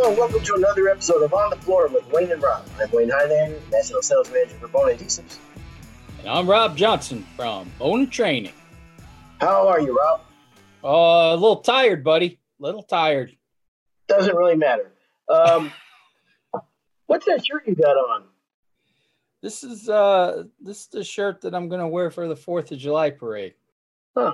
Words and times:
Hello 0.00 0.12
and 0.12 0.18
welcome 0.18 0.42
to 0.42 0.54
another 0.54 0.88
episode 0.88 1.22
of 1.22 1.34
On 1.34 1.50
the 1.50 1.56
Floor 1.56 1.86
with 1.88 2.10
Wayne 2.10 2.32
and 2.32 2.42
Rob. 2.42 2.64
I'm 2.80 2.90
Wayne 2.90 3.10
Highlander, 3.10 3.60
National 3.70 4.00
Sales 4.00 4.30
Manager 4.32 4.54
for 4.54 4.68
Bona 4.68 4.92
Adhesives. 4.92 5.36
And 6.20 6.26
I'm 6.26 6.48
Rob 6.48 6.74
Johnson 6.74 7.26
from 7.36 7.70
Bona 7.78 8.06
Training. 8.06 8.54
How 9.42 9.68
are 9.68 9.78
you, 9.78 9.94
Rob? 9.94 10.22
Uh, 10.82 11.34
a 11.34 11.36
little 11.36 11.56
tired, 11.56 12.02
buddy. 12.02 12.40
A 12.58 12.62
little 12.62 12.82
tired. 12.82 13.36
Doesn't 14.08 14.34
really 14.34 14.56
matter. 14.56 14.90
Um, 15.28 15.70
what's 17.06 17.26
that 17.26 17.44
shirt 17.44 17.68
you 17.68 17.74
got 17.74 17.98
on? 17.98 18.24
This 19.42 19.62
is 19.62 19.90
uh 19.90 20.44
this 20.58 20.80
is 20.80 20.86
the 20.86 21.04
shirt 21.04 21.42
that 21.42 21.54
I'm 21.54 21.68
gonna 21.68 21.86
wear 21.86 22.10
for 22.10 22.26
the 22.26 22.36
Fourth 22.36 22.72
of 22.72 22.78
July 22.78 23.10
parade. 23.10 23.52
Huh. 24.16 24.32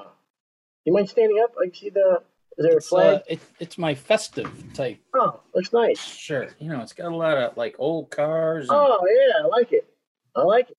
You 0.84 0.92
mind 0.92 1.08
standing 1.08 1.40
up? 1.42 1.54
I 1.60 1.64
can 1.64 1.74
see 1.74 1.90
the. 1.90 2.22
Is 2.58 2.64
there 2.64 2.72
a 2.72 2.76
It's, 2.76 2.88
flag? 2.88 3.16
uh, 3.16 3.20
it, 3.28 3.40
it's 3.60 3.76
my 3.78 3.94
festive 3.94 4.50
type 4.72 4.98
oh, 5.14 5.40
looks 5.54 5.72
nice. 5.72 6.00
shirt. 6.02 6.54
You 6.58 6.70
know, 6.70 6.80
it's 6.80 6.92
got 6.94 7.12
a 7.12 7.16
lot 7.16 7.36
of 7.36 7.56
like 7.56 7.76
old 7.78 8.10
cars. 8.10 8.68
And, 8.70 8.78
Oh, 8.78 9.06
yeah, 9.06 9.44
I 9.44 9.46
like 9.46 9.72
it. 9.72 9.86
I 10.34 10.42
like 10.42 10.70
it. 10.70 10.78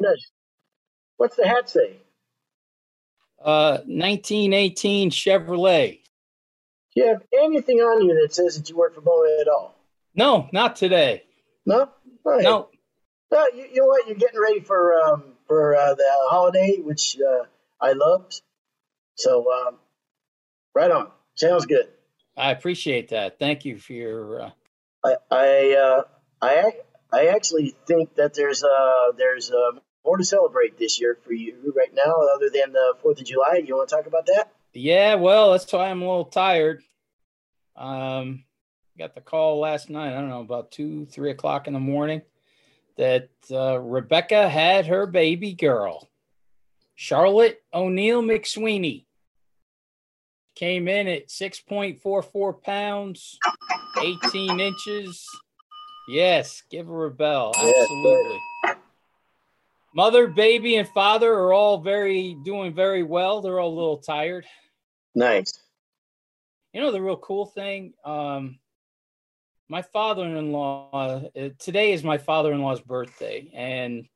Nice. 0.00 0.30
What's 1.16 1.36
the 1.36 1.46
hat 1.48 1.68
say? 1.70 1.96
Uh, 3.42 3.78
1918 3.86 5.10
Chevrolet. 5.10 6.00
Do 6.94 7.02
you 7.02 7.08
have 7.08 7.22
anything 7.32 7.78
on 7.78 8.02
you 8.06 8.20
that 8.22 8.34
says 8.34 8.56
that 8.56 8.68
you 8.70 8.76
work 8.76 8.94
for 8.94 9.00
Bona 9.00 9.38
at 9.40 9.48
all? 9.48 9.74
No, 10.14 10.48
not 10.52 10.76
today. 10.76 11.24
No? 11.66 11.80
All 11.80 11.88
right. 12.24 12.42
No, 12.42 12.68
No, 13.32 13.46
you, 13.54 13.66
you 13.72 13.80
know 13.80 13.86
what? 13.86 14.06
You're 14.06 14.16
getting 14.16 14.40
ready 14.40 14.60
for 14.60 14.94
um, 15.00 15.24
for 15.46 15.74
uh, 15.76 15.94
the 15.94 16.04
holiday, 16.30 16.76
which 16.82 17.16
uh, 17.20 17.44
I 17.80 17.92
loved. 17.92 18.40
So, 19.16 19.44
um, 19.52 19.76
right 20.74 20.90
on. 20.90 21.10
Sounds 21.34 21.66
good. 21.66 21.88
I 22.36 22.50
appreciate 22.50 23.08
that. 23.08 23.38
Thank 23.38 23.64
you 23.64 23.78
for 23.78 23.92
your. 23.92 24.42
Uh, 24.42 24.50
I 25.04 25.14
I 25.30 25.76
uh, 25.76 26.02
I 26.42 26.72
I 27.12 27.26
actually 27.26 27.74
think 27.86 28.14
that 28.16 28.34
there's 28.34 28.64
uh 28.64 29.12
there's 29.16 29.50
uh, 29.50 29.78
more 30.04 30.16
to 30.16 30.24
celebrate 30.24 30.78
this 30.78 31.00
year 31.00 31.16
for 31.24 31.32
you 31.32 31.72
right 31.76 31.94
now, 31.94 32.14
other 32.34 32.50
than 32.52 32.72
the 32.72 32.94
Fourth 33.02 33.20
of 33.20 33.26
July. 33.26 33.62
You 33.64 33.76
want 33.76 33.88
to 33.88 33.96
talk 33.96 34.06
about 34.06 34.26
that? 34.26 34.52
yeah, 34.72 35.14
well, 35.14 35.52
that's 35.52 35.72
why 35.72 35.88
I'm 35.90 36.02
a 36.02 36.06
little 36.06 36.24
tired. 36.24 36.82
Um, 37.76 38.44
got 38.98 39.14
the 39.14 39.20
call 39.20 39.60
last 39.60 39.90
night. 39.90 40.12
I 40.12 40.20
don't 40.20 40.28
know 40.28 40.40
about 40.40 40.72
two, 40.72 41.06
three 41.06 41.30
o'clock 41.30 41.66
in 41.66 41.72
the 41.72 41.80
morning 41.80 42.22
that 42.96 43.30
uh, 43.50 43.78
Rebecca 43.80 44.48
had 44.48 44.86
her 44.86 45.06
baby 45.06 45.52
girl, 45.52 46.08
Charlotte 46.94 47.62
O'Neill 47.72 48.22
McSweeney. 48.22 49.06
Came 50.54 50.86
in 50.86 51.08
at 51.08 51.28
6.44 51.28 52.62
pounds, 52.62 53.38
18 54.00 54.60
inches. 54.60 55.26
Yes, 56.08 56.62
give 56.70 56.86
her 56.86 57.06
a 57.06 57.10
bell. 57.10 57.52
Absolutely. 57.56 58.38
Mother, 59.94 60.26
baby, 60.28 60.76
and 60.76 60.88
father 60.88 61.32
are 61.32 61.52
all 61.52 61.78
very 61.78 62.36
doing 62.44 62.74
very 62.74 63.02
well. 63.02 63.40
They're 63.40 63.60
all 63.60 63.72
a 63.72 63.74
little 63.74 63.98
tired. 63.98 64.44
Nice. 65.14 65.58
You 66.72 66.80
know 66.80 66.90
the 66.90 67.02
real 67.02 67.16
cool 67.16 67.46
thing. 67.46 67.94
Um, 68.04 68.58
my 69.68 69.82
father-in-law. 69.82 70.90
Uh, 70.92 71.48
today 71.58 71.92
is 71.92 72.04
my 72.04 72.18
father-in-law's 72.18 72.80
birthday, 72.80 73.50
and 73.54 74.06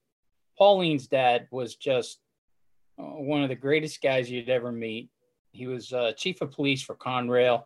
Pauline's 0.58 1.06
dad 1.06 1.46
was 1.50 1.76
just 1.76 2.18
uh, 2.98 3.02
one 3.02 3.42
of 3.42 3.48
the 3.48 3.54
greatest 3.54 4.02
guys 4.02 4.30
you'd 4.30 4.48
ever 4.48 4.72
meet. 4.72 5.10
He 5.58 5.66
was 5.66 5.92
uh, 5.92 6.12
chief 6.16 6.40
of 6.40 6.52
police 6.52 6.82
for 6.82 6.94
Conrail. 6.94 7.64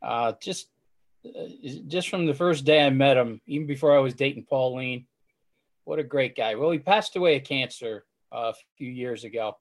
Uh, 0.00 0.32
just, 0.40 0.68
uh, 1.26 1.48
just 1.88 2.08
from 2.08 2.24
the 2.24 2.34
first 2.34 2.64
day 2.64 2.86
I 2.86 2.90
met 2.90 3.16
him, 3.16 3.40
even 3.46 3.66
before 3.66 3.94
I 3.94 3.98
was 4.00 4.14
dating 4.14 4.44
Pauline, 4.48 5.06
what 5.84 5.98
a 5.98 6.04
great 6.04 6.36
guy. 6.36 6.54
Well, 6.54 6.70
he 6.70 6.78
passed 6.78 7.16
away 7.16 7.36
of 7.36 7.44
cancer 7.44 8.04
uh, 8.32 8.52
a 8.52 8.54
few 8.78 8.88
years 8.88 9.24
ago. 9.24 9.56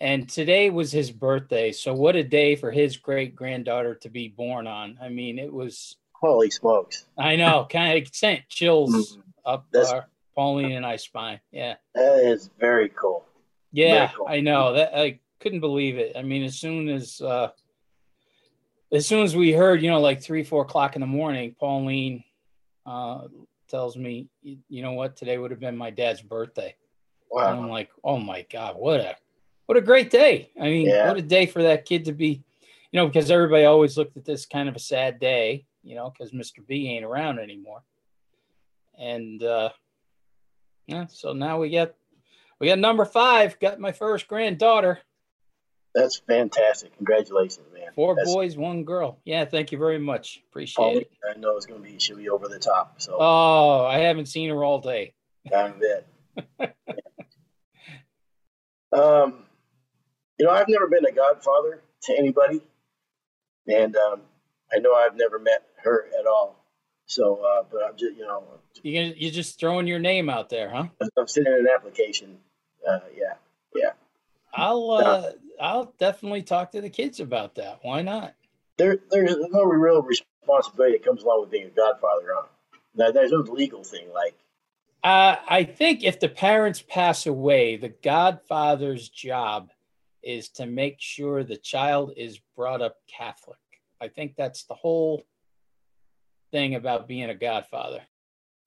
And 0.00 0.28
today 0.28 0.68
was 0.70 0.90
his 0.90 1.12
birthday. 1.12 1.70
So, 1.70 1.94
what 1.94 2.16
a 2.16 2.24
day 2.24 2.56
for 2.56 2.72
his 2.72 2.96
great 2.96 3.36
granddaughter 3.36 3.94
to 3.94 4.08
be 4.10 4.26
born 4.26 4.66
on. 4.66 4.98
I 5.00 5.08
mean, 5.08 5.38
it 5.38 5.52
was, 5.52 5.94
Holy 6.14 6.50
smokes, 6.50 7.06
I 7.16 7.36
know, 7.36 7.68
kind 7.70 8.02
of 8.02 8.12
sent 8.12 8.48
chills 8.48 9.18
up 9.46 9.66
That's- 9.70 9.92
uh, 9.92 10.00
Pauline 10.34 10.72
and 10.72 10.84
I 10.84 10.96
spine. 10.96 11.38
Yeah. 11.52 11.74
that 11.94 12.24
is 12.24 12.50
very 12.58 12.88
cool. 12.88 13.24
Yeah, 13.70 14.06
Very 14.06 14.10
cool. 14.16 14.26
I 14.28 14.40
know 14.40 14.72
that. 14.74 14.98
I 14.98 15.20
couldn't 15.42 15.60
believe 15.60 15.98
it. 15.98 16.12
I 16.16 16.22
mean, 16.22 16.44
as 16.44 16.56
soon 16.56 16.88
as, 16.88 17.20
uh, 17.20 17.48
as 18.92 19.06
soon 19.06 19.22
as 19.24 19.34
we 19.34 19.52
heard, 19.52 19.82
you 19.82 19.90
know, 19.90 20.00
like 20.00 20.22
three, 20.22 20.44
four 20.44 20.62
o'clock 20.62 20.94
in 20.96 21.00
the 21.00 21.06
morning, 21.06 21.54
Pauline 21.58 22.22
uh, 22.86 23.22
tells 23.68 23.96
me, 23.96 24.28
you 24.42 24.82
know 24.82 24.92
what, 24.92 25.16
today 25.16 25.38
would 25.38 25.50
have 25.50 25.60
been 25.60 25.76
my 25.76 25.90
dad's 25.90 26.22
birthday. 26.22 26.74
And 27.50 27.60
I'm 27.60 27.70
like, 27.70 27.90
oh 28.04 28.18
my 28.18 28.46
God, 28.52 28.76
what 28.76 29.00
a 29.00 29.16
what 29.66 29.78
a 29.78 29.80
great 29.80 30.10
day. 30.10 30.50
I 30.60 30.64
mean, 30.64 30.86
Yeah. 30.88 31.08
what 31.08 31.16
a 31.16 31.22
day 31.22 31.46
for 31.46 31.62
that 31.62 31.86
kid 31.86 32.04
to 32.04 32.12
be, 32.12 32.42
you 32.90 33.00
know, 33.00 33.06
because 33.06 33.30
everybody 33.30 33.64
always 33.64 33.96
looked 33.96 34.16
at 34.18 34.24
this 34.24 34.44
kind 34.44 34.68
of 34.68 34.76
a 34.76 34.80
sad 34.80 35.18
day, 35.18 35.64
you 35.82 35.94
know, 35.94 36.10
because 36.10 36.32
Mr. 36.32 36.66
B 36.66 36.88
ain't 36.88 37.04
around 37.04 37.38
anymore. 37.38 37.82
And 38.98 39.42
uh 39.42 39.70
yeah, 40.86 41.06
so 41.08 41.32
now 41.32 41.58
we 41.58 41.70
got 41.70 41.94
we 42.60 42.66
got 42.68 42.78
number 42.78 43.04
five, 43.06 43.58
got 43.58 43.80
my 43.80 43.92
first 43.92 44.28
granddaughter. 44.28 44.98
That's 45.94 46.16
fantastic. 46.18 46.96
Congratulations, 46.96 47.66
man. 47.72 47.92
Four 47.94 48.14
That's- 48.14 48.32
boys, 48.32 48.56
one 48.56 48.84
girl. 48.84 49.18
Yeah, 49.24 49.44
thank 49.44 49.72
you 49.72 49.78
very 49.78 49.98
much. 49.98 50.42
Appreciate 50.50 50.96
it. 51.02 51.10
I 51.28 51.38
know 51.38 51.56
it's 51.56 51.66
going 51.66 51.82
to 51.82 51.88
be 51.88 51.98
she'll 51.98 52.16
be 52.16 52.30
over 52.30 52.48
the 52.48 52.58
top. 52.58 53.00
So 53.00 53.16
Oh, 53.20 53.84
I 53.84 53.98
haven't 53.98 54.26
seen 54.26 54.48
her 54.50 54.64
all 54.64 54.78
day. 54.80 55.12
I 55.54 55.72
bet. 55.72 56.06
um, 58.92 59.44
you 60.38 60.46
know, 60.46 60.52
I've 60.52 60.68
never 60.68 60.86
been 60.86 61.04
a 61.06 61.12
godfather 61.12 61.80
to 62.04 62.16
anybody, 62.18 62.60
and 63.68 63.94
um, 63.96 64.22
I 64.72 64.78
know 64.78 64.94
I've 64.94 65.16
never 65.16 65.38
met 65.38 65.62
her 65.82 66.06
at 66.18 66.26
all. 66.26 66.56
So, 67.06 67.36
uh, 67.44 67.64
but 67.70 67.82
I'm 67.84 67.96
just, 67.96 68.16
you 68.16 68.22
know, 68.22 68.44
You 68.82 68.94
gonna- 68.94 69.14
you're 69.16 69.32
just 69.32 69.58
throwing 69.60 69.86
your 69.86 69.98
name 69.98 70.30
out 70.30 70.48
there, 70.48 70.70
huh? 70.70 70.86
I'm 71.18 71.26
sending 71.26 71.52
an 71.52 71.68
application. 71.72 72.38
Uh, 72.88 73.00
yeah, 73.16 73.34
yeah, 73.74 73.92
I'll 74.54 74.90
uh 74.90 75.32
I'll 75.62 75.94
definitely 75.98 76.42
talk 76.42 76.72
to 76.72 76.80
the 76.80 76.90
kids 76.90 77.20
about 77.20 77.54
that. 77.54 77.78
Why 77.82 78.02
not? 78.02 78.34
there, 78.78 78.98
there's 79.10 79.36
no 79.50 79.62
real 79.62 80.02
responsibility 80.02 80.96
that 80.98 81.04
comes 81.04 81.22
along 81.22 81.42
with 81.42 81.50
being 81.50 81.66
a 81.66 81.70
godfather. 81.70 82.26
Huh? 82.34 82.46
Now, 82.94 83.10
there's 83.10 83.30
no 83.30 83.38
legal 83.38 83.84
thing 83.84 84.08
like, 84.12 84.34
Uh, 85.04 85.36
I 85.48 85.64
think 85.64 86.04
if 86.04 86.20
the 86.20 86.28
parents 86.28 86.82
pass 86.82 87.26
away, 87.26 87.76
the 87.76 87.90
godfather's 88.02 89.08
job 89.08 89.70
is 90.22 90.48
to 90.50 90.66
make 90.66 90.96
sure 91.00 91.42
the 91.42 91.56
child 91.56 92.12
is 92.16 92.40
brought 92.56 92.82
up 92.82 92.96
Catholic. 93.06 93.58
I 94.00 94.08
think 94.08 94.34
that's 94.36 94.64
the 94.64 94.74
whole 94.74 95.24
thing 96.50 96.74
about 96.74 97.08
being 97.08 97.30
a 97.30 97.34
godfather. 97.34 98.02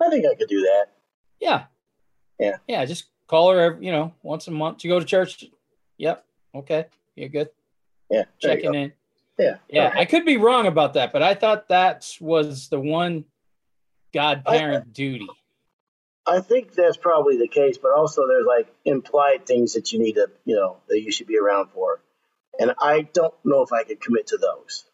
I 0.02 0.10
think 0.10 0.26
I 0.26 0.36
could 0.36 0.50
do 0.50 0.62
that. 0.62 0.86
Yeah. 1.40 1.66
Yeah. 2.40 2.58
Yeah. 2.68 2.86
Just 2.86 3.06
call 3.28 3.52
her, 3.52 3.60
every, 3.60 3.86
you 3.86 3.92
know, 3.92 4.14
once 4.24 4.48
a 4.48 4.52
month. 4.52 4.84
You 4.84 4.90
go 4.90 5.00
to 5.00 5.06
church. 5.06 5.46
Yep. 5.98 6.26
Okay. 6.56 6.86
You're 7.16 7.30
good. 7.30 7.50
Yeah, 8.10 8.24
Checking 8.40 8.72
go. 8.72 8.78
in. 8.78 8.94
Yeah, 9.38 9.58
Yeah. 9.70 9.88
right. 9.90 9.98
I 9.98 10.06
could 10.06 10.26
be 10.26 10.38
wrong 10.38 10.68
about 10.68 10.94
that, 10.94 11.12
but 11.12 11.22
I 11.22 11.34
thought 11.34 11.68
that 11.70 12.10
was 12.22 12.70
the 12.70 12.80
one 12.80 13.26
godparent 14.14 14.94
duty. 14.94 15.28
I 16.28 16.40
think 16.40 16.74
that's 16.74 16.98
probably 16.98 17.38
the 17.38 17.48
case, 17.48 17.78
but 17.78 17.92
also 17.92 18.28
there's 18.28 18.46
like 18.46 18.74
implied 18.86 19.46
things 19.46 19.74
that 19.74 19.92
you 19.92 20.00
need 20.00 20.14
to, 20.14 20.30
you 20.46 20.56
know, 20.56 20.78
that 20.88 21.02
you 21.02 21.12
should 21.12 21.28
be 21.28 21.38
around 21.38 21.70
for. 21.70 22.02
And 22.60 22.74
I 22.80 23.02
don't 23.14 23.34
know 23.44 23.62
if 23.62 23.74
I 23.74 23.84
could 23.84 24.02
commit 24.02 24.28
to 24.28 24.38
those. 24.38 24.86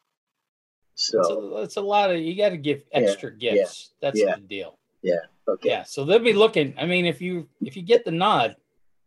It's 0.94 1.08
So, 1.08 1.20
a, 1.20 1.62
it's 1.62 1.78
a 1.78 1.82
lot 1.82 2.12
of 2.12 2.20
you 2.20 2.36
got 2.36 2.50
to 2.50 2.58
give 2.58 2.84
extra 2.92 3.32
yeah, 3.38 3.54
gifts. 3.54 3.92
That's 4.02 4.20
yeah. 4.20 4.36
the 4.36 4.42
deal. 4.42 4.78
Yeah. 5.04 5.16
Okay. 5.48 5.70
Yeah, 5.70 5.84
so 5.84 6.06
they'll 6.06 6.20
be 6.20 6.34
looking. 6.34 6.74
I 6.78 6.86
mean, 6.86 7.06
if 7.06 7.22
you 7.22 7.48
if 7.62 7.76
you 7.78 7.84
get 7.84 8.06
the 8.06 8.12
nod, 8.12 8.56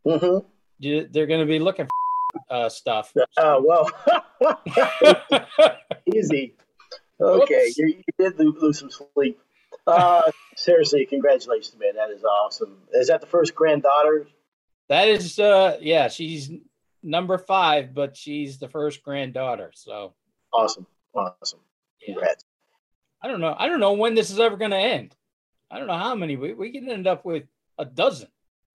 hmm 0.06 0.38
you, 0.78 1.06
they're 1.10 1.26
going 1.26 1.40
to 1.40 1.46
be 1.46 1.58
looking 1.60 1.86
for 1.86 1.93
uh, 2.50 2.68
stuff. 2.68 3.12
Uh, 3.36 3.60
well, 3.60 3.90
easy. 6.14 6.54
Okay, 7.20 7.72
you, 7.76 7.86
you 7.88 8.04
did 8.18 8.38
lose, 8.38 8.56
lose 8.60 8.78
some 8.78 8.90
sleep. 8.90 9.38
Uh, 9.86 10.22
seriously, 10.56 11.06
congratulations, 11.06 11.76
man. 11.78 11.94
That 11.96 12.10
is 12.10 12.24
awesome. 12.24 12.78
Is 12.92 13.08
that 13.08 13.20
the 13.20 13.26
first 13.26 13.54
granddaughter? 13.54 14.26
that 14.88 15.08
is, 15.08 15.38
uh, 15.38 15.78
yeah, 15.80 16.08
she's 16.08 16.50
number 17.02 17.38
five, 17.38 17.94
but 17.94 18.16
she's 18.16 18.58
the 18.58 18.68
first 18.68 19.02
granddaughter. 19.02 19.70
So 19.74 20.14
Awesome. 20.52 20.86
Awesome. 21.14 21.60
yeah. 22.00 22.14
Congrats. 22.14 22.44
I 23.22 23.28
don't 23.28 23.40
know. 23.40 23.54
I 23.58 23.68
don't 23.68 23.80
know 23.80 23.92
when 23.94 24.14
this 24.14 24.30
is 24.30 24.38
ever 24.38 24.56
going 24.56 24.70
to 24.72 24.76
end. 24.76 25.14
I 25.70 25.78
don't 25.78 25.86
know 25.86 25.96
how 25.98 26.14
many 26.14 26.36
we 26.36 26.52
we 26.52 26.70
can 26.70 26.88
end 26.90 27.06
up 27.06 27.24
with 27.24 27.44
a 27.78 27.84
dozen. 27.84 28.28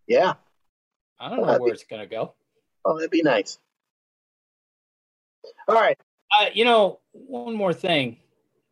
Yeah. 0.07 0.33
I 1.19 1.29
don't 1.29 1.45
know 1.45 1.57
where 1.59 1.73
it's 1.73 1.83
going 1.83 2.01
to 2.01 2.07
go. 2.07 2.33
Oh, 2.85 2.95
that'd 2.97 3.11
be 3.11 3.21
nice. 3.21 3.57
All 5.67 5.75
right. 5.75 5.97
Uh, 6.39 6.45
you 6.53 6.65
know, 6.65 6.99
one 7.11 7.55
more 7.55 7.73
thing. 7.73 8.17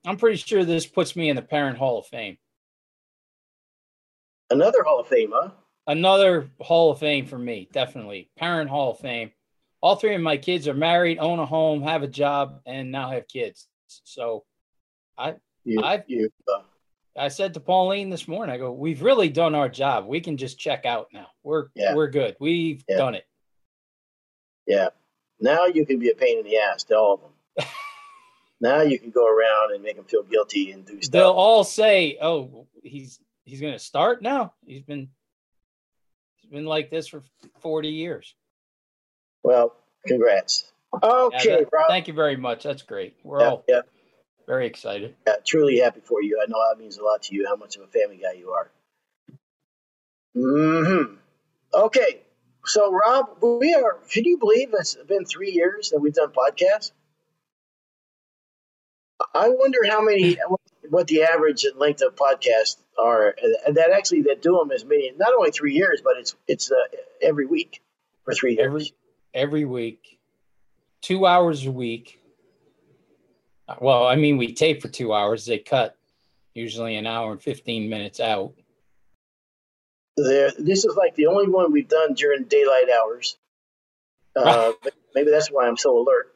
I'm 0.05 0.17
pretty 0.17 0.37
sure 0.37 0.63
this 0.63 0.85
puts 0.85 1.15
me 1.15 1.29
in 1.29 1.35
the 1.35 1.41
Parent 1.41 1.77
Hall 1.77 1.99
of 1.99 2.07
Fame. 2.07 2.37
Another 4.49 4.83
Hall 4.83 4.99
of 4.99 5.07
Fame, 5.07 5.31
huh? 5.33 5.49
Another 5.87 6.49
Hall 6.59 6.91
of 6.91 6.99
Fame 6.99 7.25
for 7.25 7.37
me, 7.37 7.67
definitely. 7.71 8.29
Parent 8.37 8.69
Hall 8.69 8.91
of 8.91 8.99
Fame. 8.99 9.31
All 9.81 9.95
three 9.95 10.15
of 10.15 10.21
my 10.21 10.37
kids 10.37 10.67
are 10.67 10.73
married, 10.73 11.19
own 11.19 11.39
a 11.39 11.45
home, 11.45 11.81
have 11.83 12.03
a 12.03 12.07
job, 12.07 12.61
and 12.65 12.91
now 12.91 13.09
have 13.11 13.27
kids. 13.27 13.67
So 13.87 14.43
I 15.17 15.35
You, 15.63 15.81
I- 15.83 16.03
you, 16.07 16.29
uh, 16.47 16.61
I 17.17 17.27
said 17.29 17.53
to 17.55 17.59
Pauline 17.59 18.09
this 18.09 18.27
morning, 18.27 18.53
I 18.53 18.57
go, 18.57 18.71
we've 18.71 19.01
really 19.01 19.29
done 19.29 19.55
our 19.55 19.69
job. 19.69 20.05
We 20.05 20.21
can 20.21 20.37
just 20.37 20.59
check 20.59 20.85
out 20.85 21.07
now. 21.11 21.27
We're 21.43 21.67
Yeah. 21.75 21.95
we're 21.95 22.09
good. 22.09 22.37
We've 22.39 22.83
Yeah. 22.87 22.97
done 22.97 23.15
it. 23.15 23.26
Yeah. 24.67 24.89
Now 25.39 25.65
you 25.65 25.85
can 25.85 25.99
be 25.99 26.09
a 26.09 26.15
pain 26.15 26.39
in 26.39 26.43
the 26.45 26.57
ass 26.57 26.83
to 26.85 26.95
all 26.97 27.13
of 27.15 27.21
them. 27.21 27.67
now 28.61 28.81
you 28.81 28.99
can 28.99 29.11
go 29.11 29.25
around 29.27 29.73
and 29.73 29.83
make 29.83 29.95
them 29.95 30.05
feel 30.05 30.23
guilty 30.23 30.71
and 30.71 30.85
do 30.85 31.01
stuff. 31.01 31.11
They'll 31.11 31.31
all 31.31 31.63
say, 31.63 32.17
"Oh, 32.21 32.67
he's 32.83 33.19
he's 33.45 33.61
going 33.61 33.73
to 33.73 33.79
start 33.79 34.21
now. 34.21 34.53
He's 34.65 34.81
been 34.83 35.09
he's 36.37 36.49
been 36.51 36.65
like 36.65 36.89
this 36.89 37.07
for 37.07 37.23
40 37.61 37.89
years." 37.89 38.35
Well, 39.43 39.75
congrats. 40.07 40.71
Yeah, 41.03 41.09
Okay, 41.09 41.63
that- 41.63 41.85
thank 41.87 42.07
you 42.07 42.13
very 42.13 42.35
much. 42.37 42.63
That's 42.63 42.81
great. 42.81 43.15
We're 43.23 43.41
Yeah, 43.41 43.49
all 43.49 43.63
yeah, 43.67 43.81
very 44.47 44.65
excited. 44.65 45.15
yeah, 45.27 45.35
truly 45.45 45.77
happy 45.79 45.99
for 46.03 46.21
you. 46.23 46.39
I 46.41 46.49
know 46.49 46.57
that 46.69 46.79
means 46.81 46.97
a 46.97 47.03
lot 47.03 47.21
to 47.23 47.35
you. 47.35 47.45
How 47.47 47.55
much 47.55 47.75
of 47.75 47.83
a 47.83 47.87
family 47.87 48.17
guy 48.17 48.33
you 48.33 48.49
are. 48.51 48.71
Hmm. 50.33 51.15
Okay. 51.73 52.21
So, 52.67 52.91
Rob, 52.91 53.37
we 53.41 53.73
are. 53.73 53.99
Can 54.11 54.25
you 54.25 54.37
believe 54.37 54.69
it's 54.73 54.95
been 55.07 55.25
three 55.25 55.51
years 55.51 55.89
that 55.91 55.99
we've 55.99 56.13
done 56.13 56.31
podcasts? 56.31 56.91
I 59.33 59.49
wonder 59.49 59.79
how 59.89 60.01
many, 60.01 60.37
what 60.89 61.07
the 61.07 61.23
average 61.23 61.63
and 61.63 61.79
length 61.79 62.01
of 62.01 62.15
podcasts 62.15 62.77
are, 62.99 63.33
and 63.65 63.77
that 63.77 63.91
actually 63.91 64.23
that 64.23 64.41
do 64.41 64.57
them 64.57 64.71
as 64.71 64.83
many, 64.83 65.11
not 65.17 65.33
only 65.33 65.51
three 65.51 65.73
years, 65.73 66.01
but 66.03 66.17
it's 66.17 66.35
it's 66.47 66.71
uh, 66.71 66.75
every 67.21 67.45
week 67.45 67.81
for 68.25 68.33
three 68.33 68.57
years. 68.57 68.65
Every 68.65 68.93
every 69.33 69.65
week, 69.65 70.19
two 71.01 71.25
hours 71.25 71.65
a 71.65 71.71
week. 71.71 72.19
Well, 73.79 74.07
I 74.07 74.15
mean, 74.15 74.37
we 74.37 74.53
tape 74.53 74.81
for 74.81 74.89
two 74.89 75.13
hours. 75.13 75.45
They 75.45 75.59
cut 75.59 75.97
usually 76.53 76.95
an 76.95 77.07
hour 77.07 77.31
and 77.31 77.41
15 77.41 77.89
minutes 77.89 78.19
out. 78.19 78.53
There 80.17 80.51
this 80.57 80.83
is 80.83 80.95
like 80.95 81.15
the 81.15 81.27
only 81.27 81.47
one 81.47 81.71
we've 81.71 81.87
done 81.87 82.13
during 82.13 82.43
daylight 82.43 82.89
hours. 82.89 83.37
Uh, 84.35 84.73
but 84.83 84.93
maybe 85.15 85.31
that's 85.31 85.49
why 85.49 85.67
i'm 85.67 85.77
so 85.77 85.97
alert. 85.97 86.33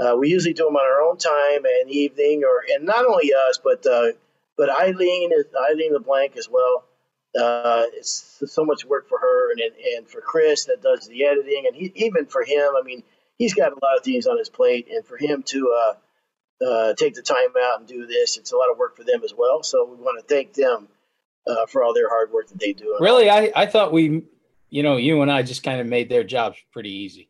Uh, 0.00 0.16
we 0.16 0.28
usually 0.28 0.54
do 0.54 0.64
them 0.64 0.74
on 0.74 0.84
our 0.84 1.08
own 1.08 1.16
time 1.16 1.64
and 1.64 1.90
evening 1.90 2.42
or 2.44 2.62
and 2.74 2.84
not 2.84 3.06
only 3.06 3.32
us 3.48 3.60
but 3.62 3.86
uh, 3.86 4.12
but 4.56 4.68
eileen 4.68 5.30
is 5.32 5.46
eileen 5.70 5.92
leblanc 5.92 6.36
as 6.36 6.48
well. 6.50 6.84
Uh, 7.38 7.84
it's 7.94 8.40
so 8.46 8.64
much 8.64 8.84
work 8.84 9.08
for 9.08 9.18
her 9.18 9.50
and, 9.52 9.60
and 9.96 10.08
for 10.08 10.20
chris 10.20 10.66
that 10.66 10.80
does 10.82 11.08
the 11.08 11.24
editing 11.24 11.64
and 11.66 11.74
he, 11.74 11.92
even 11.96 12.26
for 12.26 12.44
him 12.44 12.70
i 12.78 12.82
mean 12.84 13.02
he's 13.38 13.54
got 13.54 13.72
a 13.72 13.78
lot 13.82 13.98
of 13.98 14.04
things 14.04 14.28
on 14.28 14.38
his 14.38 14.48
plate 14.48 14.86
and 14.88 15.04
for 15.04 15.16
him 15.16 15.42
to 15.42 15.74
uh, 15.76 16.64
uh, 16.64 16.94
take 16.94 17.14
the 17.14 17.22
time 17.22 17.52
out 17.60 17.80
and 17.80 17.88
do 17.88 18.06
this 18.06 18.36
it's 18.36 18.52
a 18.52 18.56
lot 18.56 18.70
of 18.70 18.78
work 18.78 18.96
for 18.96 19.02
them 19.02 19.22
as 19.24 19.34
well. 19.36 19.62
So 19.64 19.84
we 19.84 19.96
want 19.96 20.20
to 20.20 20.34
thank 20.34 20.54
them 20.54 20.88
uh, 21.46 21.66
for 21.66 21.82
all 21.82 21.92
their 21.94 22.08
hard 22.08 22.32
work 22.32 22.48
that 22.48 22.58
they 22.60 22.72
do 22.72 22.96
Really, 23.00 23.28
I 23.30 23.52
I 23.54 23.66
thought 23.66 23.92
we, 23.92 24.22
you 24.70 24.82
know, 24.82 24.96
you 24.96 25.22
and 25.22 25.30
I 25.30 25.42
just 25.42 25.62
kind 25.62 25.80
of 25.80 25.86
made 25.86 26.08
their 26.08 26.24
jobs 26.24 26.58
pretty 26.72 26.90
easy. 26.90 27.28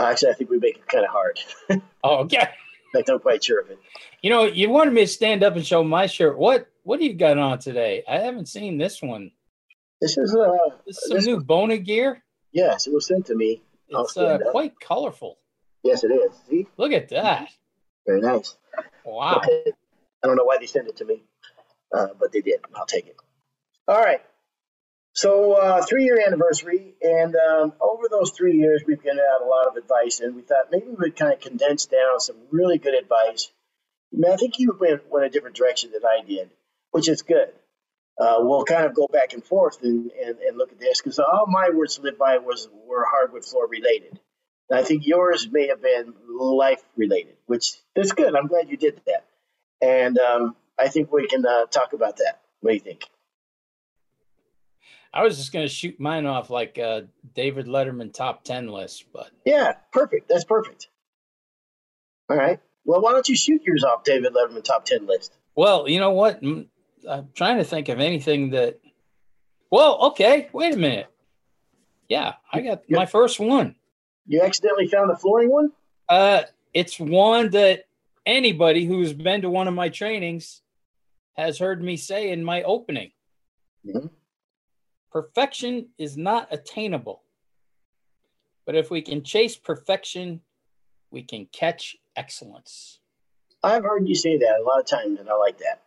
Actually, 0.00 0.30
I 0.30 0.34
think 0.34 0.50
we 0.50 0.58
make 0.58 0.76
it 0.76 0.86
kind 0.86 1.04
of 1.04 1.10
hard. 1.10 1.38
Oh, 2.02 2.20
okay. 2.20 2.48
Fact, 2.94 3.08
I'm 3.10 3.18
quite 3.20 3.44
sure 3.44 3.60
of 3.60 3.70
it. 3.70 3.78
You 4.22 4.30
know, 4.30 4.44
you 4.44 4.70
wanted 4.70 4.94
me 4.94 5.02
to 5.02 5.06
stand 5.06 5.44
up 5.44 5.54
and 5.54 5.64
show 5.66 5.84
my 5.84 6.06
shirt. 6.06 6.38
What 6.38 6.66
what 6.82 6.98
do 6.98 7.04
you 7.04 7.12
got 7.14 7.36
on 7.36 7.58
today? 7.58 8.02
I 8.08 8.18
haven't 8.18 8.46
seen 8.48 8.78
this 8.78 9.02
one. 9.02 9.30
This 10.00 10.16
is, 10.16 10.34
uh, 10.34 10.76
This 10.86 10.96
is 10.96 11.08
some 11.08 11.16
This- 11.18 11.26
new 11.26 11.40
Bona 11.40 11.76
gear. 11.76 12.22
yes, 12.52 12.86
it 12.86 12.92
was 12.94 13.06
sent 13.06 13.26
to 13.26 13.34
me. 13.36 13.62
It's 13.88 14.16
uh, 14.16 14.38
quite 14.50 14.72
colorful. 14.80 15.38
Yes, 15.82 16.04
it 16.04 16.08
is. 16.08 16.32
See, 16.48 16.66
Look 16.78 16.92
at 16.92 17.10
that. 17.10 17.48
very 18.06 18.22
nice. 18.22 18.56
Wow. 19.04 19.42
I 19.44 20.26
don't 20.26 20.36
know 20.36 20.44
why 20.44 20.56
they 20.58 20.66
sent 20.66 20.88
it 20.88 20.96
to 20.96 21.04
me, 21.04 21.22
uh, 21.96 22.08
but 22.18 22.32
they 22.32 22.40
did. 22.40 22.60
I'll 22.74 22.86
take 22.86 23.06
it. 23.06 23.16
All 23.88 24.00
right. 24.00 24.22
So, 25.12 25.54
uh, 25.54 25.84
three 25.84 26.04
year 26.04 26.22
anniversary, 26.24 26.94
and 27.02 27.34
um, 27.34 27.72
over 27.80 28.04
those 28.08 28.30
three 28.30 28.56
years, 28.56 28.82
we've 28.86 29.02
given 29.02 29.18
out 29.18 29.42
a 29.42 29.44
lot 29.44 29.66
of 29.66 29.76
advice, 29.76 30.20
and 30.20 30.36
we 30.36 30.42
thought 30.42 30.70
maybe 30.70 30.86
we'd 30.96 31.16
kind 31.16 31.32
of 31.32 31.40
condense 31.40 31.86
down 31.86 32.20
some 32.20 32.36
really 32.50 32.78
good 32.78 32.94
advice. 32.94 33.50
I, 34.14 34.16
mean, 34.16 34.32
I 34.32 34.36
think 34.36 34.58
you 34.58 34.76
went, 34.78 35.10
went 35.10 35.26
a 35.26 35.28
different 35.28 35.56
direction 35.56 35.90
than 35.92 36.02
I 36.04 36.24
did, 36.24 36.50
which 36.92 37.08
is 37.08 37.22
good. 37.22 37.50
Uh, 38.20 38.36
we'll 38.38 38.64
kind 38.64 38.84
of 38.84 38.94
go 38.94 39.08
back 39.10 39.32
and 39.32 39.44
forth 39.44 39.82
and, 39.82 40.10
and, 40.12 40.38
and 40.38 40.58
look 40.58 40.72
at 40.72 40.78
this 40.78 41.00
because 41.00 41.18
all 41.18 41.46
my 41.48 41.70
words 41.74 41.96
to 41.96 42.02
live 42.02 42.18
by 42.18 42.38
was 42.38 42.68
were 42.86 43.04
hardwood 43.10 43.44
floor 43.44 43.66
related. 43.66 44.18
And 44.68 44.78
I 44.78 44.84
think 44.84 45.06
yours 45.06 45.48
may 45.50 45.68
have 45.68 45.82
been 45.82 46.14
life 46.38 46.82
related, 46.96 47.36
which 47.46 47.72
is 47.96 48.12
good. 48.12 48.36
I'm 48.36 48.46
glad 48.46 48.68
you 48.68 48.76
did 48.76 49.00
that. 49.06 49.24
And 49.80 50.18
um, 50.18 50.56
I 50.80 50.88
think 50.88 51.12
we 51.12 51.26
can 51.26 51.44
uh, 51.44 51.66
talk 51.66 51.92
about 51.92 52.16
that. 52.16 52.40
What 52.60 52.70
do 52.70 52.74
you 52.74 52.80
think? 52.80 53.04
I 55.12 55.22
was 55.24 55.36
just 55.36 55.52
gonna 55.52 55.68
shoot 55.68 55.98
mine 55.98 56.24
off 56.24 56.50
like 56.50 56.78
a 56.78 57.08
David 57.34 57.66
Letterman 57.66 58.12
top 58.12 58.44
ten 58.44 58.68
list, 58.68 59.04
but 59.12 59.30
Yeah, 59.44 59.72
perfect. 59.92 60.28
That's 60.28 60.44
perfect. 60.44 60.88
All 62.28 62.36
right. 62.36 62.60
Well, 62.84 63.00
why 63.00 63.12
don't 63.12 63.28
you 63.28 63.36
shoot 63.36 63.62
yours 63.64 63.84
off, 63.84 64.04
David 64.04 64.32
Letterman 64.34 64.62
top 64.64 64.84
10 64.84 65.06
list? 65.06 65.36
well, 65.56 65.88
you 65.88 66.00
know 66.00 66.12
what? 66.12 66.40
I'm 66.42 67.28
trying 67.34 67.58
to 67.58 67.64
think 67.64 67.88
of 67.88 68.00
anything 68.00 68.50
that. 68.50 68.80
Well, 69.70 69.98
okay. 70.08 70.48
Wait 70.52 70.74
a 70.74 70.76
minute. 70.76 71.06
Yeah, 72.08 72.34
I 72.52 72.60
got 72.60 72.82
my 72.88 73.06
first 73.06 73.38
one. 73.38 73.76
You 74.26 74.42
accidentally 74.42 74.88
found 74.88 75.10
the 75.10 75.16
flooring 75.16 75.50
one? 75.50 75.72
Uh, 76.08 76.42
it's 76.72 76.98
one 76.98 77.50
that 77.50 77.84
anybody 78.26 78.84
who's 78.84 79.12
been 79.12 79.42
to 79.42 79.50
one 79.50 79.68
of 79.68 79.74
my 79.74 79.88
trainings 79.88 80.62
has 81.36 81.58
heard 81.58 81.82
me 81.82 81.96
say 81.96 82.30
in 82.30 82.44
my 82.44 82.62
opening. 82.62 83.12
Mhm. 83.84 84.10
Perfection 85.10 85.90
is 85.98 86.16
not 86.16 86.48
attainable. 86.50 87.22
But 88.66 88.76
if 88.76 88.90
we 88.90 89.02
can 89.02 89.24
chase 89.24 89.56
perfection, 89.56 90.42
we 91.10 91.22
can 91.22 91.46
catch 91.46 91.96
excellence. 92.14 93.00
I've 93.62 93.82
heard 93.82 94.08
you 94.08 94.14
say 94.14 94.38
that 94.38 94.60
a 94.60 94.62
lot 94.62 94.80
of 94.80 94.86
times, 94.86 95.18
and 95.18 95.28
I 95.28 95.34
like 95.34 95.58
that. 95.58 95.82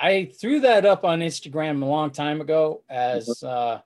I 0.00 0.26
threw 0.26 0.60
that 0.60 0.84
up 0.84 1.04
on 1.04 1.20
Instagram 1.20 1.82
a 1.82 1.86
long 1.86 2.10
time 2.10 2.40
ago 2.40 2.82
as 2.88 3.42
uh, 3.42 3.80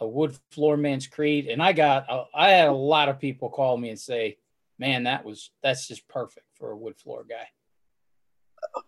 a 0.00 0.06
wood 0.06 0.36
floor 0.50 0.76
man's 0.76 1.06
creed, 1.06 1.46
and 1.46 1.62
I 1.62 1.72
got 1.72 2.06
I 2.34 2.50
had 2.50 2.68
a 2.68 2.72
lot 2.72 3.08
of 3.08 3.18
people 3.18 3.48
call 3.48 3.76
me 3.76 3.88
and 3.90 3.98
say, 3.98 4.38
"Man, 4.78 5.04
that 5.04 5.24
was 5.24 5.50
that's 5.62 5.86
just 5.88 6.06
perfect 6.08 6.46
for 6.54 6.72
a 6.72 6.76
wood 6.76 6.98
floor 6.98 7.24
guy." 7.24 7.48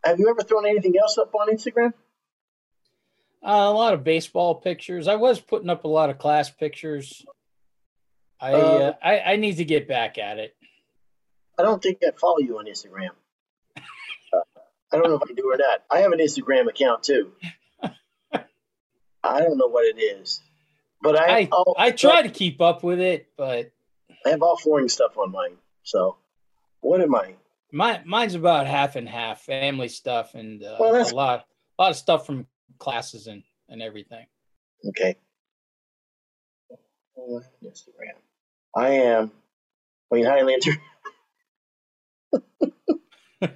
Have 0.05 0.19
you 0.19 0.29
ever 0.31 0.41
thrown 0.43 0.67
anything 0.67 0.95
else 1.01 1.19
up 1.19 1.35
on 1.35 1.49
Instagram? 1.49 1.93
Uh, 3.43 3.49
a 3.69 3.73
lot 3.73 3.93
of 3.95 4.03
baseball 4.05 4.55
pictures. 4.55 5.07
I 5.07 5.17
was 5.17 5.39
putting 5.41 5.69
up 5.69 5.85
a 5.85 5.89
lot 5.89 6.09
of 6.11 6.19
class 6.19 6.49
pictures. 6.51 7.25
I 8.41 8.53
Uh, 8.55 8.57
uh, 8.57 8.93
I, 9.03 9.21
I 9.21 9.37
need 9.37 9.59
to 9.59 9.65
get 9.65 9.87
back 9.87 10.17
at 10.19 10.39
it. 10.39 10.57
I 11.59 11.63
don't 11.63 11.83
think 11.83 11.99
I 12.03 12.11
follow 12.19 12.39
you 12.39 12.59
on 12.59 12.67
Instagram. 12.67 13.11
Uh, 13.77 14.41
I 14.93 14.97
don't 14.97 15.09
know 15.11 15.17
if 15.23 15.31
I 15.31 15.35
do 15.35 15.51
or 15.53 15.57
not. 15.59 15.83
I 15.91 15.99
have 16.01 16.13
an 16.13 16.19
Instagram 16.19 16.69
account 16.69 17.03
too. 17.05 17.33
I 19.23 19.41
don't 19.41 19.57
know 19.57 19.69
what 19.69 19.85
it 19.87 19.99
is, 20.01 20.41
but 21.01 21.19
I 21.19 21.41
I 21.41 21.49
all- 21.51 21.75
I 21.79 21.91
try 21.93 22.23
to 22.23 22.29
keep 22.29 22.61
up 22.61 22.83
with 22.83 23.01
it, 23.01 23.29
but 23.37 23.71
I 24.27 24.31
have 24.31 24.43
all 24.43 24.57
flooring 24.57 24.89
stuff 24.89 25.17
on 25.17 25.31
mine. 25.33 25.57
So, 25.83 26.17
what 26.81 27.01
am 27.01 27.15
I? 27.15 27.35
My 27.75 28.01
mine's 28.05 28.35
about 28.37 28.67
half 28.67 28.95
and 28.97 29.09
half, 29.09 29.43
family 29.43 29.89
stuff 29.89 30.35
and 30.35 30.63
uh, 30.63 30.77
Well, 30.79 30.95
a 30.95 31.15
lot 31.15 31.45
a 31.79 31.83
lot 31.83 31.91
of 31.91 31.97
stuff 31.97 32.25
from 32.25 32.47
classes 32.79 33.27
and 33.27 33.43
and 33.69 33.83
everything. 33.83 34.27
Okay. 34.89 35.17
Uh, 36.71 37.41
Instagram. 37.65 38.15
I 38.77 38.89
am 38.91 39.33
Wayne 40.11 40.25
Highlander. 40.25 40.71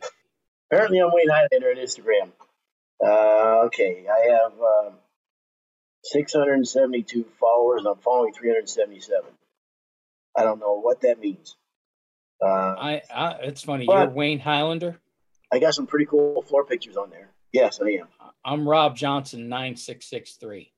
Apparently, 0.70 0.98
I'm 0.98 1.12
Wayne 1.12 1.28
Highlander 1.28 1.70
on 1.70 1.76
Instagram. 1.76 2.32
Uh, 3.04 3.66
okay, 3.66 4.06
I 4.08 4.32
have 4.32 4.52
um, 4.52 4.94
672 6.02 7.25
followers. 7.38 7.84
I'm 7.87 7.98
following 7.98 8.32
377. 8.32 9.30
I 10.37 10.42
don't 10.42 10.58
know 10.60 10.80
what 10.80 11.02
that 11.02 11.20
means. 11.20 11.56
Uh, 12.40 12.47
I, 12.78 13.02
I 13.14 13.30
it's 13.42 13.62
funny. 13.62 13.87
You're 13.88 14.09
Wayne 14.09 14.38
Highlander. 14.38 14.99
I 15.52 15.59
got 15.59 15.75
some 15.75 15.87
pretty 15.87 16.07
cool 16.07 16.42
floor 16.42 16.64
pictures 16.64 16.97
on 16.97 17.11
there. 17.11 17.30
Yes, 17.52 17.80
I 17.83 17.88
am. 17.92 18.09
I'm 18.45 18.68
Rob 18.68 18.97
Johnson 18.97 19.49
nine 19.49 19.76
six 19.76 20.07
six 20.07 20.33
three. 20.35 20.73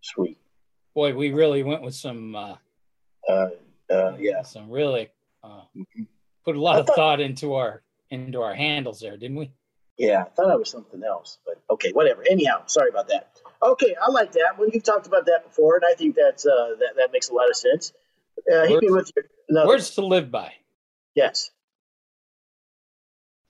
Sweet. 0.00 0.38
Boy, 0.94 1.14
we 1.14 1.32
really 1.32 1.62
went 1.62 1.82
with 1.82 1.94
some 1.94 2.34
uh, 2.36 2.56
Uh, 3.28 3.48
uh, 3.90 4.16
yeah. 4.18 4.42
some 4.42 4.70
really 4.70 5.10
uh, 5.42 5.62
Mhm. 5.76 6.06
put 6.44 6.56
a 6.56 6.60
lot 6.60 6.76
I 6.76 6.80
of 6.80 6.86
thought- 6.86 6.96
thought 6.96 7.20
into 7.20 7.54
our 7.54 7.82
into 8.10 8.40
our 8.42 8.54
handles 8.54 9.00
there, 9.00 9.16
didn't 9.16 9.36
we? 9.36 9.50
Yeah, 9.98 10.22
I 10.22 10.28
thought 10.30 10.50
I 10.50 10.56
was 10.56 10.70
something 10.70 11.02
else, 11.04 11.38
but 11.46 11.60
okay, 11.70 11.92
whatever. 11.92 12.24
Anyhow, 12.28 12.64
sorry 12.66 12.88
about 12.90 13.08
that. 13.08 13.40
Okay, 13.62 13.94
I 14.00 14.10
like 14.10 14.32
that 14.32 14.58
one. 14.58 14.70
You've 14.72 14.82
talked 14.82 15.06
about 15.06 15.26
that 15.26 15.44
before, 15.44 15.76
and 15.76 15.84
I 15.84 15.94
think 15.94 16.16
that's 16.16 16.44
uh, 16.46 16.74
that 16.80 16.94
that 16.96 17.12
makes 17.12 17.28
a 17.28 17.34
lot 17.34 17.48
of 17.50 17.56
sense. 17.56 17.92
Uh, 18.52 18.66
hit 18.66 18.82
me 18.82 18.90
with 18.90 19.10
your 19.16 19.24
another. 19.48 19.66
Words 19.68 19.90
to 19.96 20.04
live 20.06 20.30
by. 20.30 20.52
Yes. 21.14 21.50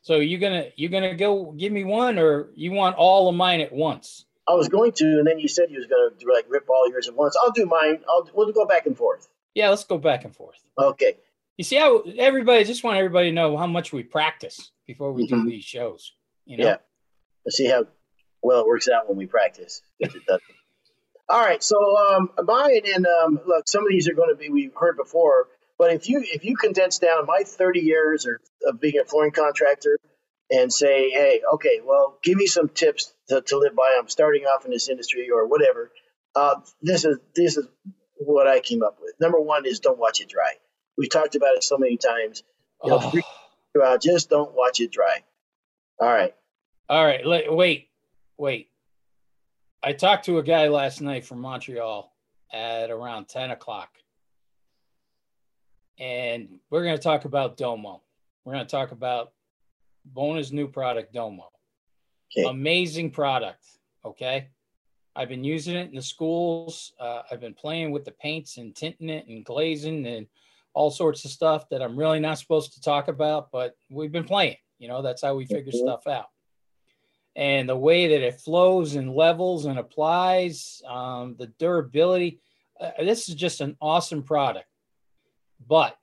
So 0.03 0.17
you 0.17 0.39
gonna 0.39 0.67
you 0.77 0.89
gonna 0.89 1.15
go 1.15 1.53
give 1.53 1.73
me 1.73 1.85
one, 1.85 2.19
or 2.19 2.51
you 2.55 2.73
want 2.73 2.97
all 2.97 3.29
of 3.29 3.35
mine 3.35 3.61
at 3.61 3.73
once? 3.73 4.27
I 4.47 4.53
was 4.53 4.69
going 4.69 4.93
to, 4.93 5.05
and 5.05 5.27
then 5.27 5.39
you 5.39 5.49
said 5.49 5.71
you 5.71 5.79
was 5.79 5.87
going 5.87 6.11
to 6.19 6.33
like 6.33 6.45
rip 6.49 6.69
all 6.69 6.87
yours 6.91 7.09
at 7.09 7.15
once. 7.15 7.35
I'll 7.43 7.53
do 7.53 7.65
mine. 7.65 8.01
I'll 8.09 8.29
we'll 8.35 8.53
go 8.53 8.67
back 8.67 8.85
and 8.87 8.97
forth. 8.97 9.29
Yeah, 9.55 9.71
let's 9.71 9.85
go 9.85 9.97
back 9.97 10.25
and 10.25 10.35
forth. 10.37 10.59
Okay. 10.79 11.17
You 11.57 11.65
see 11.65 11.77
how 11.77 12.01
everybody 12.19 12.65
just 12.65 12.85
want 12.85 12.99
everybody 12.99 13.31
to 13.31 13.35
know 13.35 13.57
how 13.57 13.67
much 13.67 13.93
we 13.93 14.03
practice 14.03 14.73
before 14.87 15.13
we 15.13 15.25
Mhm. 15.27 15.29
do 15.45 15.51
these 15.51 15.65
shows. 15.65 16.13
You 16.45 16.59
know? 16.59 16.65
Yeah. 16.67 16.77
Let's 17.47 17.57
see 17.57 17.69
how 17.69 17.87
well 18.43 18.61
it 18.63 18.67
works 18.67 18.89
out 18.89 19.09
when 19.09 19.17
we 19.17 19.27
practice. 19.27 19.81
If 20.01 20.15
it 20.17 20.27
doesn't. 20.27 20.43
All 21.31 21.41
right. 21.41 21.63
So 21.63 21.77
um, 21.97 22.31
mine 22.43 22.83
and 22.95 23.07
um, 23.07 23.41
look, 23.47 23.67
some 23.69 23.83
of 23.85 23.89
these 23.89 24.09
are 24.09 24.15
going 24.15 24.29
to 24.29 24.35
be 24.37 24.51
we've 24.51 24.75
heard 24.75 24.97
before, 24.99 25.49
but 25.79 25.93
if 25.93 26.09
you 26.09 26.23
if 26.25 26.45
you 26.45 26.57
condense 26.57 26.99
down 26.99 27.27
my 27.27 27.43
30 27.45 27.81
years 27.81 28.27
or 28.27 28.41
of 28.67 28.81
being 28.81 28.99
a 29.01 29.05
flooring 29.05 29.33
contractor 29.33 29.99
and 30.51 30.73
say, 30.73 31.11
hey, 31.11 31.41
okay, 31.55 31.81
well, 31.85 32.19
give 32.23 32.37
me 32.37 32.47
some 32.47 32.69
tips 32.69 33.13
to, 33.29 33.41
to 33.41 33.59
live 33.59 33.75
by. 33.75 33.97
I'm 33.99 34.09
starting 34.09 34.45
off 34.45 34.65
in 34.65 34.71
this 34.71 34.89
industry 34.89 35.29
or 35.31 35.47
whatever. 35.47 35.91
Uh, 36.35 36.57
this 36.83 37.05
is 37.05 37.19
this 37.35 37.57
is 37.57 37.67
what 38.17 38.47
I 38.47 38.61
came 38.61 38.83
up 38.83 38.99
with. 39.01 39.15
Number 39.21 39.41
one 39.41 39.67
is 39.67 39.81
don't 39.81 39.99
watch 39.99 40.21
it 40.21 40.29
dry. 40.29 40.55
We've 40.97 41.11
talked 41.11 41.35
about 41.35 41.57
it 41.57 41.65
so 41.65 41.79
many 41.79 41.97
times. 41.97 42.43
You 42.83 42.91
know, 42.91 43.13
Oh, 43.77 43.99
just 43.99 44.31
don't 44.31 44.55
watch 44.55 44.81
it 44.81 44.93
dry. 44.93 45.19
All 46.01 46.09
right. 46.09 46.35
all 46.89 47.05
right. 47.05 47.27
Let, 47.27 47.53
wait, 47.53 47.89
wait. 48.37 48.69
I 49.83 49.93
talked 49.93 50.27
to 50.27 50.39
a 50.39 50.43
guy 50.43 50.69
last 50.69 51.01
night 51.01 51.25
from 51.25 51.41
Montreal 51.41 52.13
at 52.53 52.91
around 52.91 53.29
10 53.29 53.51
o'clock. 53.51 53.91
And 55.99 56.59
we're 56.71 56.83
going 56.85 56.97
to 56.97 57.03
talk 57.03 57.25
about 57.25 57.57
Domo. 57.57 58.03
We're 58.45 58.55
going 58.55 58.67
to 58.67 58.71
talk 58.71 58.93
about 58.93 59.33
Bona's 60.05 60.53
new 60.53 60.69
product, 60.69 61.13
Domo. 61.13 61.51
Okay. 62.37 62.49
Amazing 62.49 63.11
product. 63.11 63.65
Okay. 64.05 64.49
I've 65.17 65.29
been 65.29 65.45
using 65.45 65.77
it 65.77 65.89
in 65.89 65.95
the 65.95 66.03
schools. 66.03 66.93
Uh, 66.99 67.23
I've 67.31 67.41
been 67.41 67.55
playing 67.55 67.93
with 67.93 68.05
the 68.05 68.11
paints 68.11 68.57
and 68.57 68.75
tinting 68.75 69.09
it 69.09 69.27
and 69.29 69.45
glazing 69.45 70.05
and 70.07 70.27
all 70.75 70.91
sorts 70.91 71.25
of 71.25 71.31
stuff 71.31 71.69
that 71.69 71.81
I'm 71.81 71.97
really 71.97 72.19
not 72.19 72.39
supposed 72.39 72.73
to 72.75 72.81
talk 72.81 73.07
about, 73.07 73.53
but 73.53 73.77
we've 73.89 74.11
been 74.11 74.25
playing. 74.25 74.57
You 74.81 74.89
know, 74.89 75.03
that's 75.03 75.23
how 75.23 75.37
we 75.37 75.47
figure 75.47 75.71
Mhm. 75.73 75.79
stuff 75.79 76.09
out. 76.09 76.31
And 77.37 77.69
the 77.69 77.77
way 77.77 78.09
that 78.09 78.23
it 78.23 78.41
flows 78.41 78.97
and 78.97 79.15
levels 79.15 79.67
and 79.67 79.79
applies, 79.79 80.83
um, 80.87 81.37
the 81.37 81.47
durability. 81.47 82.41
Uh, 82.81 82.91
this 82.99 83.29
is 83.29 83.37
just 83.37 83.61
an 83.61 83.77
awesome 83.81 84.25
product, 84.25 84.69
but 85.67 85.97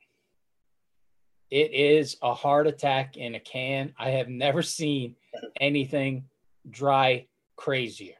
it 1.49 1.71
is 1.73 2.17
a 2.21 2.33
heart 2.33 2.67
attack 2.67 3.17
in 3.17 3.35
a 3.35 3.39
can. 3.39 3.93
I 3.99 4.11
have 4.11 4.29
never 4.29 4.61
seen 4.61 5.15
anything 5.59 6.25
dry 6.69 7.27
crazier. 7.55 8.15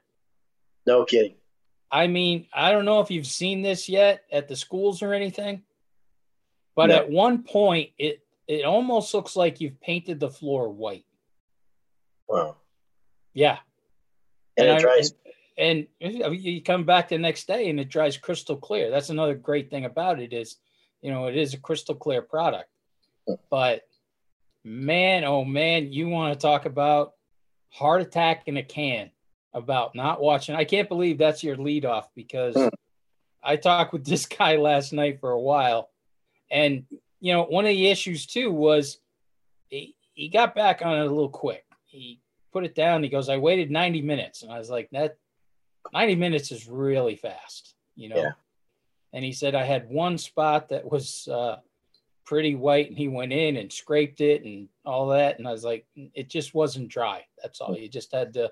No 0.85 1.05
kidding. 1.05 1.35
I 1.91 2.07
mean, 2.07 2.47
I 2.53 2.71
don't 2.71 2.85
know 2.85 3.01
if 3.01 3.11
you've 3.11 3.27
seen 3.27 3.61
this 3.61 3.87
yet 3.89 4.23
at 4.31 4.47
the 4.47 4.55
schools 4.55 5.01
or 5.01 5.13
anything, 5.13 5.63
but 6.75 6.87
No. 6.87 6.95
at 6.97 7.09
one 7.09 7.43
point 7.43 7.91
it 7.97 8.21
it 8.47 8.65
almost 8.65 9.13
looks 9.13 9.35
like 9.37 9.61
you've 9.61 9.79
painted 9.79 10.19
the 10.19 10.29
floor 10.29 10.69
white. 10.69 11.05
Wow. 12.27 12.57
Yeah. 13.33 13.59
And, 14.57 14.69
I- 14.69 14.75
it 14.77 14.81
dries. 14.81 15.13
and, 15.57 15.87
and 16.01 16.35
you 16.35 16.61
come 16.61 16.83
back 16.83 17.07
the 17.09 17.17
next 17.17 17.47
day 17.47 17.69
and 17.69 17.79
it 17.79 17.87
dries 17.87 18.17
crystal 18.17 18.57
clear. 18.57 18.89
That's 18.89 19.09
another 19.09 19.35
great 19.35 19.69
thing 19.69 19.85
about 19.85 20.19
it 20.19 20.33
is, 20.33 20.57
you 21.01 21.11
know, 21.11 21.27
it 21.27 21.35
is 21.35 21.53
a 21.53 21.59
crystal 21.59 21.95
clear 21.95 22.21
product. 22.21 22.69
But 23.49 23.83
man, 24.63 25.23
oh 25.23 25.43
man, 25.45 25.91
you 25.91 26.07
want 26.09 26.33
to 26.33 26.39
talk 26.39 26.65
about 26.65 27.13
heart 27.69 28.01
attack 28.01 28.43
in 28.47 28.57
a 28.57 28.63
can 28.63 29.11
about 29.53 29.95
not 29.95 30.21
watching. 30.21 30.55
I 30.55 30.65
can't 30.65 30.89
believe 30.89 31.17
that's 31.17 31.43
your 31.43 31.57
lead 31.57 31.85
off 31.85 32.09
because 32.15 32.55
Hmm. 32.55 32.67
I 33.43 33.55
talked 33.55 33.93
with 33.93 34.05
this 34.11 34.25
guy 34.25 34.57
last 34.57 34.93
night 34.93 35.19
for 35.19 35.31
a 35.31 35.39
while. 35.39 35.89
And, 36.49 36.85
you 37.19 37.33
know, 37.33 37.43
one 37.43 37.65
of 37.65 37.69
the 37.69 37.87
issues 37.87 38.25
too 38.25 38.51
was 38.51 38.99
he, 39.69 39.95
he 40.13 40.29
got 40.29 40.53
back 40.53 40.81
on 40.83 40.97
it 40.97 41.05
a 41.05 41.09
little 41.09 41.29
quick. 41.29 41.65
He 41.85 42.19
put 42.51 42.65
it 42.65 42.75
down. 42.75 43.03
He 43.03 43.09
goes, 43.09 43.29
I 43.29 43.37
waited 43.37 43.71
90 43.71 44.01
minutes. 44.01 44.43
And 44.43 44.51
I 44.51 44.57
was 44.57 44.69
like, 44.69 44.89
that 44.91 45.17
90 45.93 46.15
minutes 46.15 46.51
is 46.51 46.67
really 46.67 47.15
fast, 47.15 47.73
you 47.95 48.09
know? 48.09 48.17
Yeah. 48.17 48.31
And 49.13 49.25
he 49.25 49.33
said, 49.33 49.55
I 49.55 49.63
had 49.63 49.89
one 49.89 50.17
spot 50.17 50.69
that 50.69 50.89
was 50.89 51.27
uh, 51.27 51.57
pretty 52.25 52.55
white 52.55 52.87
and 52.87 52.97
he 52.97 53.07
went 53.07 53.33
in 53.33 53.57
and 53.57 53.71
scraped 53.71 54.21
it 54.21 54.43
and 54.43 54.69
all 54.85 55.07
that. 55.09 55.37
And 55.37 55.47
I 55.47 55.51
was 55.51 55.63
like, 55.63 55.85
it 55.95 56.29
just 56.29 56.53
wasn't 56.53 56.89
dry. 56.89 57.25
That's 57.41 57.59
all. 57.59 57.77
You 57.77 57.89
just 57.89 58.13
had 58.13 58.33
to, 58.35 58.51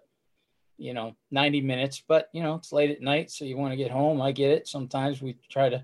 you 0.77 0.93
know, 0.93 1.15
90 1.31 1.61
minutes, 1.61 2.03
but 2.05 2.29
you 2.33 2.43
know, 2.43 2.55
it's 2.55 2.73
late 2.73 2.91
at 2.91 3.01
night. 3.01 3.31
So 3.31 3.45
you 3.45 3.57
want 3.57 3.71
to 3.71 3.77
get 3.77 3.91
home. 3.91 4.21
I 4.21 4.31
get 4.31 4.51
it. 4.51 4.67
Sometimes 4.67 5.21
we 5.21 5.37
try 5.49 5.69
to 5.69 5.83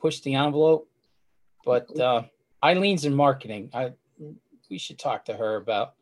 push 0.00 0.20
the 0.20 0.34
envelope, 0.34 0.88
but 1.64 1.98
uh, 1.98 2.22
Eileen's 2.62 3.04
in 3.04 3.14
marketing. 3.14 3.70
I, 3.74 3.92
we 4.70 4.78
should 4.78 4.98
talk 4.98 5.24
to 5.24 5.34
her 5.34 5.56
about 5.56 5.94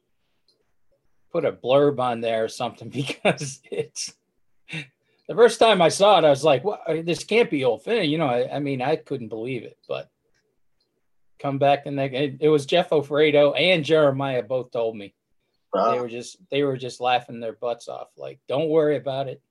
put 1.32 1.44
a 1.44 1.52
blurb 1.52 1.98
on 1.98 2.20
there 2.20 2.44
or 2.44 2.48
something 2.48 2.88
because 3.02 3.60
it's 3.70 4.14
the 5.28 5.34
first 5.34 5.58
time 5.58 5.82
I 5.82 5.88
saw 5.88 6.18
it, 6.18 6.24
I 6.24 6.30
was 6.30 6.44
like, 6.44 6.64
"What? 6.64 6.82
This 7.04 7.24
can't 7.24 7.50
be 7.50 7.64
old 7.64 7.82
Finn." 7.82 8.08
You 8.10 8.18
know, 8.18 8.26
I, 8.26 8.56
I 8.56 8.58
mean, 8.58 8.80
I 8.80 8.96
couldn't 8.96 9.28
believe 9.28 9.64
it. 9.64 9.78
But 9.88 10.08
come 11.38 11.58
back 11.58 11.86
and 11.86 11.98
they, 11.98 12.06
it, 12.06 12.36
it 12.40 12.48
was 12.48 12.66
Jeff 12.66 12.90
Ofredo 12.90 13.58
and 13.58 13.84
Jeremiah 13.84 14.42
both 14.42 14.70
told 14.70 14.96
me 14.96 15.14
they 15.74 16.00
were 16.00 16.08
just 16.08 16.38
they 16.50 16.62
were 16.62 16.76
just 16.76 17.00
laughing 17.00 17.40
their 17.40 17.52
butts 17.52 17.88
off. 17.88 18.08
Like, 18.16 18.40
don't 18.48 18.68
worry 18.68 18.96
about 18.96 19.28
it. 19.28 19.42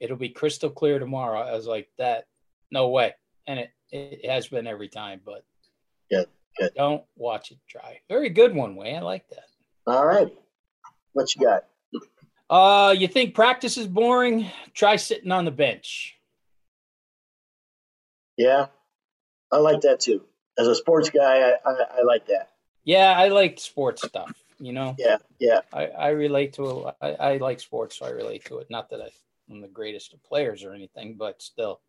It'll 0.00 0.16
be 0.16 0.30
crystal 0.30 0.70
clear 0.70 0.98
tomorrow. 0.98 1.40
I 1.40 1.52
was 1.52 1.66
like, 1.66 1.88
that, 1.98 2.26
no 2.70 2.88
way. 2.88 3.14
And 3.46 3.58
it 3.60 3.70
it 3.90 4.28
has 4.30 4.48
been 4.48 4.66
every 4.66 4.88
time, 4.88 5.20
but 5.24 5.44
Good, 6.10 6.26
good. 6.58 6.70
don't 6.74 7.04
watch 7.16 7.50
it 7.50 7.58
dry. 7.68 8.00
Very 8.08 8.30
good 8.30 8.54
one, 8.54 8.76
Way. 8.76 8.96
I 8.96 9.00
like 9.00 9.28
that. 9.28 9.46
All 9.86 10.06
right. 10.06 10.32
What 11.12 11.34
you 11.34 11.44
got? 11.44 11.64
Uh, 12.50 12.92
you 12.98 13.06
think 13.06 13.36
practice 13.36 13.76
is 13.76 13.86
boring? 13.86 14.50
Try 14.74 14.96
sitting 14.96 15.30
on 15.30 15.44
the 15.44 15.52
bench. 15.52 16.18
Yeah. 18.36 18.66
I 19.52 19.58
like 19.58 19.82
that 19.82 20.00
too. 20.00 20.24
As 20.58 20.66
a 20.66 20.74
sports 20.74 21.10
guy, 21.10 21.38
I, 21.38 21.54
I, 21.64 21.72
I 21.98 22.02
like 22.02 22.26
that. 22.26 22.48
Yeah, 22.82 23.14
I 23.16 23.28
like 23.28 23.60
sports 23.60 24.04
stuff. 24.04 24.32
You 24.58 24.72
know, 24.72 24.96
Yeah. 24.98 25.18
Yeah. 25.38 25.60
I, 25.72 25.86
I 25.86 26.08
relate 26.08 26.54
to. 26.54 26.90
I, 27.00 27.12
I 27.12 27.36
like 27.36 27.60
sports, 27.60 27.98
so 27.98 28.06
I 28.06 28.10
relate 28.10 28.44
to 28.46 28.58
it. 28.58 28.68
Not 28.68 28.90
that 28.90 29.00
I'm 29.48 29.60
the 29.60 29.68
greatest 29.68 30.12
of 30.12 30.22
players 30.24 30.64
or 30.64 30.74
anything, 30.74 31.14
but 31.14 31.40
still. 31.40 31.80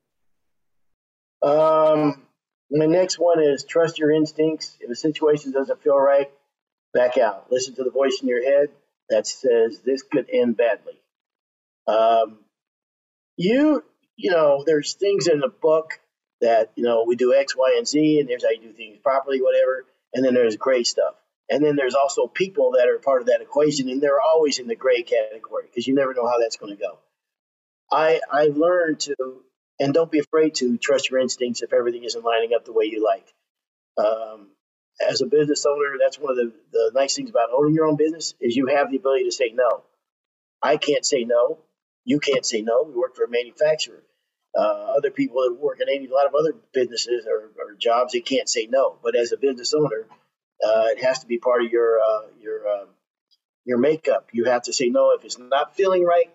Um, 1.42 2.22
my 2.70 2.86
next 2.86 3.18
one 3.18 3.42
is 3.42 3.64
trust 3.66 3.98
your 3.98 4.12
instincts. 4.12 4.78
If 4.80 4.90
a 4.90 4.96
situation 4.96 5.52
doesn't 5.52 5.82
feel 5.82 5.98
right, 5.98 6.32
back 6.94 7.18
out. 7.18 7.52
Listen 7.52 7.74
to 7.76 7.84
the 7.84 7.92
voice 7.92 8.20
in 8.22 8.28
your 8.28 8.44
head 8.44 8.70
that 9.12 9.28
says 9.28 9.82
this 9.82 10.02
could 10.02 10.28
end 10.32 10.58
badly. 10.58 11.00
Um, 11.88 12.40
you, 13.38 13.84
you 14.16 14.32
know, 14.32 14.64
there's 14.66 14.94
things 14.94 15.28
in 15.28 15.40
the 15.40 15.50
book 15.50 16.00
that 16.42 16.72
you 16.76 16.84
know 16.84 17.04
we 17.08 17.16
do 17.16 17.34
X, 17.36 17.56
Y, 17.56 17.76
and 17.78 17.88
Z, 17.88 18.20
and 18.20 18.28
there's 18.28 18.44
how 18.44 18.50
you 18.50 18.62
do 18.62 18.74
things 18.74 18.98
properly, 19.04 19.42
whatever. 19.42 19.86
And 20.14 20.26
then 20.26 20.34
there's 20.34 20.58
gray 20.58 20.84
stuff. 20.84 21.16
And 21.50 21.64
then 21.64 21.76
there's 21.76 21.96
also 21.96 22.28
people 22.28 22.72
that 22.78 22.88
are 22.88 22.98
part 22.98 23.22
of 23.22 23.28
that 23.28 23.42
equation, 23.42 23.90
and 23.90 24.02
they're 24.02 24.22
always 24.22 24.58
in 24.60 24.68
the 24.68 24.76
gray 24.76 25.04
category 25.04 25.66
because 25.68 25.88
you 25.88 25.94
never 25.94 26.14
know 26.14 26.28
how 26.28 26.40
that's 26.40 26.58
going 26.58 26.76
to 26.76 26.82
go. 26.82 26.98
I 27.92 28.22
I've 28.32 28.58
learned 28.58 29.02
to 29.02 29.16
and 29.80 29.94
don't 29.94 30.12
be 30.12 30.20
afraid 30.20 30.56
to 30.56 30.78
trust 30.78 31.10
your 31.10 31.20
instincts 31.20 31.62
if 31.62 31.74
everything 31.74 32.04
isn't 32.04 32.24
lining 32.24 32.52
up 32.56 32.66
the 32.66 32.74
way 32.74 32.86
you 32.86 33.04
like. 33.04 33.34
Um, 33.98 34.51
as 35.10 35.22
a 35.22 35.26
business 35.26 35.66
owner, 35.66 35.98
that's 36.02 36.20
one 36.20 36.32
of 36.32 36.38
the, 36.38 36.54
the 36.72 36.92
nice 36.94 37.16
things 37.16 37.30
about 37.30 37.50
owning 37.54 37.76
your 37.76 37.88
own 37.88 37.98
business 37.98 38.36
is 38.42 38.56
you 38.56 38.68
have 38.68 38.92
the 38.92 38.98
ability 38.98 39.26
to 39.26 39.32
say 39.32 39.52
no. 39.54 39.84
I 40.62 40.78
can't 40.78 41.06
say 41.06 41.24
no. 41.24 41.60
You 42.06 42.20
can't 42.20 42.46
say 42.46 42.62
no. 42.62 42.84
We 42.84 42.94
work 42.94 43.16
for 43.16 43.26
a 43.26 43.30
manufacturer. 43.30 44.04
Uh, 44.58 44.96
other 44.98 45.12
people 45.12 45.44
that 45.44 45.56
work 45.60 45.80
in 45.82 45.88
any, 45.90 46.08
a 46.08 46.14
lot 46.14 46.28
of 46.28 46.36
other 46.36 46.54
businesses 46.74 47.26
or, 47.28 47.52
or 47.62 47.76
jobs, 47.76 48.14
they 48.14 48.22
can't 48.22 48.50
say 48.50 48.68
no. 48.70 48.98
But 49.04 49.16
as 49.16 49.32
a 49.32 49.38
business 49.38 49.74
owner, 49.74 50.08
uh, 50.64 50.88
it 50.90 51.04
has 51.04 51.20
to 51.20 51.28
be 51.28 51.38
part 51.40 51.64
of 51.64 51.72
your 51.72 52.00
uh, 52.00 52.28
your 52.42 52.68
uh, 52.68 52.86
your 53.66 53.78
makeup. 53.78 54.30
You 54.34 54.46
have 54.46 54.64
to 54.64 54.74
say 54.74 54.90
no 54.90 55.14
if 55.18 55.26
it's 55.26 55.40
not 55.40 55.76
feeling 55.76 56.04
right 56.06 56.26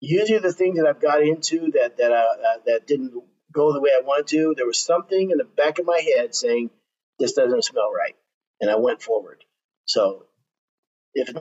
usually 0.00 0.38
the 0.38 0.52
things 0.52 0.78
that 0.78 0.86
I've 0.86 1.00
got 1.00 1.22
into 1.22 1.70
that 1.72 1.98
that 1.98 2.12
uh, 2.12 2.14
uh, 2.16 2.58
that 2.66 2.86
didn't 2.86 3.12
go 3.52 3.72
the 3.72 3.80
way 3.80 3.90
I 3.96 4.02
wanted 4.02 4.28
to, 4.28 4.54
there 4.56 4.66
was 4.66 4.82
something 4.82 5.30
in 5.30 5.38
the 5.38 5.44
back 5.44 5.78
of 5.78 5.86
my 5.86 6.00
head 6.16 6.34
saying 6.34 6.70
this 7.20 7.34
doesn't 7.34 7.64
smell 7.64 7.92
right, 7.92 8.16
and 8.60 8.68
I 8.68 8.76
went 8.76 9.00
forward. 9.02 9.44
So 9.84 10.24
if 11.14 11.32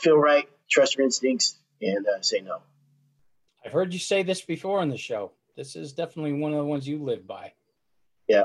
feel 0.00 0.16
right, 0.16 0.48
trust 0.70 0.96
your 0.96 1.04
instincts 1.04 1.58
and 1.82 2.06
uh, 2.06 2.22
say 2.22 2.40
no. 2.40 2.60
I've 3.64 3.72
heard 3.72 3.92
you 3.92 3.98
say 3.98 4.22
this 4.22 4.40
before 4.40 4.80
on 4.80 4.88
the 4.90 4.96
show. 4.96 5.32
This 5.56 5.74
is 5.74 5.92
definitely 5.92 6.34
one 6.34 6.52
of 6.52 6.58
the 6.58 6.64
ones 6.64 6.86
you 6.86 7.02
live 7.02 7.26
by. 7.26 7.52
Yeah. 8.28 8.44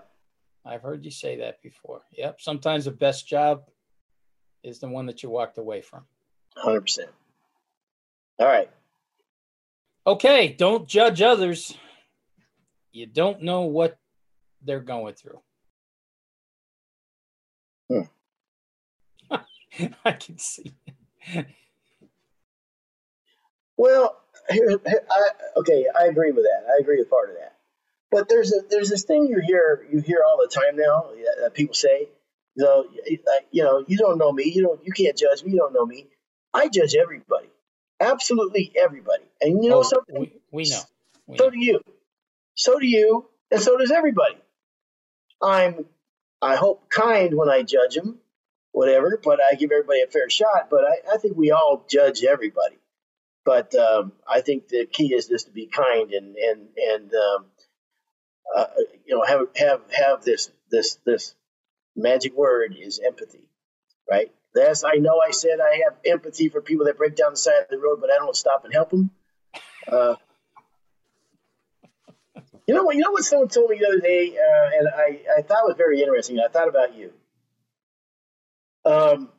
I've 0.66 0.82
heard 0.82 1.06
you 1.06 1.12
say 1.12 1.38
that 1.38 1.62
before. 1.62 2.02
Yep. 2.18 2.42
Sometimes 2.42 2.86
the 2.86 2.92
best 2.92 3.28
job 3.28 3.64
is 4.64 4.80
the 4.80 4.88
one 4.88 5.08
that 5.08 5.22
you 5.22 5.30
walked 5.30 5.58
away 5.58 5.82
from. 5.82 6.06
100%. 6.64 7.00
All 8.40 8.48
right. 8.48 8.70
Okay. 10.08 10.50
Don't 10.50 10.88
judge 10.88 11.22
others. 11.22 11.76
You 12.92 13.06
don't 13.06 13.44
know 13.44 13.62
what 13.62 13.98
they're 14.64 14.80
going 14.80 15.16
through. 15.16 15.40
Hmm. 17.92 19.86
I 20.06 20.12
can 20.14 20.38
see. 20.38 20.74
Well, 23.78 24.18
here, 24.50 24.80
here, 24.86 25.06
I, 25.10 25.30
okay, 25.58 25.86
I 26.00 26.06
agree 26.06 26.32
with 26.32 26.46
that. 26.46 26.72
I 26.72 26.80
agree 26.82 26.98
with 27.00 27.10
part 27.10 27.30
of 27.30 27.36
that. 27.38 27.56
But 28.12 28.28
there's 28.30 28.52
a 28.54 28.62
there's 28.70 28.90
this 28.90 29.06
thing 29.06 29.28
you 29.28 29.40
hear 29.46 29.86
you 29.92 30.02
hear 30.02 30.22
all 30.28 30.38
the 30.38 30.50
time 30.54 30.76
now 30.76 31.12
that 31.42 31.54
people 31.54 31.74
say, 31.74 32.10
you 32.56 32.66
know, 32.66 32.86
you 33.52 33.64
know, 33.64 33.86
you 33.88 33.98
don't 33.98 34.18
know 34.18 34.32
me, 34.34 34.52
you 34.54 34.64
don't, 34.64 34.86
you 34.86 34.92
can't 34.92 35.18
judge 35.18 35.44
me, 35.44 35.54
you 35.54 35.58
don't 35.58 35.74
know 35.74 35.86
me. 35.86 36.08
I 36.54 36.68
judge 36.68 36.94
everybody, 36.96 37.48
absolutely 38.02 38.74
everybody, 38.78 39.24
and 39.42 39.64
you 39.64 39.70
know 39.70 39.80
Oh, 39.80 39.84
something. 39.84 40.16
we, 40.20 40.34
we 40.52 40.64
know. 40.66 40.82
We 41.26 41.38
So 41.38 41.46
know. 41.46 41.52
do 41.52 41.60
you. 41.60 41.80
So 42.56 42.80
do 42.80 42.86
you, 42.86 43.30
and 43.50 43.62
so 43.62 43.78
does 43.78 43.92
everybody. 43.92 44.36
I'm, 45.42 45.86
I 46.42 46.56
hope, 46.56 46.90
kind 46.90 47.36
when 47.36 47.50
I 47.50 47.64
judge 47.64 47.96
them, 47.96 48.20
whatever, 48.72 49.20
but 49.24 49.40
I 49.42 49.56
give 49.56 49.72
everybody 49.72 50.02
a 50.02 50.08
fair 50.08 50.30
shot. 50.30 50.70
But 50.70 50.84
I, 50.86 51.14
I 51.14 51.18
think 51.18 51.38
we 51.38 51.52
all 51.52 51.86
judge 51.90 52.24
everybody. 52.24 52.78
But 53.44 53.74
um, 53.76 54.14
I 54.28 54.42
think 54.42 54.68
the 54.68 54.86
key 54.86 55.14
is 55.14 55.28
just 55.28 55.48
to 55.48 55.52
be 55.52 55.68
kind 55.68 56.12
and 56.12 56.36
and 56.36 56.68
and 56.78 57.12
um, 57.14 57.46
uh, 58.56 58.66
you 59.06 59.16
know 59.16 59.24
have 59.24 59.48
have 59.56 59.82
have 59.92 60.24
this 60.24 60.52
this 60.70 60.96
this 61.06 61.36
magic 61.96 62.36
word 62.36 62.76
is 62.80 63.00
empathy, 63.06 63.50
right? 64.10 64.32
Yes, 64.56 64.84
I 64.84 64.96
know 64.96 65.22
I 65.26 65.32
said 65.32 65.60
I 65.60 65.82
have 65.86 65.98
empathy 66.06 66.50
for 66.50 66.62
people 66.62 66.86
that 66.86 66.98
break 66.98 67.16
down 67.16 67.32
the 67.32 67.38
side 67.38 67.64
of 67.64 67.70
the 67.70 67.80
road, 67.80 68.00
but 68.00 68.12
I 68.12 68.18
don't 68.18 68.36
stop 68.36 68.64
and 68.64 68.74
help 68.74 68.92
them. 68.92 69.10
Uh, 69.88 70.16
you 72.68 72.76
know 72.76 72.84
what? 72.84 72.96
You 72.96 73.02
know 73.04 73.12
what 73.12 73.24
someone 73.24 73.50
told 73.50 73.70
me 73.70 73.80
the 73.80 73.88
other 73.88 74.00
day, 74.00 74.38
uh, 74.38 74.70
and 74.78 74.88
I, 74.88 75.40
I 75.40 75.42
thought 75.42 75.66
was 75.66 75.76
very 75.78 76.02
interesting. 76.02 76.40
I 76.40 76.52
thought 76.52 76.68
about 76.70 76.96
you. 76.96 77.12
Um, 78.86 79.30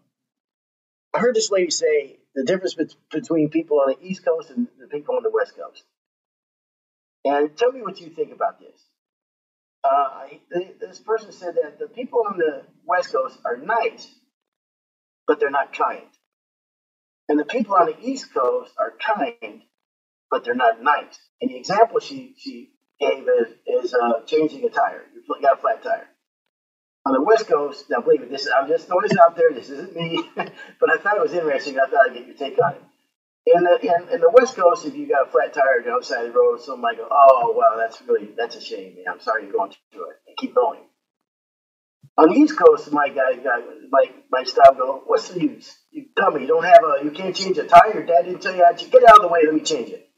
I 1.15 1.19
heard 1.19 1.35
this 1.35 1.51
lady 1.51 1.71
say 1.71 2.19
the 2.35 2.45
difference 2.45 2.75
bet- 2.75 2.95
between 3.11 3.51
people 3.51 3.81
on 3.81 3.95
the 3.95 4.07
East 4.07 4.25
Coast 4.25 4.51
and 4.51 4.69
the 4.81 4.87
people 4.87 5.17
on 5.17 5.23
the 5.23 5.31
West 5.31 5.57
Coast. 5.57 5.85
And 7.25 7.57
tell 7.57 7.73
me 7.73 7.83
what 7.83 8.01
you 8.01 8.09
think 8.11 8.33
about 8.33 8.61
this. 8.61 8.81
Uh, 9.85 10.27
this 10.81 11.01
person 11.01 11.33
said 11.33 11.57
that 11.63 11.79
the 11.79 11.89
people 11.89 12.25
on 12.29 12.39
the 12.39 12.63
West 12.87 13.13
Coast 13.13 13.39
are 13.45 13.57
nice, 13.57 14.09
but 15.27 15.41
they're 15.41 15.51
not 15.51 15.73
kind. 15.73 16.07
And 17.29 17.39
the 17.39 17.45
people 17.45 17.75
on 17.75 17.87
the 17.87 17.97
East 18.01 18.33
Coast 18.35 18.73
are 18.79 18.93
kind, 18.99 19.63
but 20.31 20.45
they're 20.45 20.55
not 20.55 20.83
nice. 20.83 21.19
And 21.41 21.51
the 21.51 21.57
example 21.57 22.01
she, 22.01 22.35
she 22.39 22.71
gave 23.03 23.27
is, 23.83 23.95
uh, 23.95 24.21
changing 24.27 24.65
a 24.65 24.71
tire. 24.71 25.03
You 25.15 25.23
got 25.43 25.59
a 25.59 25.61
flat 25.61 25.83
tire. 25.83 26.09
On 27.05 27.13
the 27.13 27.23
West 27.23 27.49
Coast, 27.49 27.87
now 27.91 28.01
believe 28.01 28.21
me, 28.21 28.29
this 28.29 28.49
I'm 28.49 28.69
just 28.69 28.87
throwing 28.87 29.09
this 29.09 29.19
out 29.19 29.37
there. 29.37 29.51
This 29.53 29.71
isn't 29.71 29.97
me, 29.97 30.23
but 30.37 30.91
I 30.91 30.99
thought 30.99 31.17
it 31.17 31.23
was 31.23 31.33
interesting. 31.33 31.77
I 31.79 31.91
thought 31.91 32.11
I'd 32.11 32.15
get 32.15 32.27
your 32.27 32.37
take 32.37 32.59
on 32.63 32.75
it. 32.75 32.83
In 33.45 33.65
the 33.65 33.81
in, 33.83 34.09
in 34.15 34.21
the 34.21 34.31
West 34.31 34.55
Coast, 34.55 34.87
if 34.87 34.95
you 34.95 35.09
got 35.09 35.27
a 35.27 35.31
flat 35.31 35.53
tire 35.53 35.81
on 35.81 35.85
the 35.85 35.91
outside 35.91 36.27
of 36.27 36.33
the 36.33 36.39
road, 36.39 36.61
someone 36.61 36.83
might 36.83 36.97
go, 36.97 37.09
"Oh, 37.11 37.55
wow, 37.57 37.77
that's 37.77 38.01
really 38.03 38.31
that's 38.37 38.55
a 38.55 38.61
shame, 38.61 38.95
man. 38.95 39.05
I'm 39.11 39.21
sorry 39.21 39.45
you're 39.45 39.53
going 39.53 39.73
through 39.93 40.11
it." 40.11 40.17
And 40.29 40.37
keep 40.37 40.55
going. 40.55 40.79
On 42.19 42.29
the 42.29 42.37
East 42.37 42.57
Coast, 42.57 42.93
my 42.93 43.09
guy, 43.09 43.35
guy 43.43 43.63
might 44.31 44.47
stop 44.47 44.69
and 44.69 44.79
go, 44.79 45.03
"What's 45.07 45.29
the 45.29 45.41
use? 45.41 45.77
You 45.91 46.07
dummy! 46.15 46.43
You 46.43 46.47
don't 46.47 46.65
have 46.65 46.85
a, 46.85 47.05
you 47.05 47.11
can't 47.11 47.35
change 47.35 47.59
a 47.59 47.65
tire. 47.65 48.07
Dad 48.07 48.27
didn't 48.27 48.43
tell 48.43 48.55
you 48.55 48.65
how 48.65 48.73
to 48.73 48.89
get 48.89 49.03
out 49.03 49.17
of 49.17 49.23
the 49.23 49.29
way. 49.29 49.41
Let 49.45 49.55
me 49.55 49.61
change 49.63 49.91
it." 49.91 50.09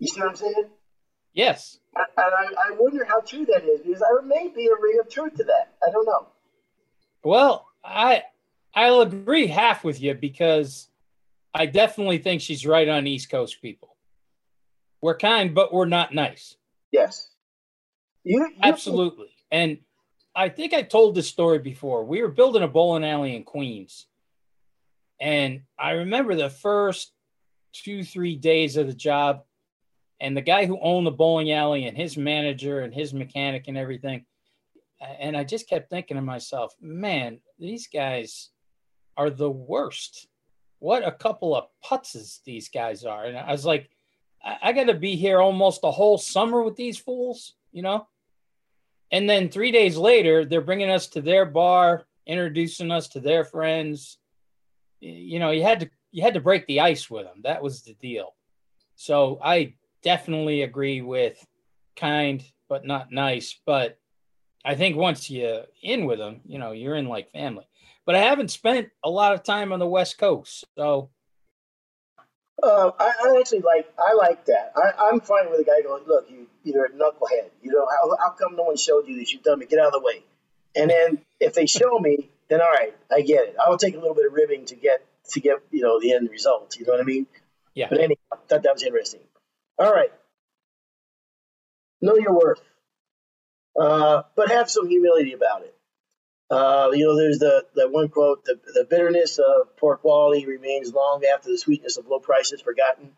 You 0.00 0.08
see 0.08 0.20
what 0.20 0.30
I'm 0.30 0.36
saying? 0.36 0.70
Yes. 1.34 1.78
And 1.96 2.06
I, 2.16 2.70
I 2.70 2.76
wonder 2.78 3.04
how 3.04 3.20
true 3.20 3.44
that 3.46 3.64
is 3.64 3.80
because 3.80 4.00
there 4.00 4.22
may 4.22 4.48
be 4.48 4.66
a 4.66 4.80
ring 4.80 4.98
of 5.00 5.08
truth 5.08 5.34
to 5.36 5.44
that. 5.44 5.74
I 5.86 5.90
don't 5.90 6.06
know. 6.06 6.28
Well, 7.22 7.66
I 7.84 8.22
I'll 8.74 9.02
agree 9.02 9.46
half 9.46 9.84
with 9.84 10.00
you 10.00 10.14
because 10.14 10.88
I 11.52 11.66
definitely 11.66 12.18
think 12.18 12.40
she's 12.40 12.66
right 12.66 12.88
on 12.88 13.06
East 13.06 13.30
Coast 13.30 13.60
people. 13.62 13.96
We're 15.00 15.16
kind, 15.16 15.54
but 15.54 15.72
we're 15.72 15.84
not 15.86 16.14
nice. 16.14 16.56
Yes. 16.90 17.28
You, 18.24 18.40
you 18.40 18.54
Absolutely. 18.62 19.30
And 19.50 19.78
I 20.34 20.48
think 20.48 20.72
I 20.72 20.82
told 20.82 21.14
this 21.14 21.28
story 21.28 21.58
before. 21.58 22.04
We 22.04 22.22
were 22.22 22.28
building 22.28 22.62
a 22.62 22.68
bowling 22.68 23.04
alley 23.04 23.36
in 23.36 23.44
Queens. 23.44 24.06
And 25.20 25.62
I 25.78 25.92
remember 25.92 26.34
the 26.34 26.50
first 26.50 27.12
two, 27.72 28.02
three 28.02 28.34
days 28.34 28.76
of 28.76 28.86
the 28.86 28.94
job, 28.94 29.44
and 30.20 30.36
the 30.36 30.42
guy 30.42 30.66
who 30.66 30.78
owned 30.80 31.06
the 31.06 31.10
bowling 31.10 31.52
alley 31.52 31.86
and 31.86 31.96
his 31.96 32.16
manager 32.16 32.80
and 32.80 32.94
his 32.94 33.12
mechanic 33.12 33.68
and 33.68 33.76
everything. 33.76 34.24
And 35.18 35.36
I 35.36 35.44
just 35.44 35.68
kept 35.68 35.90
thinking 35.90 36.16
to 36.16 36.22
myself, 36.22 36.74
man, 36.80 37.40
these 37.58 37.88
guys 37.88 38.50
are 39.16 39.30
the 39.30 39.50
worst. 39.50 40.28
What 40.78 41.06
a 41.06 41.12
couple 41.12 41.54
of 41.54 41.66
putzes 41.84 42.42
these 42.44 42.68
guys 42.68 43.04
are. 43.04 43.24
And 43.24 43.36
I 43.36 43.50
was 43.50 43.66
like, 43.66 43.90
I, 44.42 44.56
I 44.62 44.72
got 44.72 44.84
to 44.84 44.94
be 44.94 45.16
here 45.16 45.40
almost 45.40 45.80
a 45.84 45.90
whole 45.90 46.18
summer 46.18 46.62
with 46.62 46.76
these 46.76 46.98
fools, 46.98 47.54
you 47.72 47.82
know? 47.82 48.06
And 49.10 49.28
then 49.28 49.48
three 49.48 49.70
days 49.70 49.96
later, 49.96 50.44
they're 50.44 50.60
bringing 50.60 50.90
us 50.90 51.08
to 51.08 51.20
their 51.20 51.44
bar, 51.44 52.04
introducing 52.26 52.90
us 52.90 53.08
to 53.08 53.20
their 53.20 53.44
friends. 53.44 54.18
You 55.00 55.38
know, 55.38 55.50
you 55.50 55.62
had 55.62 55.80
to 55.80 55.90
you 56.10 56.22
had 56.22 56.34
to 56.34 56.40
break 56.40 56.66
the 56.66 56.80
ice 56.80 57.10
with 57.10 57.24
them. 57.24 57.40
That 57.42 57.62
was 57.62 57.82
the 57.82 57.94
deal. 57.94 58.34
So 58.96 59.38
I 59.42 59.74
definitely 60.04 60.62
agree 60.62 61.00
with 61.00 61.44
kind 61.96 62.44
but 62.68 62.84
not 62.86 63.12
nice. 63.12 63.58
But 63.66 63.98
I 64.64 64.74
think 64.74 64.96
once 64.96 65.30
you're 65.30 65.64
in 65.82 66.06
with 66.06 66.18
them, 66.18 66.40
you 66.46 66.58
know, 66.58 66.72
you're 66.72 66.94
in 66.94 67.08
like 67.08 67.32
family. 67.32 67.66
But 68.06 68.14
I 68.14 68.20
haven't 68.20 68.50
spent 68.50 68.90
a 69.02 69.10
lot 69.10 69.34
of 69.34 69.42
time 69.42 69.72
on 69.72 69.78
the 69.78 69.86
West 69.86 70.18
Coast, 70.18 70.64
so 70.76 71.10
Uh, 72.62 72.90
I, 72.98 73.12
I 73.24 73.36
actually 73.40 73.60
like 73.60 73.92
I 73.98 74.14
like 74.14 74.44
that. 74.46 74.72
I, 74.76 75.08
I'm 75.08 75.20
fine 75.20 75.50
with 75.50 75.60
a 75.60 75.64
guy 75.64 75.82
going, 75.82 76.04
look, 76.06 76.30
you 76.30 76.46
you're 76.62 76.86
a 76.86 76.90
knucklehead. 76.90 77.50
You 77.62 77.72
know 77.72 77.86
how, 77.86 78.16
how 78.16 78.30
come 78.30 78.56
no 78.56 78.64
one 78.64 78.76
showed 78.76 79.06
you 79.08 79.16
that 79.18 79.32
you've 79.32 79.42
done 79.42 79.60
it? 79.60 79.68
Get 79.68 79.80
out 79.80 79.88
of 79.88 79.92
the 79.92 80.00
way. 80.00 80.22
And 80.76 80.90
then 80.90 81.18
if 81.40 81.54
they 81.54 81.66
show 81.66 81.98
me, 81.98 82.30
then 82.48 82.60
all 82.60 82.70
right, 82.70 82.94
I 83.12 83.20
get 83.22 83.48
it. 83.48 83.56
I'll 83.60 83.78
take 83.78 83.94
a 83.94 83.98
little 83.98 84.14
bit 84.14 84.26
of 84.26 84.32
ribbing 84.32 84.66
to 84.66 84.76
get 84.76 85.04
to 85.30 85.40
get 85.40 85.56
you 85.70 85.82
know 85.82 86.00
the 86.00 86.12
end 86.12 86.30
result. 86.30 86.76
You 86.78 86.86
know 86.86 86.92
what 86.92 87.00
I 87.00 87.04
mean? 87.04 87.26
Yeah. 87.74 87.88
But 87.90 87.98
anyway, 87.98 88.18
I 88.32 88.36
thought 88.48 88.62
that 88.62 88.72
was 88.72 88.82
interesting. 88.82 89.20
All 89.78 89.92
right. 89.92 90.12
Know 92.00 92.16
your 92.16 92.34
worth, 92.34 92.60
uh, 93.80 94.22
but 94.36 94.50
have 94.50 94.70
some 94.70 94.88
humility 94.88 95.32
about 95.32 95.62
it. 95.62 95.74
Uh, 96.50 96.90
you 96.92 97.06
know, 97.06 97.16
there's 97.16 97.38
the, 97.38 97.64
the 97.74 97.88
one 97.88 98.08
quote: 98.08 98.44
the, 98.44 98.60
"The 98.74 98.86
bitterness 98.88 99.38
of 99.38 99.76
poor 99.76 99.96
quality 99.96 100.46
remains 100.46 100.92
long 100.92 101.22
after 101.24 101.50
the 101.50 101.58
sweetness 101.58 101.96
of 101.96 102.06
low 102.06 102.18
prices 102.18 102.60
forgotten." 102.60 103.12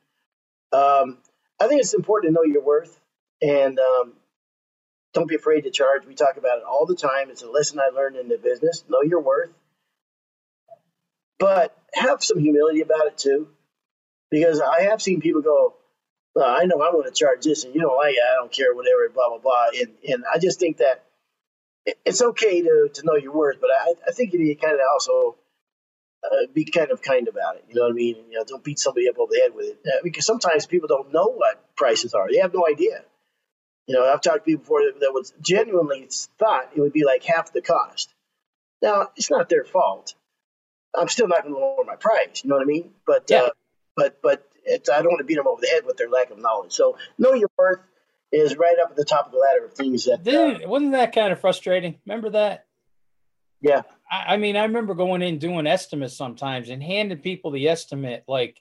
Um, 0.73 1.19
I 1.61 1.69
think 1.69 1.81
it's 1.81 1.95
important 1.95 2.31
to 2.31 2.35
know 2.35 2.45
your 2.45 2.63
worth, 2.63 2.99
and 3.43 3.79
um, 3.79 4.13
don't 5.15 5.29
be 5.29 5.35
afraid 5.35 5.63
to 5.63 5.71
charge. 5.71 6.07
We 6.07 6.15
talk 6.15 6.37
about 6.37 6.59
it 6.59 6.65
all 6.65 6.87
the 6.87 6.97
time. 6.97 7.31
It's 7.31 7.43
a 7.43 7.51
lesson 7.51 7.81
I 7.81 7.89
learned 7.95 8.17
in 8.17 8.29
the 8.29 8.39
business. 8.39 8.85
Know 8.89 9.03
your 9.03 9.21
worth, 9.21 9.51
but 11.39 11.77
have 11.93 12.23
some 12.23 12.39
humility 12.39 12.83
about 12.83 13.07
it 13.09 13.19
too, 13.19 13.49
because 14.31 14.61
I 14.61 14.83
have 14.83 15.03
seen 15.03 15.21
people 15.21 15.43
go, 15.43 15.75
well, 16.37 16.55
"I 16.61 16.65
know 16.67 16.77
I'm 16.83 16.95
want 16.95 17.07
to 17.07 17.19
charge 17.19 17.45
this, 17.45 17.65
and 17.65 17.75
you 17.75 17.81
know, 17.81 17.97
I 17.97 18.09
I 18.09 18.35
don't 18.37 18.53
care, 18.53 18.75
whatever, 18.75 19.09
blah 19.09 19.31
blah 19.31 19.39
blah," 19.39 19.67
and 19.81 19.91
and 20.07 20.25
I 20.33 20.39
just 20.39 20.61
think 20.61 20.77
that 20.77 21.03
it's 22.05 22.21
okay 22.21 22.63
to, 22.63 22.91
to 22.93 23.03
know 23.05 23.15
your 23.17 23.33
worth, 23.33 23.59
but 23.61 23.71
I, 23.71 23.95
I 24.09 24.13
think 24.13 24.33
you 24.33 24.41
need 24.41 24.55
to 24.55 24.67
kind 24.67 24.75
of 24.75 24.81
also 24.93 25.37
uh, 26.25 26.47
be 26.53 26.65
kind 26.65 26.91
of 26.91 27.01
kind 27.01 27.29
about 27.29 27.57
it. 27.57 27.65
You 27.69 27.77
know 27.77 27.83
what 27.83 27.93
I 27.93 27.95
mean? 27.95 28.17
You 28.29 28.39
know, 28.39 28.45
don't 28.47 28.63
beat 28.65 28.79
somebody 28.79 29.09
up 29.09 29.19
over 29.19 29.31
the 29.33 29.41
head 29.41 29.55
with 29.55 29.67
it 29.67 29.79
uh, 29.87 30.01
because 30.03 30.27
sometimes 30.27 30.67
people 30.67 30.89
don't 30.89 31.13
know 31.13 31.27
what 31.27 31.65
prices 31.77 32.13
are. 32.13 32.29
They 32.31 32.39
have 32.39 32.53
no 32.53 32.67
idea. 32.69 33.05
You 33.87 33.95
know, 33.95 34.05
I've 34.05 34.21
talked 34.21 34.39
to 34.39 34.43
people 34.43 34.63
before 34.63 34.81
that, 34.83 35.01
that 35.01 35.13
was 35.13 35.33
genuinely 35.41 36.09
thought 36.41 36.71
it 36.75 36.81
would 36.81 36.93
be 36.93 37.05
like 37.05 37.23
half 37.23 37.53
the 37.53 37.63
cost. 37.63 38.13
Now, 38.83 39.09
it's 39.17 39.31
not 39.31 39.49
their 39.49 39.65
fault. 39.65 40.15
I'm 40.99 41.09
still 41.09 41.29
not 41.29 41.43
going 41.43 41.55
to 41.55 41.61
lower 41.61 41.85
my 41.87 41.97
price. 41.97 42.43
You 42.43 42.51
know 42.51 42.57
what 42.57 42.63
I 42.63 42.67
mean? 42.67 42.91
But 43.07 43.27
Yeah. 43.31 43.43
uh, 43.43 43.51
but 43.95 44.21
but 44.23 44.45
it's, 44.67 44.91
I 44.91 44.97
don't 44.97 45.09
want 45.09 45.21
to 45.21 45.25
beat 45.25 45.37
them 45.37 45.47
over 45.47 45.61
the 45.61 45.69
head 45.69 45.85
with 45.87 45.97
their 45.97 46.11
lack 46.11 46.31
of 46.31 46.39
knowledge. 46.39 46.73
So 46.73 46.97
know 47.19 47.33
your 47.33 47.51
worth 47.57 47.81
is 48.33 48.57
right 48.57 48.77
up 48.83 48.91
at 48.91 48.97
the 48.97 49.05
top 49.05 49.27
of 49.27 49.33
the 49.33 49.39
ladder 49.39 49.67
of 49.67 49.73
things 49.73 50.05
that. 50.05 50.27
Uh, 50.27 50.69
wasn't 50.69 50.93
that 50.93 51.15
kind 51.15 51.33
of 51.33 51.41
frustrating? 51.41 51.99
Remember 52.07 52.31
that? 52.31 52.67
Yeah. 53.61 53.83
I, 54.11 54.35
I 54.35 54.37
mean, 54.37 54.57
I 54.57 54.65
remember 54.65 54.95
going 54.95 55.23
in 55.23 55.39
doing 55.39 55.67
estimates 55.67 56.17
sometimes 56.17 56.69
and 56.69 56.83
handing 56.83 57.19
people 57.19 57.51
the 57.51 57.69
estimate 57.69 58.25
like 58.29 58.61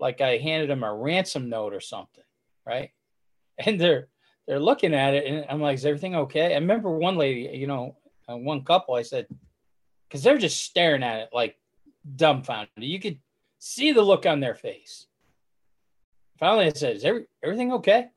like 0.00 0.20
I 0.20 0.38
handed 0.38 0.70
them 0.70 0.82
a 0.82 0.92
ransom 0.92 1.48
note 1.48 1.72
or 1.72 1.80
something, 1.80 2.24
right? 2.66 2.90
And 3.64 3.80
they're 3.80 4.08
they're 4.48 4.58
looking 4.58 4.94
at 4.94 5.14
it, 5.14 5.26
and 5.26 5.46
I'm 5.48 5.60
like, 5.60 5.76
"Is 5.76 5.86
everything 5.86 6.16
okay?" 6.16 6.54
I 6.54 6.58
remember 6.58 6.90
one 6.90 7.16
lady, 7.16 7.56
you 7.56 7.68
know, 7.68 7.96
uh, 8.28 8.36
one 8.36 8.64
couple. 8.64 8.96
I 8.96 9.02
said, 9.02 9.28
because 10.08 10.24
they're 10.24 10.38
just 10.38 10.64
staring 10.64 11.04
at 11.04 11.20
it 11.20 11.28
like 11.32 11.56
dumbfounded. 12.16 12.68
You 12.78 12.98
could 12.98 13.20
see 13.60 13.92
the 13.92 14.02
look 14.02 14.26
on 14.26 14.40
their 14.40 14.56
face. 14.56 15.06
Finally, 16.38 16.66
I 16.66 16.70
said, 16.70 16.96
"Is 16.96 17.04
every, 17.04 17.26
everything 17.42 17.72
okay?" 17.74 18.08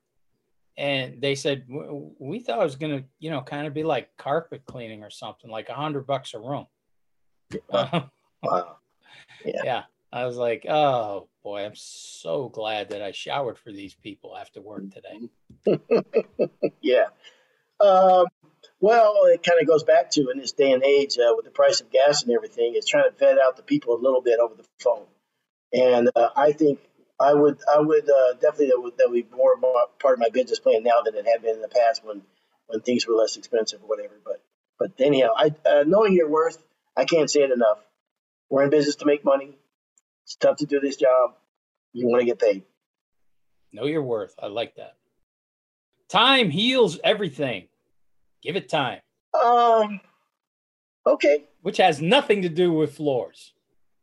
And 0.78 1.22
they 1.22 1.36
said, 1.36 1.66
"We 1.68 2.40
thought 2.40 2.60
it 2.60 2.64
was 2.64 2.76
gonna, 2.76 3.04
you 3.20 3.32
know, 3.32 3.42
kind 3.42 3.68
of 3.68 3.74
be 3.74 3.84
like 3.84 4.16
carpet 4.18 4.64
cleaning 4.66 5.04
or 5.04 5.10
something, 5.10 5.50
like 5.50 5.70
a 5.70 5.74
hundred 5.74 6.08
bucks 6.08 6.34
a 6.34 6.40
room." 6.40 6.68
Wow. 7.70 8.12
wow. 8.44 8.78
Yeah. 9.46 9.62
yeah. 9.64 9.84
I 10.12 10.26
was 10.26 10.38
like, 10.38 10.66
"Oh 10.68 11.28
boy, 11.44 11.66
I'm 11.66 11.76
so 11.76 12.50
glad 12.50 12.90
that 12.90 13.02
I 13.02 13.12
showered 13.12 13.58
for 13.58 13.72
these 13.72 13.96
people 13.96 14.36
after 14.38 14.62
work 14.62 14.84
today." 14.92 15.30
yeah. 16.82 17.08
Um, 17.80 18.26
well, 18.80 19.22
it 19.26 19.44
kind 19.44 19.60
of 19.62 19.68
goes 19.68 19.84
back 19.84 20.12
to 20.12 20.30
in 20.30 20.40
this 20.40 20.52
day 20.52 20.72
and 20.72 20.84
age 20.84 21.18
uh, 21.18 21.34
with 21.36 21.46
the 21.46 21.52
price 21.52 21.82
of 21.82 21.92
gas 21.92 22.24
and 22.24 22.32
everything, 22.32 22.74
it's 22.76 22.88
trying 22.88 23.10
to 23.10 23.18
vet 23.18 23.40
out 23.40 23.58
the 23.58 23.64
people 23.64 23.96
a 23.96 24.02
little 24.02 24.22
bit 24.22 24.40
over 24.40 24.56
the 24.56 24.66
phone. 24.80 25.06
And 25.74 26.10
uh, 26.16 26.30
I 26.36 26.52
think 26.52 26.80
I 27.20 27.34
would, 27.34 27.58
I 27.74 27.80
would 27.80 28.10
uh, 28.10 28.34
definitely 28.34 28.68
that 28.68 28.80
would 28.80 28.98
that 28.98 29.10
would 29.10 29.30
be 29.30 29.36
more, 29.36 29.56
part 30.00 30.14
of 30.14 30.20
my 30.20 30.30
business 30.30 30.60
plan 30.60 30.84
now 30.84 31.02
than 31.04 31.16
it 31.16 31.26
had 31.28 31.42
been 31.42 31.56
in 31.56 31.62
the 31.62 31.68
past 31.68 32.06
when 32.06 32.22
when 32.68 32.82
things 32.82 33.08
were 33.08 33.16
less 33.16 33.38
expensive 33.38 33.82
or 33.82 33.88
whatever. 33.88 34.14
But 34.24 34.44
but 34.78 34.92
anyhow, 35.00 35.30
I 35.36 35.54
uh, 35.68 35.84
knowing 35.88 36.14
your 36.14 36.30
worth, 36.30 36.62
I 36.96 37.06
can't 37.06 37.30
say 37.30 37.42
it 37.42 37.52
enough. 37.52 37.80
We're 38.50 38.64
in 38.64 38.70
business 38.70 38.98
to 38.98 39.06
make 39.06 39.26
money. 39.26 39.58
It's 40.26 40.36
tough 40.36 40.58
to 40.58 40.66
do 40.66 40.80
this 40.80 40.96
job. 40.96 41.36
You 41.94 42.08
want 42.08 42.22
to 42.22 42.26
get 42.26 42.40
paid. 42.40 42.64
Know 43.74 43.86
your 43.86 44.04
worth. 44.04 44.36
I 44.40 44.48
like 44.48 44.76
that. 44.76 44.96
Time 46.10 46.50
heals 46.50 47.00
everything. 47.04 47.68
Give 48.44 48.56
it 48.56 48.70
time. 48.70 49.00
Um. 49.34 50.00
Okay. 51.06 51.46
Which 51.62 51.78
has 51.78 52.02
nothing 52.02 52.44
to 52.44 52.50
do 52.50 52.72
with 52.72 52.96
floors. 52.96 53.54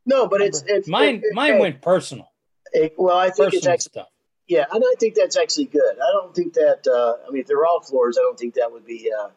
No, 0.05 0.27
but 0.27 0.41
it's 0.41 0.63
it's 0.67 0.87
mine. 0.87 1.21
It, 1.23 1.33
mine 1.33 1.59
went 1.59 1.81
personal. 1.81 2.31
It, 2.73 2.93
well, 2.97 3.17
I 3.17 3.25
think 3.25 3.37
personal 3.37 3.57
it's 3.57 3.67
actually 3.67 4.01
stuff. 4.01 4.07
yeah, 4.47 4.65
and 4.71 4.83
I 4.83 4.93
think 4.99 5.15
that's 5.15 5.37
actually 5.37 5.65
good. 5.65 5.95
I 5.95 6.11
don't 6.13 6.35
think 6.35 6.53
that. 6.53 6.87
Uh, 6.87 7.27
I 7.27 7.31
mean, 7.31 7.41
if 7.41 7.47
they're 7.47 7.65
all 7.65 7.81
floors, 7.81 8.17
I 8.17 8.21
don't 8.21 8.37
think 8.37 8.55
that 8.55 8.71
would 8.71 8.85
be. 8.85 9.11
Uh, 9.11 9.29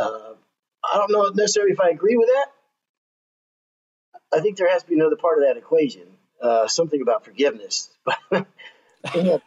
uh, 0.00 0.34
I 0.84 0.98
don't 0.98 1.10
know 1.10 1.28
necessarily 1.34 1.72
if 1.72 1.80
I 1.80 1.88
agree 1.88 2.16
with 2.16 2.28
that. 2.28 2.46
I 4.36 4.40
think 4.40 4.56
there 4.56 4.70
has 4.70 4.82
to 4.82 4.88
be 4.88 4.96
another 4.96 5.16
part 5.16 5.38
of 5.38 5.44
that 5.44 5.56
equation, 5.56 6.02
uh, 6.42 6.66
something 6.66 7.00
about 7.00 7.24
forgiveness. 7.24 7.90
but 8.04 8.18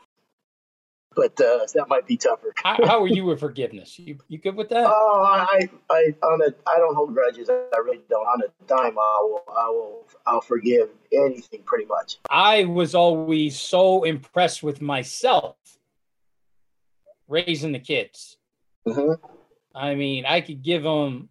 uh, 1.18 1.66
that 1.74 1.86
might 1.88 2.06
be 2.06 2.18
tougher. 2.18 2.54
how, 2.56 2.78
how, 2.86 3.04
are 3.04 3.08
you 3.08 3.26
with 3.26 3.40
forgiveness? 3.40 3.98
You 4.00 4.18
you 4.28 4.38
good 4.38 4.56
with 4.56 4.70
that? 4.70 4.86
Oh, 4.88 5.24
I, 5.26 5.70
I, 5.90 6.14
on 6.24 6.42
a, 6.42 6.54
I 6.70 6.78
don't 6.78 6.96
hold 6.96 7.14
grudges. 7.14 7.50
I 7.50 7.78
really 7.78 8.02
don't. 8.10 8.26
On 8.26 8.42
a 8.42 8.66
dime, 8.66 8.98
I 8.98 9.20
will, 9.22 9.44
I 9.48 9.70
will, 9.70 10.08
I'll 10.26 10.42
forgive 10.42 10.90
anything 11.12 11.64
pretty 11.64 11.86
much. 11.86 12.20
I 12.30 12.66
was 12.66 12.96
always 12.96 13.60
so 13.60 14.04
impressed 14.04 14.64
with 14.64 14.82
myself 14.82 15.56
raising 17.28 17.72
the 17.72 17.80
kids. 17.80 18.38
Mm-hmm. 18.88 19.14
I 19.76 19.96
mean, 19.96 20.26
I 20.26 20.42
could 20.42 20.62
give 20.62 20.84
them 20.84 21.30